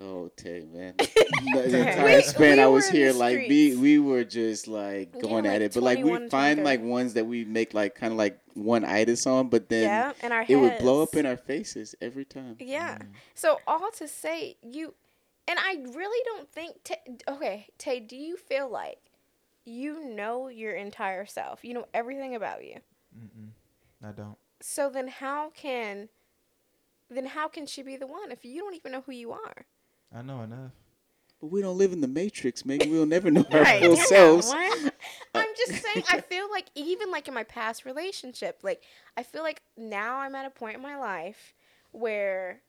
oh, 0.00 0.30
Tay, 0.36 0.64
man. 0.72 0.94
We- 0.98 1.52
the 1.52 1.80
entire 1.80 2.22
span 2.22 2.56
we 2.56 2.62
I 2.62 2.66
was 2.66 2.88
here, 2.88 3.12
like 3.12 3.36
we 3.36 3.76
we 3.76 3.98
were 3.98 4.24
just 4.24 4.68
like 4.68 5.10
Yeah, 5.14 5.20
going 5.22 5.44
like 5.44 5.54
at 5.54 5.62
it. 5.62 5.74
But 5.74 5.82
like 5.82 6.04
we 6.04 6.28
find 6.28 6.64
like 6.64 6.80
ones 6.82 7.14
that 7.14 7.26
we 7.26 7.44
make 7.44 7.74
like 7.74 7.94
kind 7.94 8.12
of 8.12 8.18
like 8.18 8.40
one 8.54 8.84
itis 8.84 9.26
on, 9.26 9.48
but 9.48 9.68
then 9.68 9.82
yeah, 9.84 10.12
in 10.22 10.32
our 10.32 10.44
it 10.48 10.56
would 10.56 10.78
blow 10.78 11.02
up 11.02 11.14
in 11.16 11.26
our 11.26 11.36
faces 11.36 11.94
every 12.00 12.24
time. 12.24 12.56
Yeah. 12.60 12.98
Mm. 12.98 13.06
So 13.34 13.60
all 13.66 13.90
to 13.98 14.08
say, 14.08 14.56
you, 14.62 14.94
and 15.48 15.58
I 15.58 15.76
really 15.96 16.22
don't 16.26 16.48
think. 16.52 16.84
Tay, 16.84 16.96
okay, 17.26 17.66
Tay, 17.78 17.98
do 18.00 18.16
you 18.16 18.36
feel 18.36 18.70
like 18.70 18.98
you 19.64 20.04
know 20.04 20.48
your 20.48 20.74
entire 20.74 21.26
self? 21.26 21.64
You 21.64 21.74
know 21.74 21.86
everything 21.94 22.34
about 22.36 22.64
you. 22.64 22.76
Mm-mm. 23.18 23.48
I 24.06 24.12
don't. 24.12 24.36
So 24.60 24.88
then, 24.90 25.08
how 25.08 25.50
can, 25.50 26.08
then 27.10 27.26
how 27.26 27.48
can 27.48 27.66
she 27.66 27.82
be 27.82 27.96
the 27.96 28.06
one 28.06 28.30
if 28.30 28.44
you 28.44 28.60
don't 28.60 28.74
even 28.74 28.92
know 28.92 29.02
who 29.06 29.12
you 29.12 29.32
are? 29.32 29.66
I 30.14 30.22
know 30.22 30.42
enough. 30.42 30.72
But 31.40 31.48
we 31.52 31.62
don't 31.62 31.78
live 31.78 31.92
in 31.92 32.00
the 32.00 32.08
matrix, 32.08 32.64
Maybe 32.64 32.88
We'll 32.90 33.06
never 33.06 33.30
know 33.30 33.44
our 33.52 33.62
Right, 33.62 33.80
full 33.82 33.96
selves. 33.96 34.48
what? 34.48 34.92
I'm 35.34 35.48
just 35.56 35.82
saying. 35.82 36.04
I 36.10 36.20
feel 36.20 36.50
like 36.50 36.66
even 36.74 37.10
like 37.12 37.28
in 37.28 37.34
my 37.34 37.44
past 37.44 37.84
relationship, 37.84 38.58
like 38.62 38.82
I 39.16 39.22
feel 39.22 39.42
like 39.42 39.62
now 39.76 40.18
I'm 40.18 40.34
at 40.34 40.46
a 40.46 40.50
point 40.50 40.76
in 40.76 40.82
my 40.82 40.96
life 40.98 41.54
where. 41.92 42.60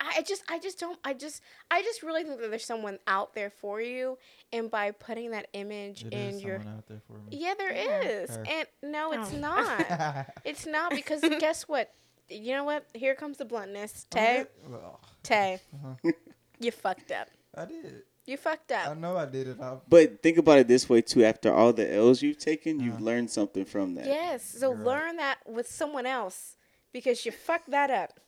I, 0.00 0.18
I 0.18 0.22
just 0.22 0.42
I 0.48 0.58
just 0.58 0.78
don't 0.78 0.98
I 1.04 1.12
just 1.14 1.42
I 1.70 1.82
just 1.82 2.02
really 2.02 2.22
think 2.24 2.40
that 2.40 2.50
there's 2.50 2.64
someone 2.64 2.98
out 3.06 3.34
there 3.34 3.50
for 3.50 3.80
you 3.80 4.18
and 4.52 4.70
by 4.70 4.90
putting 4.90 5.30
that 5.32 5.48
image 5.52 6.04
It 6.04 6.12
in 6.12 6.34
is 6.36 6.42
your 6.42 6.58
someone 6.58 6.76
out 6.78 6.86
there 6.88 7.00
for 7.06 7.14
me. 7.14 7.22
Yeah, 7.30 7.54
there 7.58 7.72
Yeah. 7.74 8.00
is. 8.02 8.30
Her. 8.36 8.44
And 8.48 8.66
no, 8.82 9.12
it's 9.12 9.32
Oh. 9.34 9.38
not. 9.38 10.26
It's 10.44 10.66
not 10.66 10.90
because 10.92 11.20
guess 11.40 11.64
what? 11.64 11.92
You 12.28 12.52
know 12.52 12.64
what? 12.64 12.86
Here 12.94 13.14
comes 13.14 13.38
the 13.38 13.44
bluntness. 13.44 14.06
Tay, 14.10 14.44
Well, 14.68 15.00
Tay, 15.22 15.60
uh-huh. 15.74 16.12
you 16.60 16.70
fucked 16.70 17.10
up. 17.12 17.28
I 17.56 17.64
did. 17.64 18.02
You 18.26 18.36
fucked 18.36 18.70
up. 18.70 18.86
I 18.88 18.94
know 18.94 19.16
I 19.16 19.26
did 19.26 19.48
it. 19.48 19.60
I, 19.60 19.78
But 19.88 20.22
think 20.22 20.38
about 20.38 20.58
it 20.60 20.68
this 20.68 20.88
way 20.88 21.00
too. 21.02 21.24
After 21.24 21.52
all 21.52 21.72
the 21.72 21.92
L's 21.92 22.22
you've 22.22 22.38
taken, 22.38 22.78
you've 22.78 22.94
Uh-huh. 22.96 23.04
learned 23.04 23.30
something 23.30 23.64
from 23.64 23.94
that. 23.96 24.06
Yes. 24.06 24.44
So 24.44 24.68
You're 24.68 24.76
right. 24.76 24.86
learn 24.86 25.16
that 25.16 25.38
with 25.48 25.68
someone 25.68 26.06
else 26.06 26.56
because 26.92 27.24
you 27.26 27.32
fucked 27.32 27.70
that 27.70 27.90
up. 27.90 28.20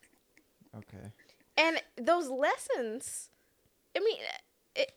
okay. 0.77 1.13
And 1.57 1.83
those 1.97 2.29
lessons, 2.29 3.29
I 3.97 4.01
mean, 4.01 4.19
it, 4.75 4.93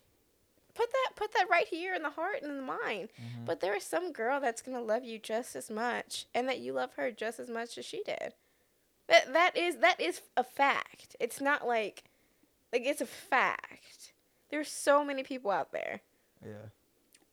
put 0.74 0.90
that 0.90 1.16
put 1.16 1.32
that 1.32 1.50
right 1.50 1.66
here 1.68 1.94
in 1.94 2.02
the 2.02 2.10
heart 2.10 2.42
and 2.42 2.50
in 2.50 2.56
the 2.56 2.62
mind. 2.62 3.10
Mhm. 3.20 3.44
But 3.44 3.60
there 3.60 3.76
is 3.76 3.84
some 3.84 4.12
girl 4.12 4.40
that's 4.40 4.62
gonna 4.62 4.80
love 4.80 5.04
you 5.04 5.18
just 5.18 5.54
as 5.56 5.70
much, 5.70 6.26
and 6.34 6.48
that 6.48 6.58
you 6.60 6.72
love 6.72 6.94
her 6.94 7.10
just 7.10 7.38
as 7.38 7.48
much 7.50 7.76
as 7.78 7.84
she 7.84 8.02
did. 8.04 8.34
That 9.08 9.32
that 9.32 9.56
is 9.56 9.76
that 9.78 10.00
is 10.00 10.22
a 10.36 10.44
fact. 10.44 11.14
It's 11.20 11.40
not 11.40 11.66
like, 11.66 12.04
like 12.72 12.82
it's 12.84 13.00
a 13.00 13.06
fact. 13.06 14.12
There's 14.48 14.70
so 14.70 15.04
many 15.04 15.22
people 15.22 15.50
out 15.50 15.72
there. 15.72 16.00
Yeah. 16.44 16.68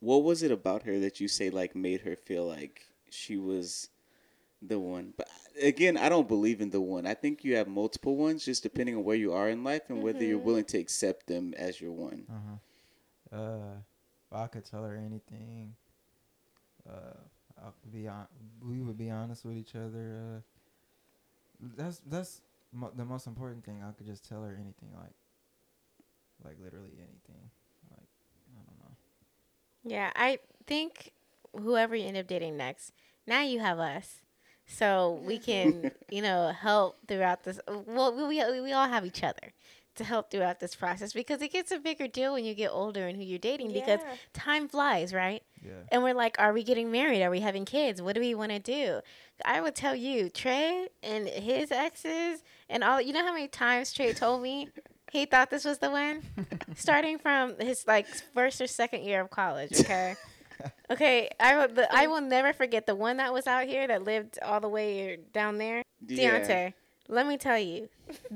What 0.00 0.22
was 0.22 0.42
it 0.42 0.50
about 0.50 0.82
her 0.82 0.98
that 1.00 1.18
you 1.20 1.28
say 1.28 1.48
like 1.50 1.74
made 1.74 2.02
her 2.02 2.14
feel 2.16 2.44
like 2.46 2.88
she 3.10 3.36
was 3.36 3.88
the 4.68 4.78
one? 4.78 5.14
But 5.16 5.28
again, 5.60 5.96
I 5.96 6.08
don't 6.08 6.28
believe 6.28 6.60
in 6.60 6.70
the 6.70 6.80
one. 6.80 7.06
I 7.06 7.14
think 7.14 7.44
you 7.44 7.56
have 7.56 7.68
multiple 7.68 8.16
ones, 8.16 8.44
just 8.44 8.62
depending 8.62 8.96
on 8.96 9.04
where 9.04 9.16
you 9.16 9.32
are 9.32 9.48
in 9.48 9.64
life 9.64 9.82
and 9.88 10.02
whether 10.02 10.22
you're 10.24 10.38
Mhm. 10.40 10.44
willing 10.44 10.64
to 10.66 10.78
accept 10.78 11.26
them 11.26 11.54
as 11.54 11.80
your 11.80 11.92
one. 11.92 12.26
Uh 12.28 12.40
huh. 13.30 13.36
Uh, 13.36 13.76
if 14.30 14.32
I 14.36 14.46
could 14.48 14.64
tell 14.64 14.84
her 14.84 14.96
anything, 14.96 15.74
uh, 16.88 17.16
I 17.58 17.70
could 17.82 17.92
be 17.92 18.08
on. 18.08 18.26
We 18.62 18.80
would 18.82 18.96
be 18.98 19.10
honest 19.10 19.44
with 19.44 19.56
each 19.56 19.74
other. 19.74 20.42
Uh, 21.62 21.68
that's 21.76 22.00
that's 22.06 22.42
mo- 22.72 22.92
the 22.94 23.04
most 23.04 23.26
important 23.26 23.64
thing. 23.64 23.82
I 23.82 23.92
could 23.92 24.06
just 24.06 24.28
tell 24.28 24.42
her 24.42 24.52
anything, 24.54 24.90
like, 24.94 25.14
like 26.44 26.56
literally 26.62 26.92
anything. 26.98 27.50
Like, 27.90 28.08
I 28.56 28.62
don't 28.66 28.78
know. 28.78 28.96
Yeah, 29.84 30.10
I 30.16 30.38
think 30.66 31.12
whoever 31.56 31.94
you 31.94 32.06
end 32.06 32.16
up 32.16 32.26
dating 32.26 32.56
next, 32.56 32.92
now 33.26 33.42
you 33.42 33.60
have 33.60 33.78
us. 33.78 34.20
So 34.66 35.20
we 35.24 35.38
can, 35.38 35.92
you 36.10 36.22
know, 36.22 36.52
help 36.58 36.96
throughout 37.06 37.44
this. 37.44 37.60
Well, 37.68 38.14
we, 38.14 38.24
we, 38.26 38.60
we 38.60 38.72
all 38.72 38.88
have 38.88 39.04
each 39.04 39.22
other 39.22 39.52
to 39.96 40.04
help 40.04 40.30
throughout 40.30 40.58
this 40.58 40.74
process 40.74 41.12
because 41.12 41.40
it 41.40 41.52
gets 41.52 41.70
a 41.70 41.78
bigger 41.78 42.08
deal 42.08 42.32
when 42.32 42.44
you 42.44 42.54
get 42.54 42.70
older 42.70 43.06
and 43.06 43.16
who 43.16 43.22
you're 43.22 43.38
dating 43.38 43.72
because 43.72 44.00
time 44.32 44.68
flies, 44.68 45.14
right? 45.14 45.42
Yeah. 45.64 45.72
And 45.92 46.02
we're 46.02 46.14
like, 46.14 46.36
are 46.38 46.52
we 46.52 46.64
getting 46.64 46.90
married? 46.90 47.22
Are 47.22 47.30
we 47.30 47.40
having 47.40 47.64
kids? 47.64 48.02
What 48.02 48.14
do 48.14 48.20
we 48.20 48.34
want 48.34 48.50
to 48.50 48.58
do? 48.58 49.00
I 49.44 49.60
would 49.60 49.74
tell 49.74 49.94
you, 49.94 50.28
Trey 50.28 50.88
and 51.02 51.28
his 51.28 51.70
exes 51.70 52.42
and 52.68 52.82
all. 52.82 53.00
You 53.00 53.12
know 53.12 53.24
how 53.24 53.32
many 53.32 53.48
times 53.48 53.92
Trey 53.92 54.12
told 54.12 54.42
me 54.42 54.68
he 55.12 55.26
thought 55.26 55.50
this 55.50 55.64
was 55.64 55.78
the 55.78 55.90
one, 55.90 56.22
starting 56.76 57.18
from 57.18 57.58
his 57.58 57.86
like 57.86 58.06
first 58.34 58.60
or 58.60 58.66
second 58.66 59.04
year 59.04 59.20
of 59.20 59.30
college. 59.30 59.80
Okay. 59.80 60.16
Okay, 60.90 61.28
I 61.40 61.56
will. 61.66 61.86
I 61.90 62.06
will 62.06 62.20
never 62.20 62.52
forget 62.52 62.86
the 62.86 62.94
one 62.94 63.16
that 63.18 63.32
was 63.32 63.46
out 63.46 63.66
here 63.66 63.86
that 63.88 64.04
lived 64.04 64.38
all 64.42 64.60
the 64.60 64.68
way 64.68 65.18
down 65.32 65.58
there. 65.58 65.82
Yeah. 66.06 66.40
Deontay, 66.40 66.74
let 67.08 67.26
me 67.26 67.36
tell 67.38 67.58
you, 67.58 67.88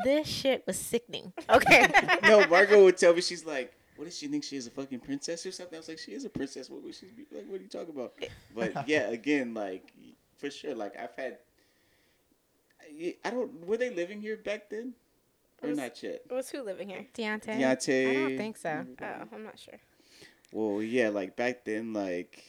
this 0.04 0.26
shit 0.28 0.64
was 0.66 0.78
sickening. 0.78 1.32
Okay. 1.50 1.86
no, 2.24 2.46
Margot 2.46 2.82
would 2.84 2.96
tell 2.96 3.14
me 3.14 3.20
she's 3.20 3.44
like, 3.44 3.72
"What 3.96 4.06
does 4.06 4.16
she 4.18 4.26
think 4.28 4.44
she 4.44 4.56
is 4.56 4.66
a 4.66 4.70
fucking 4.70 5.00
princess 5.00 5.44
or 5.46 5.52
something?" 5.52 5.76
I 5.76 5.80
was 5.80 5.88
like, 5.88 5.98
"She 5.98 6.12
is 6.12 6.24
a 6.24 6.30
princess. 6.30 6.68
What 6.70 6.82
would 6.82 6.94
she 6.94 7.06
be 7.06 7.26
like? 7.30 7.46
What 7.46 7.60
are 7.60 7.62
you 7.62 7.68
talking 7.68 7.94
about?" 7.94 8.14
But 8.54 8.88
yeah, 8.88 9.08
again, 9.10 9.54
like 9.54 9.92
for 10.38 10.50
sure, 10.50 10.74
like 10.74 10.94
I've 10.98 11.14
had. 11.16 11.38
I- 12.82 13.16
I 13.24 13.30
don't. 13.30 13.66
Were 13.66 13.76
they 13.76 13.90
living 13.90 14.20
here 14.20 14.36
back 14.36 14.70
then, 14.70 14.94
or 15.62 15.68
Was- 15.70 15.78
not 15.78 16.02
yet? 16.02 16.22
was 16.30 16.50
who 16.50 16.62
living 16.62 16.88
here? 16.88 17.06
Deontay. 17.14 17.58
Deontay. 17.60 18.10
I 18.10 18.14
don't 18.14 18.36
think 18.38 18.56
so. 18.56 18.86
Oh, 19.02 19.06
I'm 19.32 19.44
not 19.44 19.58
sure. 19.58 19.78
Well, 20.52 20.82
yeah, 20.82 21.08
like 21.10 21.36
back 21.36 21.64
then, 21.64 21.92
like 21.92 22.42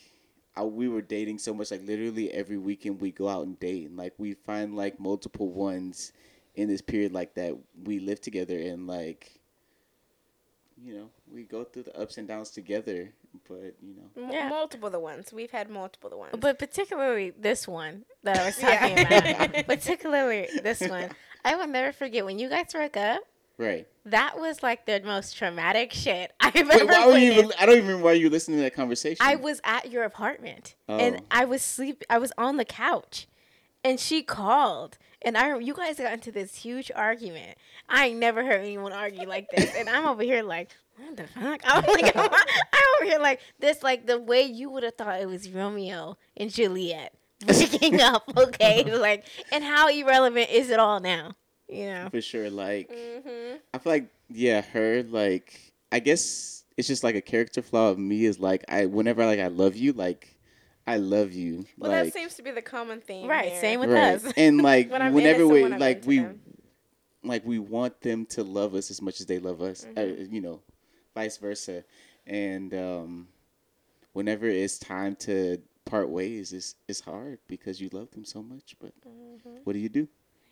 I, 0.55 0.63
we 0.63 0.87
were 0.87 1.01
dating 1.01 1.39
so 1.39 1.53
much. 1.53 1.71
Like 1.71 1.85
literally 1.85 2.31
every 2.31 2.57
weekend 2.57 3.01
we 3.01 3.11
go 3.11 3.27
out 3.27 3.45
and 3.45 3.59
date, 3.59 3.87
and 3.87 3.97
like 3.97 4.13
we 4.17 4.33
find 4.33 4.75
like 4.75 4.99
multiple 4.99 5.49
ones 5.49 6.11
in 6.55 6.67
this 6.69 6.81
period 6.81 7.11
like 7.13 7.35
that. 7.35 7.55
We 7.83 7.99
live 7.99 8.21
together, 8.21 8.57
and 8.57 8.87
like 8.87 9.39
you 10.81 10.93
know 10.93 11.09
we 11.31 11.43
go 11.43 11.63
through 11.65 11.83
the 11.83 11.97
ups 11.99 12.17
and 12.17 12.27
downs 12.27 12.51
together. 12.51 13.11
But 13.47 13.75
you 13.83 13.95
know, 13.95 14.29
Yeah. 14.31 14.49
Multiple 14.49 14.89
the 14.89 14.99
ones. 14.99 15.31
We've 15.31 15.51
had 15.51 15.69
multiple 15.69 16.09
the 16.09 16.17
ones. 16.17 16.31
But 16.39 16.57
particularly 16.57 17.29
this 17.31 17.67
one 17.67 18.05
that 18.23 18.39
I 18.39 18.45
was 18.45 18.57
talking 18.59 18.97
Yeah. 18.97 19.43
about. 19.43 19.65
particularly 19.67 20.47
this 20.63 20.79
one. 20.81 21.09
I 21.45 21.55
will 21.55 21.67
never 21.67 21.91
forget 21.91 22.25
when 22.25 22.39
you 22.39 22.49
guys 22.49 22.71
broke 22.73 22.97
up. 22.97 23.21
Right? 23.59 23.87
That 24.05 24.39
was 24.39 24.63
like 24.63 24.87
the 24.87 25.01
most 25.05 25.37
traumatic 25.37 25.93
shit 25.93 26.31
I've 26.39 26.55
Wait, 26.55 26.71
ever 26.71 26.85
why 26.85 27.05
were 27.07 27.17
you? 27.17 27.33
Even, 27.33 27.51
I 27.59 27.65
don't 27.67 27.75
even 27.75 27.87
remember 27.87 28.05
why 28.05 28.13
you 28.13 28.25
were 28.25 28.31
listening 28.31 28.57
to 28.57 28.63
that 28.63 28.73
conversation. 28.73 29.17
I 29.19 29.35
was 29.35 29.61
at 29.63 29.91
your 29.91 30.03
apartment 30.03 30.73
and 30.87 31.17
Oh. 31.17 31.25
I 31.29 31.45
was 31.45 31.61
sleep. 31.61 32.03
I 32.09 32.17
was 32.17 32.31
on 32.37 32.57
the 32.57 32.65
couch, 32.65 33.27
and 33.83 33.99
she 33.99 34.23
called, 34.23 34.97
and 35.21 35.37
I 35.37 35.55
you 35.59 35.75
guys 35.75 35.97
got 35.97 36.13
into 36.13 36.31
this 36.31 36.55
huge 36.55 36.89
argument. 36.95 37.57
I 37.87 38.07
ain't 38.07 38.19
never 38.19 38.43
heard 38.43 38.61
anyone 38.61 38.93
argue 38.93 39.27
like 39.27 39.47
this, 39.51 39.75
and 39.75 39.87
I'm 39.89 40.05
over 40.05 40.23
here 40.23 40.41
like, 40.41 40.69
what 40.97 41.17
the 41.17 41.27
fuck? 41.27 41.61
I'm 41.65 41.83
like, 41.85 42.15
I'm, 42.15 42.25
over 42.25 43.09
here 43.09 43.19
like 43.19 43.41
this, 43.59 43.83
like 43.83 44.07
the 44.07 44.19
way 44.19 44.41
you 44.43 44.69
would 44.71 44.83
have 44.83 44.95
thought 44.95 45.19
it 45.21 45.27
was 45.27 45.49
Romeo 45.49 46.17
and 46.35 46.51
Juliet 46.51 47.13
breaking 47.45 48.01
up, 48.01 48.23
okay? 48.35 48.83
like, 48.97 49.25
and 49.51 49.63
how 49.63 49.87
irrelevant 49.87 50.49
is 50.49 50.69
it 50.69 50.79
all 50.79 50.99
now? 50.99 51.35
You 51.71 51.85
know? 51.85 52.07
for 52.11 52.21
sure. 52.21 52.49
Like 52.49 52.89
mm-hmm. 52.91 53.57
I 53.73 53.77
feel 53.77 53.91
like 53.93 54.07
yeah, 54.29 54.61
her 54.61 55.03
like 55.03 55.73
I 55.91 55.99
guess 55.99 56.63
it's 56.77 56.87
just 56.87 57.03
like 57.03 57.15
a 57.15 57.21
character 57.21 57.61
flaw 57.61 57.89
of 57.89 57.99
me 57.99 58.25
is 58.25 58.39
like 58.39 58.63
I 58.69 58.85
whenever 58.85 59.25
like 59.25 59.39
I 59.39 59.47
love 59.47 59.75
you 59.75 59.93
like 59.93 60.35
I 60.87 60.97
love 60.97 61.31
you 61.33 61.65
Well, 61.77 61.91
like 61.91 62.05
that 62.05 62.13
seems 62.13 62.35
to 62.35 62.41
be 62.43 62.51
the 62.51 62.61
common 62.63 63.01
theme. 63.01 63.27
Right, 63.27 63.51
here. 63.51 63.61
same 63.61 63.79
with 63.79 63.91
right 63.91 64.15
us. 64.15 64.33
and 64.37 64.61
like 64.61 64.89
When 64.91 65.01
I'm 65.01 65.13
whenever 65.13 65.47
we 65.47 65.55
someone, 65.61 65.73
I'm 65.73 65.79
like 65.79 66.03
we 66.05 66.19
them. 66.19 66.39
like 67.23 67.45
we 67.45 67.59
want 67.59 68.01
them 68.01 68.25
to 68.27 68.43
love 68.43 68.73
us 68.75 68.89
as 68.89 69.01
much 69.01 69.19
as 69.19 69.25
they 69.27 69.39
love 69.39 69.61
us 69.61 69.85
uh, 69.85 69.99
Mm-hmm. 69.99 70.33
you 70.33 70.41
know 70.41 70.61
vice 71.13 71.37
versa 71.37 71.83
and 72.25 72.73
um 72.73 73.27
whenever 74.13 74.47
it's 74.47 74.77
time 74.79 75.15
to 75.17 75.57
part 75.85 76.09
ways 76.09 76.53
it's 76.53 76.75
it's 76.87 77.01
hard 77.01 77.39
because 77.47 77.81
you 77.81 77.89
love 77.91 78.09
them 78.11 78.25
so 78.25 78.41
much 78.41 78.75
but 78.79 78.93
Mm-hmm. 79.07 79.57
what 79.63 79.73
do 79.73 79.79
you 79.79 79.89
do 79.89 80.07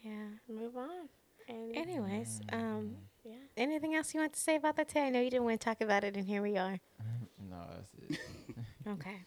Yeah. 0.07 0.55
Move 0.55 0.77
on. 0.77 1.09
And 1.49 1.75
Anyways, 1.75 2.41
um, 2.51 2.95
yeah. 3.23 3.33
anything 3.55 3.95
else 3.95 4.13
you 4.13 4.19
want 4.19 4.33
to 4.33 4.39
say 4.39 4.55
about 4.55 4.75
that? 4.77 4.89
Tay? 4.89 5.07
I 5.07 5.09
know 5.09 5.21
you 5.21 5.29
didn't 5.29 5.45
want 5.45 5.59
to 5.59 5.65
talk 5.65 5.81
about 5.81 6.03
it, 6.03 6.15
and 6.17 6.25
here 6.27 6.41
we 6.41 6.57
are. 6.57 6.79
no, 7.49 7.57
that's 7.75 7.91
it. 8.09 8.19
Okay. 8.87 9.17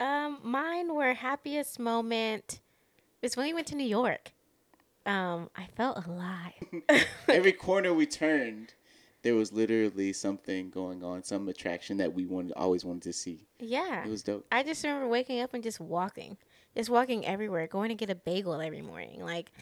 Um, 0.00 0.38
mine 0.42 0.92
were 0.96 1.14
happiest 1.14 1.78
moment 1.78 2.58
was 3.22 3.36
when 3.36 3.46
we 3.46 3.54
went 3.54 3.68
to 3.68 3.76
New 3.76 3.86
York. 3.86 4.32
Um, 5.06 5.50
I 5.56 5.66
felt 5.76 6.04
alive. 6.04 7.04
every 7.28 7.52
corner 7.52 7.94
we 7.94 8.06
turned 8.06 8.74
there 9.22 9.36
was 9.36 9.52
literally 9.52 10.12
something 10.12 10.68
going 10.70 11.04
on 11.04 11.22
some 11.22 11.48
attraction 11.48 11.96
that 11.98 12.12
we 12.12 12.26
wanted 12.26 12.52
always 12.56 12.84
wanted 12.84 13.02
to 13.04 13.12
see 13.12 13.46
Yeah. 13.60 14.04
it 14.04 14.10
was 14.10 14.24
dope 14.24 14.44
I 14.50 14.64
just 14.64 14.82
remember 14.82 15.06
waking 15.06 15.40
up 15.40 15.54
and 15.54 15.62
just 15.62 15.78
walking, 15.78 16.36
just 16.76 16.90
walking 16.90 17.24
everywhere, 17.24 17.68
going 17.68 17.90
to 17.90 17.94
get 17.94 18.10
a 18.10 18.16
bagel 18.16 18.60
every 18.60 18.82
morning. 18.82 19.22
Like, 19.24 19.52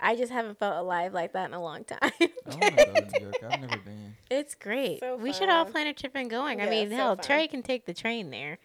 I 0.00 0.16
just 0.16 0.32
haven't 0.32 0.58
felt 0.58 0.76
alive 0.76 1.12
like 1.12 1.32
that 1.34 1.48
in 1.48 1.54
a 1.54 1.60
long 1.62 1.84
time. 1.84 1.98
I 2.02 2.30
want 2.46 2.60
to 2.60 2.70
go 2.86 2.94
to 2.94 3.18
New 3.20 3.20
York. 3.26 3.34
I've 3.50 3.60
never 3.60 3.76
been. 3.78 4.16
it's 4.30 4.54
great. 4.54 5.00
So 5.00 5.16
we 5.16 5.32
should 5.32 5.48
all 5.48 5.64
plan 5.66 5.86
a 5.86 5.92
trip 5.94 6.12
and 6.14 6.30
going. 6.30 6.60
I 6.60 6.68
mean, 6.70 6.90
so 6.90 6.96
hell, 6.96 7.16
fun. 7.16 7.24
Trey 7.24 7.48
can 7.48 7.62
take 7.62 7.86
the 7.86 7.94
train 7.94 8.30
there. 8.30 8.58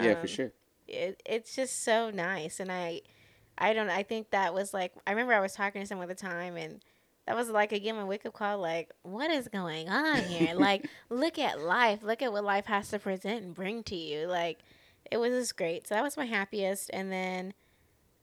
yeah 0.00 0.14
for 0.14 0.20
Um, 0.20 0.26
sure 0.26 0.52
it, 0.88 1.22
it's 1.24 1.54
just 1.54 1.84
so 1.84 2.10
nice 2.10 2.58
and 2.58 2.70
i 2.72 3.00
i 3.58 3.72
don't 3.72 3.90
i 3.90 4.02
think 4.02 4.30
that 4.30 4.52
was 4.54 4.74
like 4.74 4.92
i 5.06 5.10
remember 5.12 5.32
i 5.32 5.38
was 5.38 5.52
talking 5.52 5.80
to 5.80 5.86
someone 5.86 6.10
at 6.10 6.16
the 6.16 6.20
time 6.20 6.56
and 6.56 6.80
that 7.26 7.36
was 7.36 7.48
like 7.48 7.70
again 7.70 7.94
my 7.94 8.02
wake 8.02 8.26
up 8.26 8.32
call 8.32 8.58
like 8.58 8.90
what 9.02 9.30
is 9.30 9.46
going 9.46 9.88
on 9.88 10.16
here 10.22 10.52
like 10.56 10.88
look 11.08 11.38
at 11.38 11.60
life 11.60 12.02
look 12.02 12.22
at 12.22 12.32
what 12.32 12.42
life 12.42 12.66
has 12.66 12.88
to 12.88 12.98
present 12.98 13.44
and 13.44 13.54
bring 13.54 13.84
to 13.84 13.94
you 13.94 14.26
like 14.26 14.58
it 15.12 15.16
was 15.18 15.30
just 15.32 15.56
great 15.56 15.86
so 15.86 15.94
that 15.94 16.02
was 16.02 16.16
my 16.16 16.24
happiest 16.26 16.90
and 16.92 17.12
then 17.12 17.54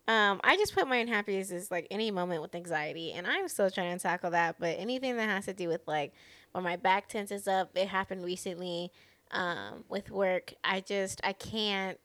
um, 0.08 0.40
I 0.44 0.56
just 0.58 0.74
put 0.74 0.88
my 0.88 0.98
unhappiest 0.98 1.52
as 1.52 1.70
like 1.70 1.88
any 1.92 2.12
moment 2.12 2.42
with 2.42 2.56
anxiety, 2.56 3.12
and 3.14 3.28
I'm 3.28 3.48
still 3.48 3.70
trying 3.70 3.98
to 3.98 4.02
tackle 4.02 4.32
that. 4.32 4.56
But 4.60 4.78
anything 4.80 5.18
that 5.18 5.28
has 5.30 5.46
to 5.46 5.54
do 5.54 5.68
with 5.68 5.82
like 5.88 6.14
when 6.54 6.64
my 6.64 6.76
back 6.78 7.10
tenses 7.10 7.48
up, 7.48 7.72
it 7.76 7.88
happened 7.88 8.24
recently 8.24 8.92
um, 9.32 9.84
with 9.90 10.10
work. 10.10 10.54
I 10.64 10.80
just 10.82 11.20
I 11.24 11.34
can't 11.34 12.00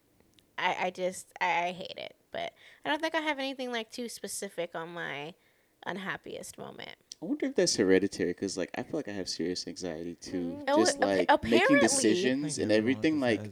I, 0.57 0.75
I 0.83 0.89
just 0.89 1.27
I, 1.39 1.67
I 1.67 1.71
hate 1.71 1.95
it. 1.97 2.15
But 2.31 2.51
I 2.83 2.89
don't 2.89 3.01
think 3.01 3.15
I 3.15 3.21
have 3.21 3.39
anything 3.39 3.71
like 3.71 3.91
too 3.91 4.09
specific 4.09 4.71
on 4.75 4.89
my 4.89 5.33
unhappiest 5.85 6.57
moment. 6.57 6.95
I 7.21 7.25
wonder 7.25 7.45
if 7.45 7.55
that's 7.55 7.75
hereditary 7.77 8.31
because, 8.31 8.57
like, 8.57 8.69
I 8.77 8.83
feel 8.83 8.99
like 8.99 9.07
I 9.07 9.11
have 9.13 9.29
serious 9.29 9.65
anxiety 9.67 10.15
too. 10.15 10.61
Oh, 10.67 10.79
Just 10.79 10.99
like 10.99 11.27
apparently- 11.29 11.59
making 11.59 11.79
decisions 11.79 12.57
and 12.57 12.69
everything. 12.71 13.21
Like, 13.21 13.51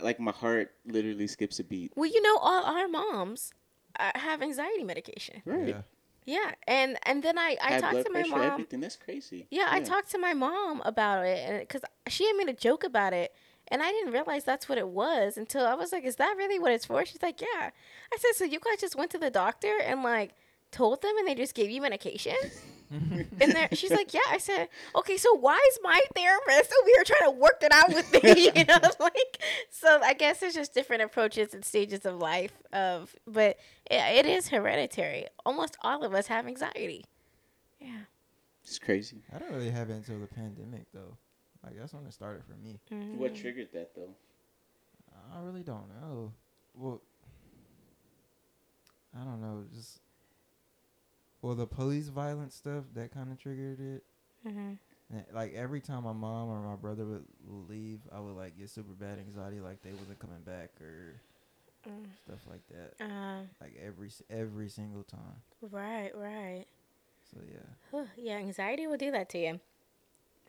like 0.00 0.18
my 0.18 0.32
heart 0.32 0.70
literally 0.86 1.26
skips 1.26 1.58
a 1.58 1.64
beat. 1.64 1.92
Well, 1.96 2.08
you 2.08 2.22
know, 2.22 2.38
all 2.38 2.64
our 2.64 2.88
moms 2.88 3.52
uh, 3.98 4.12
have 4.14 4.42
anxiety 4.42 4.84
medication. 4.84 5.42
Right. 5.44 5.68
Yeah. 5.68 5.82
Yeah, 6.26 6.52
and 6.66 6.96
and 7.04 7.22
then 7.22 7.36
I 7.38 7.56
I 7.60 7.72
High 7.74 7.80
talked 7.80 8.06
to 8.06 8.10
my 8.10 8.20
pressure, 8.20 8.36
mom. 8.36 8.52
everything. 8.52 8.80
That's 8.80 8.96
crazy. 8.96 9.46
Yeah, 9.50 9.68
I 9.70 9.80
talked 9.80 10.10
to 10.12 10.18
my 10.18 10.32
mom 10.32 10.80
about 10.86 11.26
it, 11.26 11.38
and 11.46 11.60
because 11.60 11.82
she 12.08 12.26
had 12.26 12.34
made 12.36 12.48
a 12.48 12.54
joke 12.54 12.82
about 12.82 13.12
it, 13.12 13.34
and 13.68 13.82
I 13.82 13.90
didn't 13.90 14.14
realize 14.14 14.42
that's 14.42 14.66
what 14.66 14.78
it 14.78 14.88
was 14.88 15.36
until 15.36 15.66
I 15.66 15.74
was 15.74 15.92
like, 15.92 16.04
"Is 16.04 16.16
that 16.16 16.34
really 16.38 16.58
what 16.58 16.72
it's 16.72 16.86
for?" 16.86 17.04
She's 17.04 17.22
like, 17.22 17.42
"Yeah." 17.42 17.70
I 18.12 18.16
said, 18.18 18.36
"So 18.36 18.44
you 18.44 18.58
guys 18.58 18.80
just 18.80 18.96
went 18.96 19.10
to 19.10 19.18
the 19.18 19.28
doctor 19.30 19.76
and 19.84 20.02
like 20.02 20.30
told 20.70 21.02
them, 21.02 21.12
and 21.18 21.28
they 21.28 21.34
just 21.34 21.54
gave 21.54 21.70
you 21.70 21.82
medication?" 21.82 22.36
And 23.40 23.52
there, 23.52 23.68
she's 23.72 23.90
like, 23.90 24.14
"Yeah." 24.14 24.20
I 24.30 24.38
said, 24.38 24.68
"Okay, 24.94 25.16
so 25.16 25.34
why 25.34 25.60
is 25.70 25.78
my 25.82 26.00
therapist 26.14 26.72
over 26.80 26.88
here 26.88 27.04
trying 27.04 27.32
to 27.32 27.38
work 27.38 27.62
it 27.62 27.72
out 27.72 27.88
with 27.88 28.12
me?" 28.22 28.50
you 28.56 28.64
know, 28.64 28.78
like 29.00 29.38
so. 29.70 30.00
I 30.02 30.14
guess 30.14 30.40
there's 30.40 30.54
just 30.54 30.74
different 30.74 31.02
approaches 31.02 31.54
and 31.54 31.64
stages 31.64 32.04
of 32.06 32.18
life. 32.18 32.52
Of, 32.72 33.14
but 33.26 33.58
it, 33.90 34.24
it 34.24 34.26
is 34.26 34.48
hereditary. 34.48 35.26
Almost 35.44 35.76
all 35.82 36.04
of 36.04 36.14
us 36.14 36.26
have 36.28 36.46
anxiety. 36.46 37.04
Yeah. 37.80 38.00
It's 38.62 38.78
crazy. 38.78 39.22
I 39.34 39.38
don't 39.38 39.52
really 39.52 39.70
have 39.70 39.90
it 39.90 39.94
until 39.94 40.18
the 40.18 40.26
pandemic 40.26 40.86
though. 40.92 41.16
Like 41.62 41.78
that's 41.78 41.92
when 41.92 42.04
it 42.06 42.12
started 42.12 42.42
for 42.44 42.56
me. 42.64 42.80
Mm-hmm. 42.90 43.18
What 43.18 43.34
triggered 43.34 43.68
that 43.72 43.94
though? 43.94 44.14
I 45.34 45.40
really 45.40 45.62
don't 45.62 45.88
know. 46.00 46.32
Well, 46.74 47.00
I 49.18 49.24
don't 49.24 49.40
know. 49.40 49.64
Just 49.74 50.00
well, 51.44 51.54
the 51.54 51.66
police 51.66 52.08
violence 52.08 52.54
stuff 52.54 52.84
that 52.94 53.12
kind 53.12 53.30
of 53.30 53.38
triggered 53.38 53.78
it. 53.78 54.04
Mm-hmm. 54.48 54.72
And, 55.14 55.24
like 55.34 55.52
every 55.54 55.80
time 55.82 56.04
my 56.04 56.14
mom 56.14 56.48
or 56.48 56.58
my 56.60 56.76
brother 56.76 57.04
would 57.04 57.24
leave, 57.68 58.00
I 58.10 58.18
would 58.18 58.34
like 58.34 58.56
get 58.58 58.70
super 58.70 58.94
bad 58.94 59.18
anxiety, 59.18 59.60
like 59.60 59.82
they 59.82 59.92
wasn't 59.92 60.18
coming 60.18 60.40
back 60.44 60.70
or 60.80 61.20
Mm. 61.86 62.06
stuff 62.26 62.40
like 62.48 62.62
that. 62.68 63.04
Uh, 63.04 63.42
Like 63.60 63.76
every 63.78 64.10
every 64.30 64.70
single 64.70 65.02
time. 65.02 65.42
right, 65.70 66.10
right. 66.16 66.64
So 67.30 67.40
yeah. 67.46 68.00
Yeah, 68.16 68.36
anxiety 68.36 68.86
will 68.86 68.96
do 68.96 69.10
that 69.10 69.28
to 69.30 69.38
you. 69.38 69.60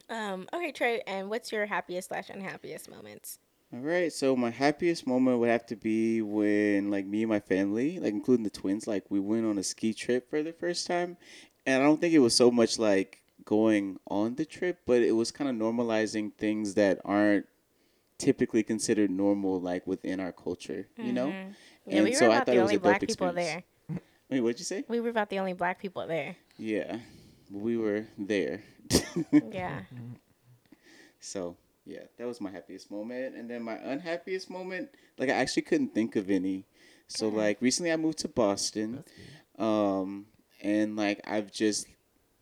Um, 0.10 0.48
okay, 0.54 0.72
Trey, 0.72 1.02
and 1.06 1.30
what's 1.30 1.52
your 1.52 1.66
happiest 1.66 2.08
slash 2.08 2.30
unhappiest 2.30 2.90
moments? 2.90 3.40
All 3.74 3.80
right, 3.80 4.12
so 4.14 4.36
my 4.36 4.52
happiest 4.52 5.06
moment 5.08 5.40
would 5.40 5.50
have 5.50 5.66
to 5.68 5.76
be 5.76 6.22
when, 6.22 6.90
like, 6.92 7.06
me 7.06 7.24
and 7.24 7.30
my 7.30 7.40
family, 7.40 8.00
like, 8.00 8.14
including 8.14 8.44
the 8.44 8.50
twins, 8.50 8.88
like, 8.88 9.04
we 9.10 9.20
went 9.20 9.46
on 9.46 9.58
a 9.58 9.64
ski 9.64 9.94
trip 9.94 10.30
for 10.30 10.42
the 10.44 10.54
first 10.54 10.88
time. 10.88 11.18
And 11.66 11.82
I 11.82 11.86
don't 11.86 12.00
think 12.00 12.14
it 12.14 12.20
was 12.20 12.36
so 12.36 12.52
much 12.52 12.78
like 12.78 13.22
going 13.44 13.98
on 14.08 14.36
the 14.36 14.46
trip, 14.46 14.80
but 14.86 15.02
it 15.02 15.12
was 15.14 15.32
kind 15.32 15.50
of 15.50 15.56
normalizing 15.56 16.32
things 16.38 16.76
that 16.76 17.00
aren't 17.04 17.48
typically 18.18 18.64
considered 18.64 19.10
normal, 19.12 19.60
like, 19.60 19.86
within 19.88 20.20
our 20.20 20.32
culture, 20.32 20.88
you 20.98 21.12
know? 21.14 21.28
Mhm. 21.28 21.56
Yeah, 21.88 21.96
And 21.98 22.04
we 22.06 22.12
were 22.12 22.16
so 22.16 22.32
I 22.32 22.38
thought 22.38 22.46
the 22.48 22.54
it 22.54 22.62
was 22.62 22.64
only 22.64 22.76
a 22.76 22.80
dope 22.80 22.84
black 22.84 23.02
people 23.02 23.28
experience. 23.28 23.66
there. 23.90 24.00
Wait, 24.30 24.42
what'd 24.42 24.60
you 24.60 24.66
say? 24.66 24.84
We 24.88 25.00
were 25.02 25.10
about 25.10 25.30
the 25.30 25.40
only 25.40 25.54
black 25.54 25.80
people 25.80 26.06
there. 26.08 26.36
Yeah, 26.58 27.00
we 27.52 27.78
were 27.78 28.06
there. 28.18 28.62
Yeah. 29.52 29.82
So 31.20 31.58
yeah, 31.86 32.04
that 32.18 32.28
was 32.28 32.42
my 32.42 32.50
happiest 32.52 32.90
moment, 32.92 33.36
and 33.36 33.50
then 33.50 33.64
my 33.64 33.76
unhappiest 33.76 34.50
moment, 34.50 34.90
like 35.18 35.30
I 35.30 35.34
actually 35.34 35.64
couldn't 35.64 35.94
think 35.94 36.16
of 36.16 36.30
any. 36.30 36.66
So 37.08 37.28
Okay. 37.28 37.36
like 37.38 37.62
recently, 37.62 37.92
I 37.92 37.98
moved 37.98 38.20
to 38.20 38.28
Boston, 38.28 39.04
um, 39.58 40.26
and 40.62 40.96
like 40.96 41.22
I've 41.26 41.52
just, 41.52 41.88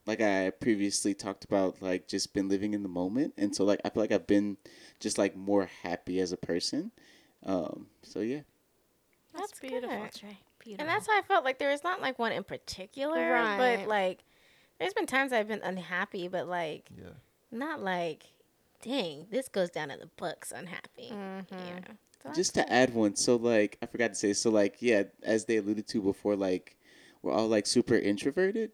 like 0.05 0.21
I 0.21 0.49
previously 0.51 1.13
talked 1.13 1.43
about, 1.43 1.81
like 1.81 2.07
just 2.07 2.33
been 2.33 2.47
living 2.49 2.73
in 2.73 2.83
the 2.83 2.89
moment, 2.89 3.33
and 3.37 3.55
so 3.55 3.65
like 3.65 3.81
I 3.85 3.89
feel 3.89 4.03
like 4.03 4.11
I've 4.11 4.27
been 4.27 4.57
just 4.99 5.17
like 5.17 5.35
more 5.35 5.69
happy 5.83 6.19
as 6.19 6.31
a 6.31 6.37
person. 6.37 6.91
Um, 7.45 7.87
so 8.03 8.21
yeah, 8.21 8.41
That's 9.35 9.59
beautiful, 9.59 9.89
good. 9.89 10.13
Trey. 10.13 10.37
Beautiful. 10.59 10.85
And 10.85 10.89
that's 10.89 11.07
how 11.07 11.17
I 11.17 11.21
felt 11.23 11.43
like 11.43 11.59
there 11.59 11.71
was 11.71 11.83
not 11.83 12.01
like 12.01 12.17
one 12.17 12.31
in 12.31 12.43
particular, 12.45 13.31
Right. 13.31 13.57
but 13.81 13.89
like 13.89 14.19
there's 14.79 14.93
been 14.93 15.05
times 15.05 15.33
I've 15.33 15.47
been 15.49 15.61
unhappy, 15.63 16.29
but 16.29 16.47
like 16.47 16.89
Yeah. 16.97 17.09
not 17.51 17.81
like, 17.81 18.27
dang, 18.83 19.27
this 19.31 19.47
goes 19.47 19.69
down 19.69 19.89
in 19.91 19.99
the 19.99 20.09
books 20.17 20.51
unhappy. 20.55 21.09
Mhm. 21.11 21.45
Yeah. 21.51 21.79
So 22.23 22.33
just 22.33 22.53
that's 22.53 22.67
to 22.67 22.73
add 22.73 22.93
one, 22.93 23.15
so 23.15 23.35
like 23.35 23.77
I 23.81 23.85
forgot 23.85 24.09
to 24.09 24.15
say, 24.15 24.33
so 24.33 24.49
like 24.49 24.77
yeah, 24.81 25.03
as 25.23 25.45
they 25.45 25.57
alluded 25.57 25.87
to 25.87 26.01
before, 26.01 26.35
like 26.35 26.77
we're 27.21 27.33
all 27.33 27.47
like 27.47 27.65
super 27.65 27.95
introverted, 27.95 28.71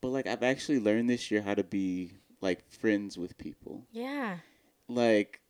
but 0.00 0.08
like 0.08 0.26
I've 0.26 0.42
actually 0.42 0.80
learned 0.80 1.10
this 1.10 1.30
year 1.30 1.42
how 1.42 1.54
to 1.54 1.64
be 1.64 2.12
like 2.40 2.68
friends 2.70 3.16
with 3.18 3.36
people. 3.38 3.86
yeah. 3.90 4.38
Like 4.88 5.40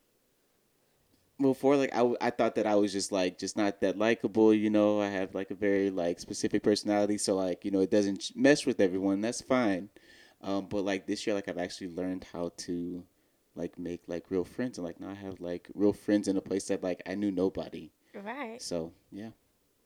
before, 1.40 1.76
like 1.76 1.94
I, 1.94 2.14
I 2.20 2.30
thought 2.30 2.54
that 2.54 2.66
I 2.66 2.76
was 2.76 2.92
just 2.92 3.10
like 3.12 3.38
just 3.38 3.56
not 3.56 3.80
that 3.80 3.98
likable, 3.98 4.54
you 4.54 4.70
know. 4.70 5.00
I 5.00 5.08
have 5.08 5.34
like 5.34 5.50
a 5.50 5.54
very 5.54 5.90
like 5.90 6.20
specific 6.20 6.62
personality, 6.62 7.18
so 7.18 7.34
like 7.34 7.64
you 7.64 7.70
know 7.70 7.80
it 7.80 7.90
doesn't 7.90 8.20
ch- 8.20 8.32
mesh 8.36 8.66
with 8.66 8.80
everyone. 8.80 9.20
That's 9.20 9.40
fine. 9.42 9.88
Um, 10.40 10.66
but 10.68 10.84
like 10.84 11.06
this 11.06 11.26
year, 11.26 11.34
like 11.34 11.48
I've 11.48 11.58
actually 11.58 11.88
learned 11.88 12.24
how 12.32 12.52
to 12.58 13.02
like 13.54 13.78
make 13.78 14.02
like 14.06 14.30
real 14.30 14.44
friends, 14.44 14.78
and 14.78 14.86
like 14.86 15.00
now 15.00 15.10
I 15.10 15.14
have 15.14 15.40
like 15.40 15.68
real 15.74 15.92
friends 15.92 16.28
in 16.28 16.36
a 16.36 16.40
place 16.40 16.66
that 16.68 16.82
like 16.82 17.02
I 17.06 17.14
knew 17.14 17.30
nobody. 17.30 17.90
Right. 18.14 18.60
So 18.60 18.92
yeah. 19.10 19.30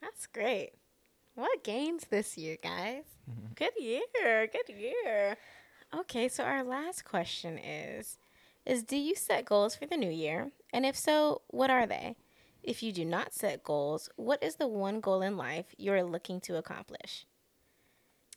That's 0.00 0.26
great. 0.26 0.72
What 1.34 1.62
gains 1.64 2.06
this 2.10 2.36
year, 2.36 2.56
guys? 2.62 3.04
Good 3.54 3.72
year. 3.78 4.48
Good 4.48 4.74
year. 4.76 5.36
Okay, 5.98 6.28
so 6.28 6.44
our 6.44 6.62
last 6.62 7.04
question 7.04 7.58
is 7.58 8.18
is 8.66 8.82
do 8.82 8.96
you 8.96 9.14
set 9.14 9.46
goals 9.46 9.74
for 9.74 9.86
the 9.86 9.96
new 9.96 10.10
year? 10.10 10.50
And 10.72 10.84
if 10.84 10.96
so, 10.96 11.42
what 11.48 11.70
are 11.70 11.86
they? 11.86 12.16
If 12.62 12.82
you 12.82 12.92
do 12.92 13.04
not 13.04 13.32
set 13.32 13.64
goals, 13.64 14.10
what 14.16 14.42
is 14.42 14.56
the 14.56 14.66
one 14.66 15.00
goal 15.00 15.22
in 15.22 15.38
life 15.38 15.74
you're 15.78 16.02
looking 16.02 16.40
to 16.42 16.56
accomplish? 16.56 17.24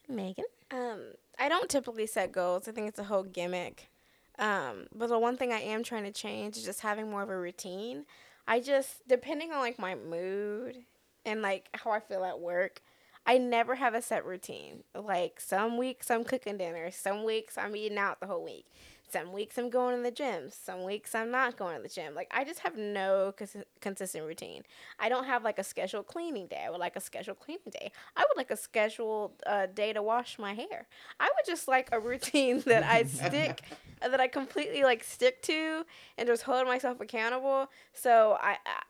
Megan? 0.07 0.45
Um, 0.71 1.01
I 1.37 1.49
don't 1.49 1.69
typically 1.69 2.07
set 2.07 2.31
goals. 2.31 2.67
I 2.67 2.71
think 2.71 2.87
it's 2.87 2.99
a 2.99 3.03
whole 3.03 3.23
gimmick. 3.23 3.90
Um, 4.39 4.87
but 4.95 5.07
the 5.07 5.19
one 5.19 5.37
thing 5.37 5.51
I 5.51 5.59
am 5.59 5.83
trying 5.83 6.03
to 6.03 6.11
change 6.11 6.57
is 6.57 6.63
just 6.65 6.81
having 6.81 7.09
more 7.09 7.21
of 7.21 7.29
a 7.29 7.37
routine. 7.37 8.05
I 8.47 8.59
just 8.59 9.07
depending 9.07 9.51
on 9.51 9.59
like 9.59 9.77
my 9.79 9.95
mood 9.95 10.77
and 11.25 11.41
like 11.41 11.69
how 11.73 11.91
I 11.91 11.99
feel 11.99 12.23
at 12.23 12.39
work, 12.39 12.81
I 13.25 13.37
never 13.37 13.75
have 13.75 13.93
a 13.93 14.01
set 14.01 14.25
routine. 14.25 14.83
Like 14.95 15.39
some 15.39 15.77
weeks 15.77 16.09
I'm 16.09 16.23
cooking 16.23 16.57
dinner, 16.57 16.89
some 16.91 17.23
weeks 17.23 17.57
I'm 17.57 17.75
eating 17.75 17.97
out 17.97 18.19
the 18.19 18.27
whole 18.27 18.43
week. 18.43 18.65
Some 19.11 19.33
weeks 19.33 19.57
I'm 19.57 19.69
going 19.69 19.97
to 19.97 20.01
the 20.03 20.11
gym, 20.11 20.49
some 20.49 20.83
weeks 20.83 21.13
I'm 21.13 21.31
not 21.31 21.57
going 21.57 21.75
to 21.75 21.81
the 21.83 21.89
gym. 21.89 22.15
Like 22.15 22.31
I 22.31 22.45
just 22.45 22.59
have 22.61 22.77
no 22.77 23.33
cons- 23.37 23.57
consistent 23.81 24.25
routine. 24.25 24.63
I 24.99 25.09
don't 25.09 25.25
have 25.25 25.43
like 25.43 25.59
a 25.59 25.63
scheduled 25.63 26.07
cleaning 26.07 26.47
day. 26.47 26.63
I 26.65 26.69
would 26.69 26.79
like 26.79 26.95
a 26.95 27.01
scheduled 27.01 27.39
cleaning 27.39 27.71
day. 27.71 27.91
I 28.15 28.21
would 28.21 28.37
like 28.37 28.51
a 28.51 28.57
scheduled 28.57 29.33
uh, 29.45 29.65
day 29.65 29.91
to 29.91 30.01
wash 30.01 30.39
my 30.39 30.53
hair. 30.53 30.87
I 31.19 31.25
would 31.25 31.45
just 31.45 31.67
like 31.67 31.89
a 31.91 31.99
routine 31.99 32.59
that 32.65 32.83
I 32.83 33.03
stick, 33.03 33.61
that 34.01 34.19
I 34.21 34.27
completely 34.27 34.83
like 34.83 35.03
stick 35.03 35.41
to, 35.43 35.85
and 36.17 36.27
just 36.27 36.43
hold 36.43 36.65
myself 36.65 37.01
accountable. 37.01 37.69
So 37.93 38.37
I, 38.39 38.57
I 38.65 38.81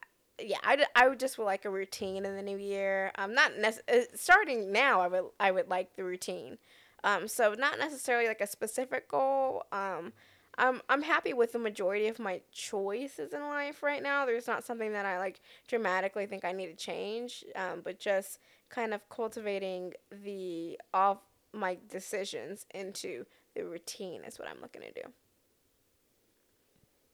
yeah, 0.44 0.58
I, 0.64 0.86
I 0.96 1.08
would 1.08 1.20
just 1.20 1.38
would 1.38 1.46
like 1.46 1.66
a 1.66 1.70
routine 1.70 2.26
in 2.26 2.36
the 2.36 2.42
new 2.42 2.58
year. 2.58 3.12
Um, 3.16 3.34
not 3.34 3.58
nec- 3.58 3.84
uh, 3.92 4.02
starting 4.16 4.72
now. 4.72 5.02
I 5.02 5.08
would 5.08 5.24
I 5.40 5.52
would 5.52 5.68
like 5.70 5.96
the 5.96 6.04
routine. 6.04 6.58
Um, 7.04 7.28
so 7.28 7.56
not 7.58 7.80
necessarily 7.80 8.28
like 8.28 8.42
a 8.42 8.48
specific 8.48 9.08
goal. 9.08 9.64
Um, 9.72 10.14
I'm 10.58 10.82
I'm 10.90 11.02
happy 11.02 11.34
with 11.34 11.54
the 11.54 11.60
majority 11.60 12.08
of 12.08 12.20
my 12.20 12.42
choices 12.52 13.34
in 13.34 13.42
life 13.42 13.82
right 13.82 14.04
now. 14.04 14.26
There's 14.26 14.48
not 14.48 14.64
something 14.64 14.92
that 14.94 15.06
I 15.06 15.18
like 15.18 15.40
dramatically 15.68 16.26
think 16.26 16.44
I 16.44 16.52
need 16.52 16.68
to 16.68 16.76
change. 16.76 17.46
Um, 17.56 17.82
but 17.84 18.00
just 18.00 18.40
kind 18.70 18.94
of 18.94 19.08
cultivating 19.10 19.94
the 20.12 20.80
off 20.94 21.20
my 21.54 21.78
decisions 21.90 22.66
into 22.74 23.26
the 23.56 23.66
routine 23.66 24.24
is 24.26 24.40
what 24.40 24.48
I'm 24.48 24.62
looking 24.62 24.82
to 24.82 24.92
do. 24.92 25.02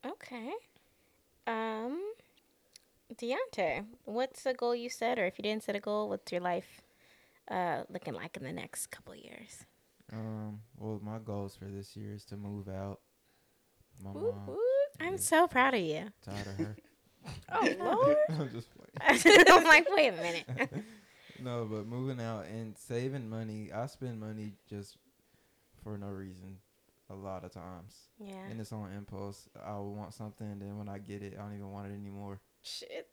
Okay. 0.06 0.52
Um 1.46 2.02
Deontay, 3.14 3.86
what's 4.04 4.46
a 4.46 4.54
goal 4.54 4.76
you 4.76 4.90
set 4.90 5.18
or 5.18 5.26
if 5.26 5.38
you 5.38 5.44
didn't 5.44 5.64
set 5.64 5.76
a 5.76 5.80
goal, 5.80 6.10
what's 6.10 6.32
your 6.32 6.42
life 6.42 6.82
uh 7.50 7.84
looking 7.90 8.14
like 8.14 8.36
in 8.36 8.44
the 8.44 8.52
next 8.52 8.88
couple 8.88 9.16
years? 9.16 9.66
Um. 10.14 10.62
Well, 10.78 11.00
my 11.04 11.20
goals 11.20 11.56
for 11.56 11.66
this 11.66 11.96
year 11.96 12.14
is 12.14 12.26
to 12.26 12.38
move 12.38 12.68
out. 12.70 13.00
My 14.04 14.12
Woot 14.12 14.36
mom. 14.36 14.48
woot. 14.48 14.58
I'm 15.00 15.18
so 15.18 15.48
proud 15.48 15.74
of 15.74 15.82
you. 15.82 16.06
Tired 16.24 16.48
of 16.48 16.58
her. 16.58 16.76
Oh 17.52 17.68
Lord. 17.78 18.18
I'm 18.30 18.50
just 18.52 18.70
playing. 18.74 19.46
I'm 19.50 19.64
like, 19.66 19.86
wait 19.94 20.08
a 20.10 20.12
minute. 20.14 20.46
No, 21.44 21.68
but 21.70 21.86
moving 21.86 22.22
out 22.22 22.46
and 22.46 22.78
saving 22.78 23.30
money. 23.30 23.70
I 23.74 23.86
spend 23.88 24.18
money 24.18 24.54
just 24.70 24.96
for 25.84 25.98
no 25.98 26.08
reason 26.08 26.60
a 27.10 27.16
lot 27.16 27.44
of 27.44 27.52
times. 27.52 27.96
Yeah. 28.18 28.46
And 28.50 28.62
it's 28.62 28.72
on 28.72 28.94
impulse. 28.94 29.50
I 29.62 29.74
will 29.74 29.94
want 29.94 30.14
something, 30.14 30.48
and 30.50 30.62
then 30.62 30.78
when 30.78 30.88
I 30.88 31.00
get 31.00 31.22
it, 31.22 31.34
I 31.38 31.42
don't 31.42 31.54
even 31.56 31.70
want 31.70 31.88
it 31.92 31.96
anymore. 31.96 32.40
Shit. 32.62 33.10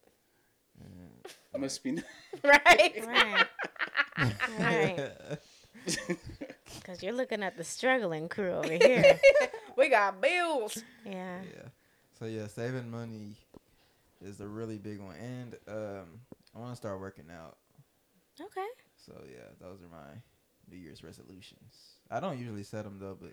And 0.81 1.61
Must 1.61 1.83
be. 1.83 2.01
Right. 2.45 3.05
Right. 3.05 3.47
Right. 4.61 5.11
Because 6.85 7.03
you're 7.03 7.15
looking 7.15 7.43
at 7.43 7.57
the 7.57 7.65
struggling 7.65 8.29
crew 8.29 8.53
over 8.53 8.73
here. 8.73 9.19
we 9.77 9.89
got 9.89 10.21
bills. 10.21 10.83
Yeah. 11.05 11.41
yeah. 11.43 11.69
So 12.19 12.27
yeah, 12.27 12.47
saving 12.47 12.91
money 12.91 13.37
is 14.23 14.41
a 14.41 14.47
really 14.47 14.77
big 14.77 15.01
one, 15.01 15.17
and 15.17 15.57
um, 15.69 16.07
I 16.55 16.59
want 16.59 16.73
to 16.73 16.77
start 16.77 17.01
working 17.01 17.25
out. 17.35 17.57
Okay. 18.41 18.67
So 18.97 19.13
yeah, 19.31 19.49
those 19.61 19.81
are 19.81 19.89
my 19.91 20.21
New 20.71 20.77
Year's 20.77 21.03
resolutions. 21.03 21.97
I 22.11 22.21
don't 22.21 22.39
usually 22.39 22.63
set 22.63 22.85
them 22.85 22.99
though, 23.01 23.17
but 23.21 23.33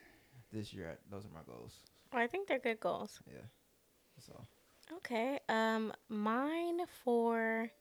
this 0.52 0.74
year 0.74 0.92
I, 0.92 1.14
those 1.14 1.26
are 1.26 1.34
my 1.34 1.42
goals. 1.46 1.76
I 2.14 2.28
think 2.28 2.48
they're 2.48 2.60
good 2.60 2.80
goals. 2.80 3.20
Yeah, 3.28 3.42
that's 4.16 4.30
all. 4.30 4.46
Okay. 4.98 5.40
Um, 5.50 5.94
mine 6.10 6.82
for 7.04 7.72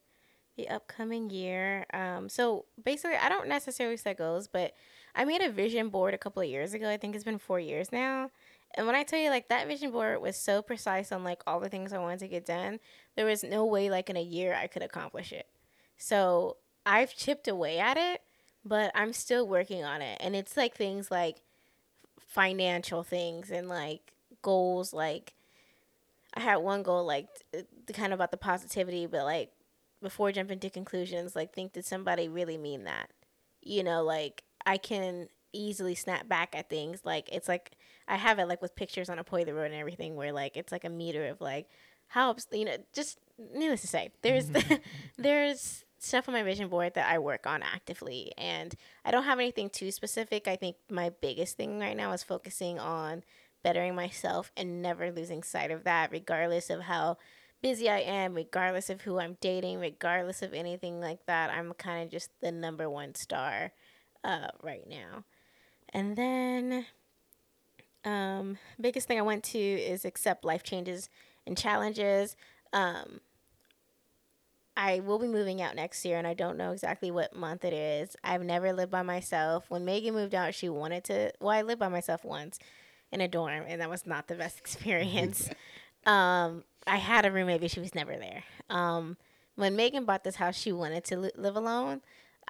the 0.57 0.69
upcoming 0.69 1.31
year. 1.31 1.87
Um, 1.93 2.29
so 2.29 2.67
basically, 2.85 3.17
I 3.17 3.29
don't 3.29 3.49
necessarily 3.49 3.97
set 3.97 4.19
goals, 4.19 4.47
but 4.47 4.75
I 5.15 5.25
made 5.25 5.43
a 5.43 5.51
vision 5.51 5.89
board 5.89 6.15
a 6.15 6.19
couple 6.19 6.43
of 6.43 6.49
years 6.49 6.75
ago. 6.75 6.89
I 6.89 6.97
think 6.97 7.15
it's 7.15 7.25
been 7.25 7.39
four 7.39 7.61
years 7.61 7.93
now. 7.93 8.31
And 8.75 8.87
when 8.87 8.95
I 8.95 9.03
tell 9.03 9.19
you, 9.19 9.31
like, 9.31 9.49
that 9.49 9.67
vision 9.67 9.91
board 9.91 10.21
was 10.23 10.37
so 10.37 10.63
precise 10.63 11.11
on, 11.11 11.25
like, 11.25 11.43
all 11.47 11.59
the 11.59 11.69
things 11.69 11.93
I 11.93 11.99
wanted 11.99 12.21
to 12.21 12.29
get 12.29 12.47
done, 12.47 12.79
there 13.17 13.27
was 13.27 13.43
no 13.43 13.67
way, 13.67 13.91
like, 13.91 14.09
in 14.09 14.17
a 14.17 14.23
year 14.23 14.55
I 14.55 14.69
could 14.69 14.83
accomplish 14.83 15.33
it. 15.33 15.47
So 15.97 16.57
I've 16.87 17.15
chipped 17.17 17.49
away 17.49 17.79
at 17.79 17.97
it, 17.97 18.23
but 18.65 18.93
I'm 18.95 19.13
still 19.13 19.47
working 19.47 19.83
on 19.83 20.03
it. 20.03 20.19
And 20.21 20.37
it's, 20.37 20.57
like, 20.57 20.77
things 20.77 21.11
like 21.11 21.43
financial 22.21 23.03
things 23.03 23.51
and, 23.51 23.69
like, 23.69 24.13
goals. 24.43 24.93
Like, 24.93 25.35
I 26.35 26.41
had 26.41 26.59
one 26.59 26.85
goal, 26.85 27.05
like, 27.05 27.27
kind 27.93 28.13
of 28.13 28.19
about 28.19 28.31
the 28.31 28.37
positivity, 28.37 29.07
but, 29.07 29.25
like, 29.25 29.51
before 30.01 30.31
jumping 30.31 30.61
to 30.61 30.71
conclusions, 30.71 31.35
like, 31.35 31.53
think, 31.53 31.73
did 31.73 31.85
somebody 31.85 32.29
really 32.29 32.57
mean 32.57 32.85
that? 32.85 33.11
You 33.63 33.83
know, 33.83 34.05
like, 34.05 34.45
I 34.67 34.77
can 34.77 35.29
easily 35.53 35.95
snap 35.95 36.29
back 36.29 36.55
at 36.55 36.69
things. 36.69 37.01
Like, 37.05 37.29
it's 37.33 37.49
like, 37.49 37.73
I 38.09 38.17
have 38.17 38.39
it 38.39 38.47
like 38.47 38.63
with 38.63 38.75
pictures 38.77 39.09
on 39.09 39.19
a 39.19 39.25
point 39.25 39.43
of 39.43 39.47
the 39.47 39.55
road 39.55 39.71
and 39.71 39.81
everything, 39.81 40.17
where 40.17 40.33
like 40.33 40.57
it's 40.57 40.73
like 40.73 40.85
a 40.85 40.91
meter 40.91 41.27
of 41.27 41.41
like 41.41 41.69
how 42.09 42.35
you 42.53 42.65
know. 42.65 42.77
Just 42.93 43.19
needless 43.55 43.81
to 43.83 43.87
say, 43.87 44.11
there's 44.23 44.47
mm-hmm. 44.47 44.75
there's 45.19 45.85
stuff 45.99 46.29
on 46.29 46.35
my 46.35 46.43
vision 46.43 46.69
board 46.69 46.95
that 46.95 47.09
I 47.09 47.19
work 47.19 47.47
on 47.47 47.63
actively, 47.63 48.33
and 48.37 48.75
I 49.05 49.11
don't 49.11 49.25
have 49.25 49.39
anything 49.39 49.71
too 49.71 49.91
specific. 49.91 50.49
I 50.49 50.57
think 50.57 50.77
my 50.91 51.11
biggest 51.21 51.57
thing 51.57 51.79
right 51.79 51.97
now 51.97 52.13
is 52.13 52.23
focusing 52.23 52.79
on 52.79 53.23
bettering 53.63 53.95
myself 53.95 54.51
and 54.57 54.83
never 54.83 55.13
losing 55.13 55.43
sight 55.43 55.71
of 55.71 55.85
that, 55.85 56.11
regardless 56.11 56.71
of 56.71 56.83
how 56.83 57.19
busy 57.63 57.89
I 57.89 57.99
am, 57.99 58.35
regardless 58.35 58.91
of 58.91 59.03
who 59.03 59.19
I'm 59.19 59.37
dating, 59.41 59.79
regardless 59.79 60.43
of 60.43 60.55
anything 60.55 61.01
like 61.01 61.27
that. 61.27 61.51
I'm 61.51 61.73
kind 61.75 62.05
of 62.05 62.11
just 62.11 62.31
the 62.41 62.51
number 62.51 62.89
one 62.89 63.15
star 63.15 63.73
uh, 64.25 64.49
right 64.63 64.89
now. 64.89 65.25
And 65.93 66.17
then 66.17 66.87
um, 68.05 68.59
biggest 68.81 69.09
thing 69.09 69.19
I 69.19 69.23
went 69.23 69.45
to 69.45 69.59
is 69.59 70.05
accept 70.05 70.45
life 70.45 70.63
changes 70.63 71.09
and 71.47 71.57
challenges. 71.57 72.37
Um, 72.73 73.21
I 74.77 75.01
will 75.01 75.19
be 75.19 75.27
moving 75.27 75.61
out 75.61 75.77
next 75.77 76.05
year, 76.05 76.17
and 76.17 76.27
I 76.27 76.35
don't 76.35 76.57
know 76.57 76.73
exactly 76.73 77.11
what 77.11 77.37
month 77.37 77.65
it 77.65 77.73
is. 77.73 78.17
I've 78.25 78.43
never 78.43 78.73
lived 78.73 78.91
by 78.91 79.03
myself. 79.03 79.67
When 79.69 79.85
Megan 79.85 80.15
moved 80.15 80.35
out, 80.35 80.55
she 80.55 80.69
wanted 80.69 81.05
to. 81.05 81.33
Well, 81.41 81.51
I 81.51 81.63
lived 81.63 81.81
by 81.81 81.89
myself 81.89 82.25
once 82.25 82.59
in 83.13 83.21
a 83.21 83.29
dorm, 83.29 83.65
and 83.67 83.81
that 83.81 83.91
was 83.91 84.07
not 84.07 84.29
the 84.29 84.37
best 84.37 84.59
experience. 84.61 85.51
um, 86.07 86.65
I 86.87 86.97
had 86.97 87.27
a 87.27 87.31
roommate, 87.31 87.61
but 87.61 87.71
she 87.71 87.81
was 87.81 87.95
never 87.95 88.17
there. 88.17 88.45
Um, 88.71 89.17
when 89.57 89.77
Megan 89.77 90.05
bought 90.05 90.25
this 90.25 90.37
house, 90.37 90.57
she 90.57 90.73
wanted 90.73 91.05
to 91.05 91.19
li- 91.19 91.31
live 91.37 91.57
alone. 91.57 92.01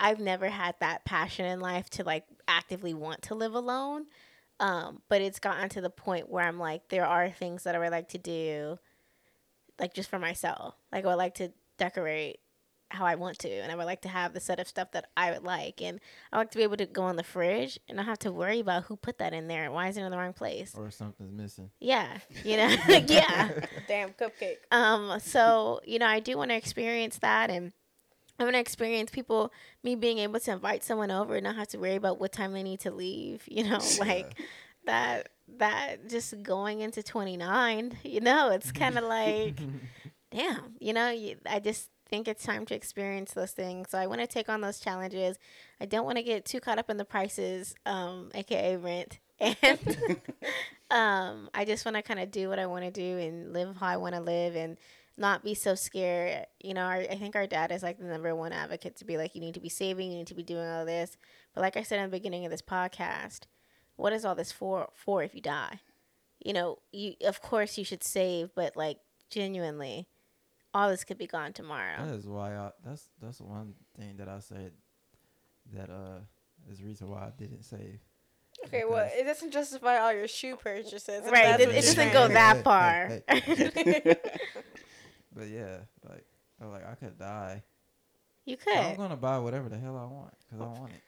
I've 0.01 0.18
never 0.18 0.48
had 0.48 0.74
that 0.80 1.05
passion 1.05 1.44
in 1.44 1.61
life 1.61 1.90
to 1.90 2.05
like 2.05 2.24
actively 2.48 2.94
want 2.94 3.22
to 3.22 3.34
live 3.34 3.55
alone. 3.55 4.07
Um, 4.59 5.03
but 5.09 5.22
it's 5.22 5.38
gotten 5.38 5.68
to 5.70 5.80
the 5.80 5.90
point 5.90 6.28
where 6.28 6.44
I'm 6.44 6.59
like, 6.59 6.88
there 6.88 7.07
are 7.07 7.30
things 7.30 7.62
that 7.64 7.74
I 7.74 7.78
would 7.78 7.92
like 7.92 8.09
to 8.11 8.18
do, 8.18 8.78
like 9.78 9.94
just 9.94 10.11
for 10.11 10.18
myself. 10.18 10.74
Like 10.90 11.05
I 11.05 11.09
would 11.09 11.14
like 11.14 11.34
to 11.36 11.53
decorate 11.78 12.40
how 12.90 13.07
I 13.07 13.14
want 13.14 13.38
to, 13.40 13.48
and 13.48 13.70
I 13.70 13.76
would 13.76 13.84
like 13.84 14.03
to 14.03 14.09
have 14.09 14.32
the 14.32 14.40
set 14.40 14.59
of 14.59 14.66
stuff 14.66 14.90
that 14.92 15.07
I 15.16 15.30
would 15.30 15.44
like, 15.44 15.80
and 15.80 16.01
I 16.32 16.38
like 16.38 16.51
to 16.51 16.59
be 16.59 16.64
able 16.64 16.76
to 16.78 16.86
go 16.86 17.09
in 17.09 17.16
the 17.16 17.22
fridge 17.22 17.78
and 17.88 17.96
not 17.96 18.07
have 18.07 18.18
to 18.20 18.32
worry 18.32 18.61
about 18.61 18.84
who 18.84 18.96
put 18.96 19.18
that 19.18 19.32
in 19.32 19.48
there 19.48 19.64
and 19.64 19.72
why 19.72 19.88
is 19.88 19.96
it 19.96 20.03
in 20.03 20.11
the 20.11 20.18
wrong 20.18 20.32
place. 20.32 20.74
Or 20.76 20.90
something's 20.90 21.32
missing. 21.32 21.70
Yeah, 21.78 22.18
you 22.44 22.57
know, 22.57 22.68
yeah. 23.07 23.51
Damn 23.86 24.11
cupcake. 24.11 24.57
Um, 24.72 25.20
so 25.20 25.80
you 25.84 25.98
know, 25.98 26.07
I 26.07 26.20
do 26.20 26.36
want 26.36 26.51
to 26.51 26.57
experience 26.57 27.18
that, 27.18 27.48
and 27.48 27.72
I 28.41 28.45
want 28.45 28.55
to 28.55 28.61
experience 28.61 29.11
people 29.11 29.53
me 29.84 29.95
being 29.95 30.18
able 30.18 30.41
to 30.41 30.53
invite 30.53 30.82
someone 30.82 31.11
over 31.11 31.36
and 31.36 31.45
not 31.45 31.57
have 31.57 31.68
to 31.68 31.78
worry 31.78 31.97
about 31.97 32.18
what 32.18 32.32
time 32.32 32.53
they 32.53 32.62
need 32.62 32.80
to 32.80 32.91
leave. 32.91 33.45
You 33.47 33.64
know, 33.64 33.80
like 34.01 34.38
that. 34.86 35.28
That 35.59 36.09
just 36.09 36.43
going 36.45 36.80
into 36.80 37.03
twenty 37.03 37.36
nine. 37.36 37.99
You 38.05 38.20
know, 38.20 38.51
it's 38.51 38.72
kind 38.72 38.97
of 38.97 39.05
like, 39.09 39.59
damn. 40.30 40.74
You 40.78 40.93
know, 40.93 41.11
you, 41.11 41.36
I 41.45 41.59
just 41.59 41.91
think 42.09 42.28
it's 42.28 42.45
time 42.45 42.66
to 42.66 42.74
experience 42.74 43.32
those 43.32 43.53
things. 43.53 43.91
So 43.91 43.99
I 43.99 44.07
want 44.07 44.20
to 44.20 44.26
take 44.26 44.49
on 44.49 44.61
those 44.61 44.80
challenges. 44.80 45.38
I 45.80 45.86
don't 45.86 46.05
want 46.05 46.18
to 46.18 46.22
get 46.22 46.45
too 46.45 46.61
caught 46.61 46.78
up 46.78 46.88
in 46.88 46.97
the 46.97 47.05
prices, 47.05 47.74
um, 47.84 48.30
aka 48.34 48.76
rent, 48.76 49.18
and 49.41 50.20
um, 50.91 51.51
I 51.55 51.64
just 51.64 51.84
want 51.84 51.97
to 51.97 52.03
kind 52.03 52.20
of 52.20 52.30
do 52.30 52.49
what 52.49 52.59
I 52.59 52.66
want 52.66 52.84
to 52.84 52.91
do 52.91 53.18
and 53.18 53.53
live 53.53 53.76
how 53.76 53.86
I 53.86 53.97
want 53.97 54.14
to 54.14 54.20
live 54.20 54.55
and 54.57 54.76
not 55.16 55.44
be 55.44 55.54
so 55.54 55.74
scared. 55.74 56.46
You 56.61 56.74
know, 56.74 56.82
our, 56.82 56.98
I 56.98 57.16
think 57.16 57.36
our 57.36 57.46
dad 57.46 57.72
is 57.72 57.82
like 57.82 57.98
the 57.98 58.04
number 58.04 58.34
one 58.34 58.52
advocate 58.52 58.96
to 58.96 59.04
be 59.04 59.16
like, 59.16 59.34
you 59.34 59.40
need 59.40 59.54
to 59.54 59.61
be 59.61 59.68
saving, 59.68 60.11
you 60.11 60.18
need 60.18 60.26
to 60.28 60.34
be 60.34 60.42
doing 60.42 60.66
all 60.66 60.84
this. 60.84 61.16
But 61.54 61.62
like 61.62 61.76
I 61.76 61.82
said 61.82 61.98
in 61.98 62.11
the 62.11 62.16
beginning 62.16 62.44
of 62.44 62.50
this 62.50 62.62
podcast, 62.62 63.40
what 63.96 64.12
is 64.12 64.24
all 64.24 64.34
this 64.34 64.52
for? 64.52 64.88
For 64.94 65.22
if 65.22 65.34
you 65.34 65.40
die, 65.40 65.80
you 66.44 66.52
know, 66.52 66.78
you 66.92 67.14
of 67.26 67.42
course 67.42 67.76
you 67.76 67.84
should 67.84 68.02
save, 68.02 68.50
but 68.54 68.76
like 68.76 68.98
genuinely, 69.28 70.08
all 70.72 70.88
this 70.88 71.04
could 71.04 71.18
be 71.18 71.26
gone 71.26 71.52
tomorrow. 71.52 72.06
That 72.06 72.14
is 72.14 72.26
why 72.26 72.56
I. 72.56 72.70
That's 72.84 73.08
that's 73.20 73.40
one 73.40 73.74
thing 73.98 74.16
that 74.16 74.28
I 74.28 74.40
said 74.40 74.72
that 75.74 75.90
uh 75.90 76.20
is 76.70 76.78
the 76.78 76.86
reason 76.86 77.11
why 77.11 77.26
I 77.26 77.30
didn't 77.36 77.62
save. 77.64 78.00
Okay, 78.66 78.84
well, 78.88 79.08
it 79.11 79.24
doesn't 79.24 79.52
justify 79.52 79.98
all 79.98 80.12
your 80.12 80.28
shoe 80.28 80.56
purchases. 80.56 81.22
Right, 81.30 81.58
it, 81.61 81.68
it 81.70 81.82
doesn't 81.82 82.12
go 82.12 82.28
that 82.28 82.62
far. 82.64 83.20
But 85.34 85.48
yeah, 85.48 85.78
like 86.08 86.24
I'm 86.60 86.70
like 86.72 86.86
I 86.86 86.94
could 86.94 87.18
die. 87.18 87.62
you 88.44 88.56
So 88.64 88.72
I'm 88.72 88.96
gonna 88.96 89.16
buy 89.16 89.38
whatever 89.38 89.68
the 89.68 89.78
hell 89.78 89.96
I 89.96 90.04
want 90.12 90.34
because 90.40 90.60
I 90.60 90.80
want 90.80 90.92
it. 90.92 91.02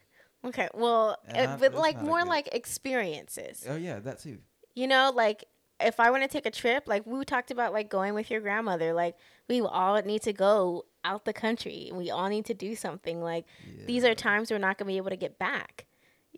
Okay, 0.44 0.68
well, 0.74 1.16
And 1.26 1.46
uh, 1.50 1.54
I- 1.54 1.56
but 1.56 1.74
like 1.74 2.00
more 2.02 2.24
like 2.24 2.48
experiences. 2.52 3.64
Oh 3.68 3.76
yeah, 3.76 3.98
that 4.00 4.20
too. 4.20 4.38
You 4.74 4.86
know, 4.88 5.12
like 5.14 5.44
if 5.80 5.98
I 6.00 6.10
want 6.10 6.22
to 6.22 6.28
take 6.28 6.46
a 6.46 6.50
trip, 6.50 6.84
like 6.86 7.04
we 7.06 7.24
talked 7.24 7.50
about, 7.50 7.72
like 7.72 7.88
going 7.88 8.14
with 8.14 8.30
your 8.30 8.40
grandmother, 8.40 8.92
like 8.92 9.16
we 9.48 9.60
all 9.60 10.00
need 10.02 10.22
to 10.22 10.32
go 10.32 10.84
out 11.04 11.24
the 11.24 11.32
country. 11.32 11.86
and 11.88 11.98
We 11.98 12.10
all 12.10 12.28
need 12.28 12.44
to 12.46 12.54
do 12.54 12.74
something. 12.76 13.20
Like 13.22 13.44
Yeah. 13.66 13.84
these 13.86 14.04
are 14.04 14.14
times 14.14 14.50
we're 14.50 14.58
not 14.58 14.78
gonna 14.78 14.88
be 14.88 14.96
able 14.96 15.10
to 15.10 15.16
get 15.16 15.38
back. 15.38 15.86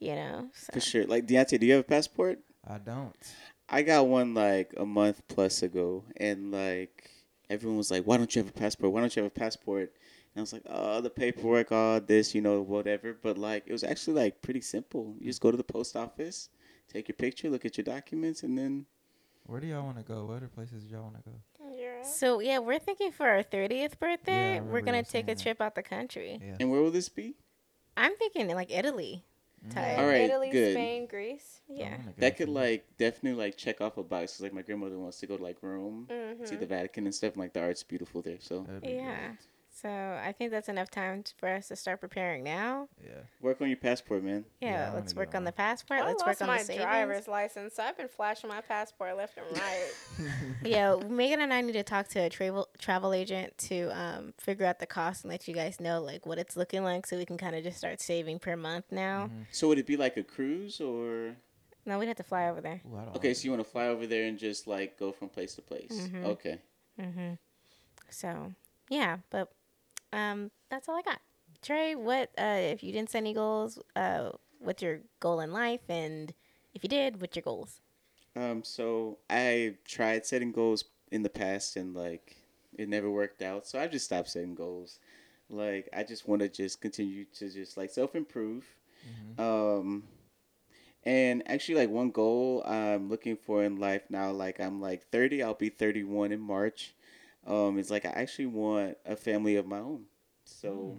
You 0.01 0.17
know, 0.17 0.49
so. 0.55 0.73
For 0.73 0.81
sure. 0.81 1.07
Like 1.07 1.27
Deontay, 1.27 1.61
do 1.61 1.67
you 1.67 1.73
have 1.75 1.81
a 1.85 1.89
passport? 1.89 2.41
I 2.67 2.79
don't. 2.79 3.15
I 3.69 3.83
got 3.83 4.07
one 4.09 4.35
like 4.35 4.75
a 4.77 4.85
month 4.85 5.23
plus 5.29 5.63
ago, 5.63 6.05
and 6.17 6.51
like 6.51 7.11
everyone 7.55 7.79
was 7.79 7.91
like, 7.91 8.05
"Why 8.05 8.17
don't 8.19 8.35
you 8.35 8.43
have 8.43 8.49
a 8.51 8.53
passport? 8.59 8.93
Why 8.93 9.01
don't 9.01 9.15
you 9.17 9.23
have 9.23 9.33
a 9.33 9.35
passport?" 9.35 9.93
And 10.35 10.41
I 10.41 10.41
was 10.41 10.53
like, 10.53 10.63
"Oh, 10.67 11.01
the 11.01 11.11
paperwork, 11.11 11.73
all 11.73 12.01
this, 12.01 12.35
you 12.35 12.41
know, 12.43 12.61
whatever." 12.63 13.17
But 13.21 13.39
like, 13.39 13.65
it 13.67 13.73
was 13.73 13.85
actually 13.85 14.15
like 14.23 14.43
pretty 14.43 14.61
simple. 14.61 15.15
You 15.21 15.27
just 15.27 15.41
go 15.41 15.51
to 15.51 15.57
the 15.57 15.65
post 15.65 15.97
office, 15.97 16.49
take 16.93 17.09
your 17.09 17.17
picture, 17.17 17.49
look 17.51 17.65
at 17.65 17.77
your 17.79 17.85
documents, 17.85 18.43
and 18.43 18.57
then 18.59 18.87
Where 19.47 19.61
do 19.61 19.67
y'all 19.67 19.85
want 19.85 19.99
to 19.99 20.03
go? 20.05 20.25
What 20.27 20.39
other 20.39 20.49
places 20.49 20.85
do 20.85 20.95
y'all 20.95 21.03
want 21.05 21.17
to 21.23 21.31
go? 21.31 21.37
You're. 21.77 22.05
So 22.05 22.41
yeah, 22.41 22.59
we're 22.59 22.79
thinking 22.79 23.13
for 23.13 23.27
our 23.29 23.43
thirtieth 23.43 23.99
birthday, 24.01 24.55
remember 24.59 24.73
we're 24.73 24.81
gonna 24.83 25.03
take 25.03 25.07
a 25.07 25.11
saying 25.11 25.27
that. 25.27 25.39
trip 25.43 25.61
out 25.61 25.75
the 25.75 25.83
country. 25.83 26.41
Yeah. 26.43 26.57
and 26.61 26.71
where 26.71 26.81
will 26.81 26.91
this 26.91 27.09
be? 27.09 27.35
I'm 27.97 28.17
thinking 28.17 28.49
like 28.49 28.71
Italy. 28.73 29.25
Type. 29.71 29.99
All 29.99 30.07
right, 30.07 30.23
Italy, 30.29 30.51
good. 30.51 30.73
Spain, 30.73 31.07
Greece. 31.07 31.61
Yeah. 31.69 31.97
wanna 31.97 32.13
That 32.19 32.37
could 32.37 32.49
like 32.49 32.87
definitely 32.99 33.39
like 33.43 33.57
check 33.57 33.81
off 33.81 33.97
a 33.97 34.03
box. 34.03 34.33
'cause, 34.37 34.41
like 34.43 34.53
my 34.53 34.63
grandmother 34.63 34.99
wants 34.99 35.19
to 35.21 35.27
go 35.27 35.37
to 35.37 35.43
like 35.43 35.63
Rome, 35.63 36.07
Mm-hmm. 36.11 36.45
see 36.45 36.57
the 36.57 36.67
Vatican 36.67 37.07
and 37.07 37.15
stuff. 37.15 37.33
And, 37.33 37.41
like 37.41 37.53
the 37.55 37.61
art's 37.63 37.83
beautiful 37.83 38.21
there. 38.23 38.39
So 38.41 38.63
That'd 38.63 38.83
be 38.83 38.91
Yeah. 38.91 39.33
So 39.77 39.89
I 39.89 40.33
think 40.33 40.53
that's 40.53 40.69
enough 40.69 40.89
time 40.89 41.25
for 41.37 41.49
us 41.49 41.67
to 41.69 41.75
start 41.77 42.01
preparing 42.01 42.45
now. 42.45 42.89
Yeah. 43.03 43.11
work 43.41 43.61
on 43.61 43.67
your 43.69 43.77
passport, 43.77 44.23
man. 44.23 44.45
Yeah, 44.61 44.71
Yeah, 44.89 44.93
let's 44.95 45.15
work 45.17 45.33
go 45.33 45.39
on 45.39 45.45
the 45.45 45.51
passport. 45.53 46.01
I 46.01 46.07
let's 46.07 46.23
lost 46.23 46.41
work 46.41 46.43
on 46.43 46.47
my 46.55 46.59
the 46.59 46.65
savings. 46.65 46.85
driver's 46.85 47.27
license, 47.29 47.75
so 47.75 47.83
I've 47.83 47.97
been 47.97 48.07
flashing 48.09 48.49
my 48.49 48.61
passport 48.61 49.17
left 49.17 49.37
and 49.37 49.47
right. 49.59 49.91
yeah, 50.65 50.95
Megan 51.09 51.41
and 51.41 51.53
I 51.53 51.61
need 51.61 51.73
to 51.73 51.83
talk 51.83 52.07
to 52.09 52.21
a 52.21 52.31
travel 52.31 52.69
travel 52.79 53.13
agent 53.13 53.59
to 53.69 53.89
um, 53.99 54.33
figure 54.39 54.65
out 54.65 54.79
the 54.79 54.87
cost 54.87 55.25
and 55.25 55.31
let 55.33 55.49
you 55.49 55.55
guys 55.55 55.81
know 55.81 56.01
like 56.01 56.25
what 56.25 56.39
it's 56.39 56.57
looking 56.57 56.85
like, 56.85 57.05
so 57.07 57.17
we 57.17 57.27
can 57.27 57.37
kind 57.37 57.57
of 57.57 57.65
just 57.65 57.77
start 57.79 58.01
saving 58.01 58.39
per 58.39 58.55
month 58.57 58.87
now. 58.93 59.27
Mhm. 59.27 59.47
So 59.51 59.67
would 59.69 59.79
it 59.79 59.87
be 59.87 59.97
like 59.97 60.17
a 60.17 60.23
cruise 60.23 60.81
or? 60.81 61.35
No, 61.85 61.99
we'd 61.99 62.07
have 62.07 62.17
to 62.17 62.23
fly 62.23 62.49
over 62.49 62.61
there. 62.61 62.81
Ooh, 62.87 62.97
Okay, 63.17 63.29
like 63.29 63.37
so 63.37 63.45
you 63.45 63.51
want 63.51 63.63
to 63.65 63.69
fly 63.71 63.89
over 63.89 64.07
there 64.07 64.25
and 64.25 64.39
just 64.39 64.67
like 64.69 64.97
go 64.99 65.11
from 65.11 65.29
place 65.29 65.57
to 65.57 65.63
place. 65.63 66.09
Mhm. 66.09 66.25
Okay. 66.27 66.61
Mm-hmm. 66.99 67.35
So 68.09 68.53
yeah, 68.89 69.19
but 69.31 69.51
um, 70.15 70.51
that's 70.71 70.89
all 70.89 70.97
I 70.97 71.03
got. 71.03 71.21
Trey, 71.63 71.95
what 71.97 72.31
uh, 72.39 72.59
if 72.61 72.83
you 72.83 72.93
didn't 72.93 73.11
set 73.11 73.19
any 73.19 73.35
goals? 73.35 73.79
Uh, 73.97 74.31
what's 74.61 74.83
your 74.83 75.01
goal 75.21 75.41
in 75.41 75.53
life? 75.53 75.81
And 75.89 76.33
if 76.75 76.83
you 76.85 76.89
did, 76.89 77.21
what's 77.21 77.37
your 77.37 77.43
goals? 77.43 77.81
Um, 78.37 78.65
so 78.65 79.19
I 79.31 79.77
tried 79.85 80.27
setting 80.27 80.53
goals 80.53 80.85
in 81.11 81.23
the 81.23 81.31
past 81.31 81.77
and 81.77 81.95
like 81.95 82.37
it 82.77 82.89
never 82.89 83.11
worked 83.11 83.43
out. 83.43 83.67
So 83.67 83.79
I 83.79 83.87
just 83.87 84.07
stopped 84.07 84.31
setting 84.31 84.55
goals. 84.55 84.99
Like 85.51 85.89
I 85.93 86.05
just 86.05 86.29
want 86.29 86.43
to 86.43 86.49
just 86.49 86.81
continue 86.81 87.25
to 87.37 87.51
just 87.51 87.77
like 87.77 87.91
self 87.91 88.15
improve 88.17 88.65
Mhm. 89.07 89.41
Um, 89.41 90.05
and 91.05 91.43
actually, 91.49 91.77
like 91.77 91.91
one 91.91 92.11
goal 92.11 92.63
I'm 92.67 93.09
looking 93.09 93.37
for 93.37 93.63
in 93.65 93.77
life 93.77 94.03
now, 94.11 94.31
like 94.31 94.61
I'm 94.61 94.81
like 94.81 95.07
30, 95.11 95.43
I'll 95.43 95.55
be 95.55 95.69
31 95.69 96.33
in 96.33 96.41
March. 96.41 96.95
Um, 97.47 97.79
it's 97.79 97.91
like 97.91 98.07
I 98.07 98.11
actually 98.11 98.47
want 98.47 98.97
a 99.05 99.17
family 99.17 99.57
of 99.57 99.67
my 99.67 99.79
own. 99.79 100.05
So 100.45 100.99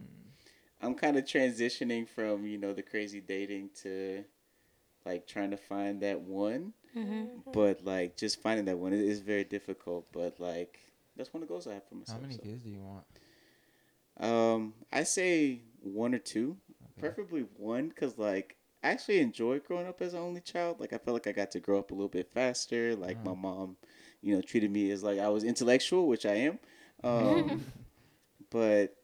I'm 0.82 0.96
kind 0.96 1.18
of 1.18 1.26
transitioning 1.26 2.08
from 2.08 2.46
you 2.46 2.58
know 2.58 2.74
the 2.74 2.84
crazy 2.84 3.22
dating 3.22 3.72
to 3.84 4.24
like 5.06 5.28
trying 5.28 5.52
to 5.52 5.58
find 5.58 6.02
that 6.02 6.22
one. 6.22 6.74
Mm-hmm. 6.96 7.52
But 7.52 7.84
like 7.84 8.18
just 8.18 8.41
finding 8.41 8.66
that 8.66 8.78
one 8.78 8.93
is 8.93 9.20
very 9.20 9.43
difficult. 9.43 10.08
But 10.12 10.39
like 10.39 10.80
that's 11.16 11.34
one 11.34 11.41
of 11.41 11.48
the 11.48 11.54
goals 11.54 11.68
I 11.68 11.74
have 11.74 11.88
for 11.88 11.96
myself. 11.96 12.20
How 12.20 12.28
many 12.28 12.36
so. 12.36 12.43
kids 12.43 12.64
do 12.64 12.70
you 12.70 12.82
want? 12.82 13.06
Um, 14.20 14.74
I 14.91 15.04
say 15.04 15.62
one 15.82 16.16
or 16.16 16.20
two, 16.20 16.58
Okay. 16.98 17.00
preferably 17.00 17.46
one, 17.58 17.91
cause 17.91 18.18
like 18.18 18.56
I 18.84 18.89
actually 18.89 19.20
enjoyed 19.20 19.66
growing 19.66 19.88
up 19.88 20.02
as 20.02 20.14
an 20.14 20.20
only 20.22 20.41
child. 20.41 20.80
Like 20.80 20.93
I 20.93 20.98
felt 20.98 21.16
like 21.16 21.28
I 21.28 21.32
got 21.32 21.52
to 21.52 21.60
grow 21.60 21.80
up 21.80 21.91
a 21.91 21.93
little 21.93 22.08
bit 22.10 22.32
faster. 22.32 22.96
Like 22.96 23.24
my 23.24 23.32
Mhm. 23.34 23.41
mom, 23.41 23.78
you 24.26 24.36
know, 24.36 24.41
treated 24.41 24.71
me 24.71 24.89
as 24.89 25.03
like 25.03 25.19
I 25.19 25.30
was 25.30 25.43
intellectual, 25.43 26.07
which 26.07 26.26
I 26.26 26.34
am. 26.34 26.59
Um, 27.03 27.63
but 28.49 28.95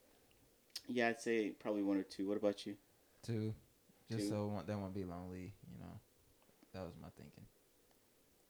yeah, 0.87 1.09
I'd 1.09 1.21
say 1.21 1.51
probably 1.51 1.83
one 1.83 1.97
or 1.97 2.03
two. 2.03 2.27
What 2.27 2.37
about 2.37 2.65
you? 2.65 2.75
Two. 3.23 3.53
Just 4.09 4.23
Two. 4.23 4.29
so 4.29 4.63
that 4.65 4.77
won't 4.77 4.95
be 4.95 5.03
lonely, 5.03 5.53
you 5.71 5.79
know. 5.79 5.99
That 6.73 6.81
was 6.83 6.93
my 6.99 7.09
thinking. 7.15 7.43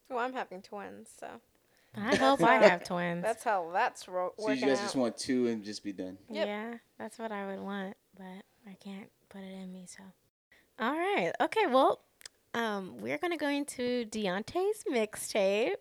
Well, 0.09 0.19
I'm 0.19 0.33
having 0.33 0.61
twins, 0.61 1.09
so 1.19 1.27
I 1.95 2.15
hope 2.15 2.41
I 2.41 2.55
have 2.55 2.83
twins. 2.85 3.21
that's 3.21 3.43
how 3.43 3.69
that's 3.73 4.07
ro- 4.07 4.33
So 4.39 4.51
you 4.51 4.65
guys 4.65 4.79
out. 4.79 4.83
just 4.83 4.95
want 4.95 5.17
two 5.17 5.47
and 5.47 5.63
just 5.63 5.83
be 5.83 5.91
done. 5.91 6.17
Yep. 6.29 6.47
Yeah, 6.47 6.73
that's 6.97 7.19
what 7.19 7.31
I 7.33 7.47
would 7.47 7.59
want, 7.59 7.95
but 8.17 8.43
I 8.65 8.75
can't 8.81 9.09
put 9.29 9.41
it 9.41 9.51
in 9.61 9.73
me. 9.73 9.87
So, 9.87 10.03
all 10.79 10.93
right, 10.93 11.33
okay. 11.41 11.67
Well, 11.67 11.99
um, 12.53 12.95
we're 13.01 13.17
gonna 13.17 13.37
go 13.37 13.49
into 13.49 14.05
Deontay's 14.05 14.83
mixtape. 14.89 15.75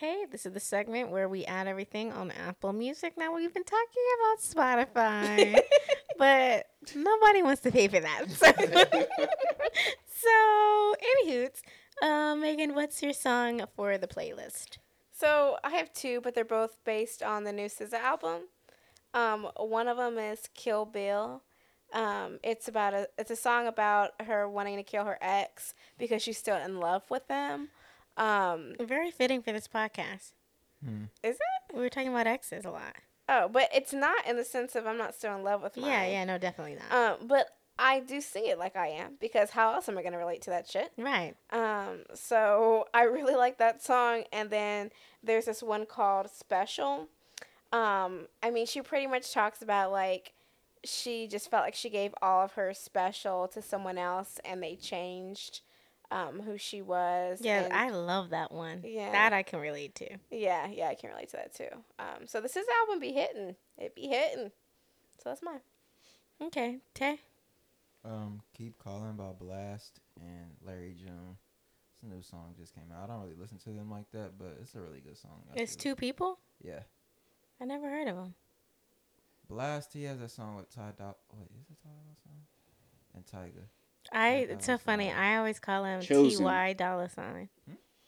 Okay, 0.00 0.26
this 0.30 0.46
is 0.46 0.52
the 0.52 0.60
segment 0.60 1.10
where 1.10 1.28
we 1.28 1.44
add 1.46 1.66
everything 1.66 2.12
on 2.12 2.30
Apple 2.30 2.72
Music. 2.72 3.14
Now 3.18 3.34
we've 3.34 3.52
been 3.52 3.64
talking 3.64 4.04
about 4.14 4.94
Spotify, 4.94 5.60
but 6.18 6.66
nobody 6.94 7.42
wants 7.42 7.62
to 7.62 7.72
pay 7.72 7.88
for 7.88 7.98
that. 7.98 8.30
So, 8.30 8.46
so 10.06 10.94
anywho's, 11.26 11.62
uh, 12.00 12.36
Megan, 12.36 12.76
what's 12.76 13.02
your 13.02 13.12
song 13.12 13.64
for 13.74 13.98
the 13.98 14.06
playlist? 14.06 14.78
So 15.10 15.56
I 15.64 15.70
have 15.70 15.92
two, 15.92 16.20
but 16.20 16.32
they're 16.32 16.44
both 16.44 16.78
based 16.84 17.20
on 17.20 17.42
the 17.42 17.52
new 17.52 17.66
SZA 17.66 17.94
album. 17.94 18.42
Um, 19.14 19.48
one 19.56 19.88
of 19.88 19.96
them 19.96 20.16
is 20.16 20.48
Kill 20.54 20.84
Bill. 20.84 21.42
Um, 21.92 22.38
it's 22.44 22.68
about 22.68 22.94
a 22.94 23.08
it's 23.18 23.32
a 23.32 23.36
song 23.36 23.66
about 23.66 24.10
her 24.22 24.48
wanting 24.48 24.76
to 24.76 24.84
kill 24.84 25.06
her 25.06 25.18
ex 25.20 25.74
because 25.98 26.22
she's 26.22 26.38
still 26.38 26.56
in 26.56 26.78
love 26.78 27.02
with 27.10 27.26
him. 27.28 27.70
Um, 28.18 28.74
Very 28.80 29.10
fitting 29.10 29.42
for 29.42 29.52
this 29.52 29.68
podcast. 29.68 30.32
Hmm. 30.84 31.04
is 31.22 31.36
it? 31.36 31.74
We 31.74 31.80
were 31.80 31.88
talking 31.88 32.08
about 32.08 32.26
exes 32.26 32.64
a 32.64 32.70
lot. 32.70 32.94
Oh, 33.28 33.48
but 33.48 33.68
it's 33.74 33.92
not 33.92 34.26
in 34.26 34.36
the 34.36 34.44
sense 34.44 34.74
of 34.74 34.86
I'm 34.86 34.96
not 34.96 35.14
still 35.14 35.34
in 35.36 35.42
love 35.42 35.62
with 35.62 35.76
mine. 35.76 35.90
Yeah, 35.90 36.06
yeah, 36.06 36.24
no, 36.24 36.38
definitely 36.38 36.76
not. 36.76 36.92
Um, 37.20 37.26
but 37.26 37.48
I 37.78 38.00
do 38.00 38.20
sing 38.20 38.46
it 38.46 38.58
like 38.58 38.74
I 38.74 38.88
am 38.88 39.14
because 39.20 39.50
how 39.50 39.74
else 39.74 39.88
am 39.88 39.98
I 39.98 40.02
gonna 40.02 40.18
relate 40.18 40.42
to 40.42 40.50
that 40.50 40.68
shit? 40.68 40.92
right. 40.96 41.34
Um, 41.50 42.04
so 42.14 42.86
I 42.94 43.02
really 43.04 43.34
like 43.34 43.58
that 43.58 43.82
song. 43.82 44.24
And 44.32 44.50
then 44.50 44.90
there's 45.22 45.44
this 45.44 45.62
one 45.62 45.84
called 45.86 46.30
Special. 46.30 47.08
Um, 47.72 48.28
I 48.42 48.50
mean, 48.50 48.66
she 48.66 48.80
pretty 48.80 49.06
much 49.06 49.32
talks 49.32 49.62
about 49.62 49.92
like 49.92 50.32
she 50.84 51.26
just 51.26 51.50
felt 51.50 51.64
like 51.64 51.74
she 51.74 51.90
gave 51.90 52.14
all 52.22 52.44
of 52.44 52.52
her 52.52 52.72
special 52.72 53.46
to 53.48 53.60
someone 53.60 53.98
else 53.98 54.38
and 54.44 54.62
they 54.62 54.76
changed 54.76 55.60
um, 56.10 56.40
who 56.40 56.56
she 56.58 56.80
was. 56.82 57.40
Yeah, 57.42 57.64
and- 57.64 57.72
I 57.72 57.90
love 57.90 58.30
that 58.30 58.50
one. 58.52 58.82
Yeah. 58.84 59.12
That 59.12 59.32
I 59.32 59.42
can 59.42 59.60
relate 59.60 59.94
to. 59.96 60.08
yeah, 60.30 60.68
yeah, 60.68 60.88
I 60.88 60.94
can 60.94 61.10
relate 61.10 61.28
to 61.30 61.36
that 61.36 61.54
too. 61.54 61.68
Um, 61.98 62.26
so 62.26 62.40
this 62.40 62.56
is 62.56 62.66
album 62.80 63.00
be 63.00 63.12
hitting. 63.12 63.56
It 63.76 63.94
be 63.94 64.06
hitting. 64.08 64.50
So 65.22 65.30
that's 65.30 65.42
mine. 65.42 65.60
Okay, 66.40 66.78
Tay. 66.94 67.18
Um, 68.04 68.40
Keep 68.56 68.78
Calling 68.78 69.16
by 69.16 69.32
Blxst 69.32 69.92
and 70.20 70.52
Larry 70.64 70.94
June. 70.98 71.36
It's 71.92 72.02
a 72.04 72.06
new 72.06 72.22
song 72.22 72.54
just 72.56 72.74
came 72.74 72.84
out. 72.96 73.04
I 73.10 73.12
don't 73.12 73.22
really 73.22 73.34
listen 73.34 73.58
to 73.58 73.70
them 73.70 73.90
like 73.90 74.08
that, 74.12 74.38
but 74.38 74.56
it's 74.62 74.74
a 74.76 74.80
really 74.80 75.00
good 75.00 75.18
song. 75.18 75.42
I 75.52 75.58
It's 75.60 75.74
feel. 75.74 75.94
two 75.94 75.96
people? 75.96 76.38
Yeah. 76.62 76.80
I 77.60 77.64
never 77.64 77.90
heard 77.90 78.06
of 78.06 78.14
them. 78.16 78.34
Blxst, 79.50 79.92
he 79.94 80.04
has 80.04 80.20
a 80.20 80.28
song 80.28 80.56
with 80.56 80.70
Ty 80.72 80.92
Dolla. 80.96 81.16
Wait, 81.34 81.48
is 81.60 81.66
it 81.70 81.76
Ty 81.82 81.88
Dolla 81.88 82.14
Sign? 82.22 82.42
And 83.14 83.26
Tyga. 83.26 83.64
I 84.12 84.28
it's 84.50 84.66
so 84.66 84.78
funny. 84.78 85.10
I 85.12 85.36
always 85.36 85.58
call 85.58 85.84
him 85.84 86.00
Chosen. 86.00 86.44
Ty 86.44 86.72
Dollar 86.74 87.08
Sign. 87.08 87.48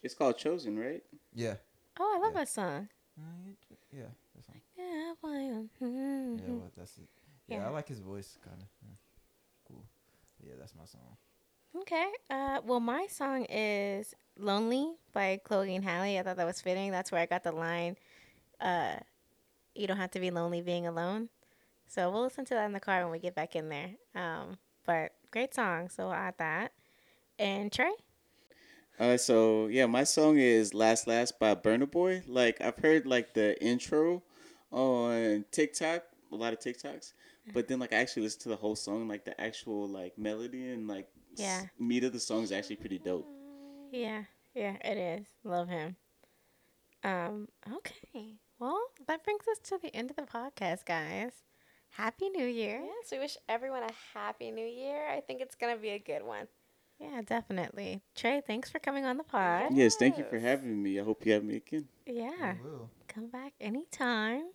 It's 0.02 0.14
called 0.14 0.38
Chosen, 0.38 0.78
right? 0.78 1.02
Yeah. 1.34 1.54
Oh, 1.98 2.14
I 2.16 2.18
love 2.24 2.32
Yeah. 2.34 2.40
that 2.40 2.48
song. 2.48 2.88
Uh, 3.18 3.22
you 3.46 3.56
j- 3.68 3.98
Yeah. 3.98 4.06
That 4.34 4.44
song. 4.44 4.60
Yeah, 4.76 5.14
I 5.22 5.36
am. 5.36 5.70
Yeah, 5.80 5.86
Mhm. 5.86 6.58
well, 6.58 6.72
that's 6.76 6.96
it. 6.96 7.08
Yeah, 7.48 7.58
Yeah. 7.58 7.66
I 7.66 7.70
like 7.70 7.88
his 7.88 8.00
voice, 8.00 8.38
kind 8.42 8.62
of. 8.62 8.68
Cool. 9.68 9.84
But 10.38 10.48
yeah, 10.48 10.54
that's 10.58 10.74
my 10.74 10.86
song. 10.86 11.16
Okay. 11.76 12.10
Uh, 12.30 12.60
well, 12.64 12.80
my 12.80 13.06
song 13.08 13.44
is 13.50 14.14
"Lonely" 14.38 14.96
by 15.12 15.36
Chloe 15.44 15.74
and 15.76 15.84
Halle. 15.84 16.18
I 16.18 16.22
thought 16.22 16.36
that 16.36 16.46
was 16.46 16.60
fitting. 16.60 16.90
That's 16.90 17.12
where 17.12 17.20
I 17.20 17.26
got 17.26 17.42
the 17.44 17.52
line, 17.52 17.96
uh, 18.60 18.98
"You 19.74 19.86
don't 19.86 19.98
have 19.98 20.10
to 20.12 20.20
be 20.20 20.30
lonely 20.30 20.62
being 20.62 20.86
alone." 20.86 21.28
So 21.86 22.10
we'll 22.10 22.22
listen 22.22 22.44
to 22.46 22.54
that 22.54 22.64
in 22.66 22.72
the 22.72 22.80
car 22.80 23.02
when 23.02 23.10
we 23.12 23.18
get 23.18 23.34
back 23.34 23.54
in 23.54 23.68
there. 23.68 23.96
Um, 24.14 24.58
but 24.84 25.12
great 25.30 25.54
song. 25.54 25.88
So 25.88 26.04
we'll 26.06 26.14
add 26.14 26.34
that. 26.38 26.72
And 27.38 27.72
Trey. 27.72 27.92
Uh, 28.98 29.16
so 29.16 29.66
yeah, 29.68 29.86
my 29.86 30.04
song 30.04 30.36
is 30.38 30.74
"Last 30.74 31.06
Last" 31.06 31.38
by 31.38 31.54
Burna 31.54 31.90
Boy. 31.90 32.22
Like 32.26 32.60
I've 32.60 32.76
heard 32.76 33.06
like 33.06 33.32
the 33.34 33.60
intro 33.64 34.22
on 34.70 35.44
TikTok, 35.50 36.04
a 36.30 36.36
lot 36.36 36.52
of 36.52 36.58
TikToks, 36.60 37.12
but 37.54 37.66
then 37.66 37.78
like 37.78 37.92
I 37.92 37.96
actually 37.96 38.24
listened 38.24 38.42
to 38.42 38.48
the 38.50 38.56
whole 38.56 38.76
song, 38.76 39.08
like 39.08 39.24
the 39.24 39.38
actual 39.40 39.88
like 39.88 40.18
melody 40.18 40.70
and 40.70 40.86
like 40.86 41.08
s- 41.32 41.40
Yeah. 41.40 41.62
meat 41.78 42.04
of 42.04 42.12
the 42.12 42.20
song 42.20 42.42
is 42.42 42.52
actually 42.52 42.76
pretty 42.76 42.98
dope. 42.98 43.26
Yeah, 43.90 44.24
yeah, 44.54 44.76
it 44.84 44.98
is. 44.98 45.26
Love 45.44 45.68
him. 45.68 45.96
Um, 47.02 47.48
okay. 47.72 48.36
Well, 48.58 48.78
that 49.06 49.24
brings 49.24 49.48
us 49.50 49.58
to 49.70 49.78
the 49.78 49.94
end 49.96 50.10
of 50.10 50.16
the 50.16 50.22
podcast, 50.22 50.84
guys. 50.84 51.32
Happy 51.90 52.28
New 52.30 52.46
Year. 52.46 52.80
Yes, 52.84 53.10
we 53.12 53.18
wish 53.18 53.36
everyone 53.48 53.82
a 53.82 53.90
happy 54.14 54.50
new 54.50 54.66
year. 54.66 55.08
I 55.08 55.20
think 55.20 55.40
it's 55.40 55.54
gonna 55.54 55.76
be 55.76 55.90
a 55.90 55.98
good 55.98 56.22
one. 56.22 56.46
Yeah, 56.98 57.22
definitely. 57.24 58.02
Trey, 58.14 58.42
thanks 58.46 58.68
for 58.70 58.78
coming 58.78 59.06
on 59.06 59.16
the 59.16 59.24
pod. 59.24 59.72
Yes, 59.72 59.96
thank 59.96 60.18
you 60.18 60.24
for 60.24 60.38
having 60.38 60.82
me. 60.82 61.00
I 61.00 61.02
hope 61.04 61.24
you 61.24 61.32
have 61.32 61.42
me 61.44 61.56
again. 61.56 61.88
Yeah, 62.06 62.30
I 62.40 62.56
will. 62.62 62.90
come 63.08 63.28
back 63.28 63.54
anytime. 63.60 64.50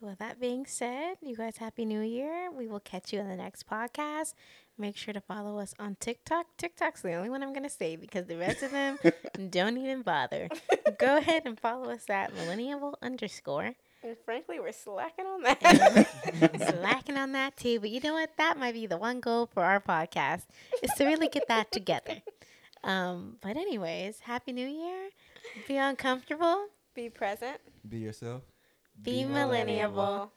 With 0.00 0.18
that 0.18 0.40
being 0.40 0.66
said, 0.66 1.16
you 1.22 1.36
guys, 1.36 1.56
Happy 1.58 1.84
New 1.84 2.00
Year. 2.00 2.50
We 2.50 2.66
will 2.66 2.80
catch 2.80 3.12
you 3.12 3.20
in 3.20 3.28
the 3.28 3.36
next 3.36 3.66
podcast. 3.68 4.34
Make 4.76 4.96
sure 4.96 5.14
to 5.14 5.20
follow 5.20 5.58
us 5.58 5.72
on 5.78 5.96
TikTok. 6.00 6.46
TikTok's 6.58 7.00
the 7.02 7.14
only 7.14 7.30
one 7.30 7.42
I'm 7.42 7.52
going 7.52 7.62
to 7.62 7.70
say 7.70 7.96
because 7.96 8.26
the 8.26 8.36
rest 8.36 8.62
of 8.62 8.70
them 8.72 8.98
don't 9.50 9.78
even 9.78 10.02
bother. 10.02 10.48
Go 10.98 11.16
ahead 11.18 11.42
and 11.46 11.58
follow 11.58 11.90
us 11.90 12.10
at 12.10 12.34
millennial 12.34 12.98
underscore. 13.00 13.74
And 14.04 14.16
frankly, 14.22 14.60
we're 14.60 14.72
slacking 14.72 15.24
on 15.24 15.42
that. 15.44 16.76
slacking 16.80 17.16
on 17.16 17.32
that 17.32 17.56
too. 17.56 17.80
But 17.80 17.88
you 17.88 18.00
know 18.00 18.12
what? 18.12 18.30
That 18.36 18.58
might 18.58 18.74
be 18.74 18.86
the 18.86 18.98
one 18.98 19.20
goal 19.20 19.46
for 19.46 19.64
our 19.64 19.80
podcast 19.80 20.42
is 20.82 20.90
to 20.98 21.06
really 21.06 21.28
get 21.28 21.48
that 21.48 21.72
together. 21.72 22.20
Um, 22.82 23.38
but 23.40 23.56
anyways, 23.56 24.20
happy 24.20 24.52
new 24.52 24.68
year. 24.68 25.08
Be 25.66 25.78
uncomfortable. 25.78 26.66
Be 26.94 27.08
present. 27.08 27.58
Be 27.88 27.98
yourself. 27.98 28.42
Be 29.02 29.24
millennial. 29.24 30.30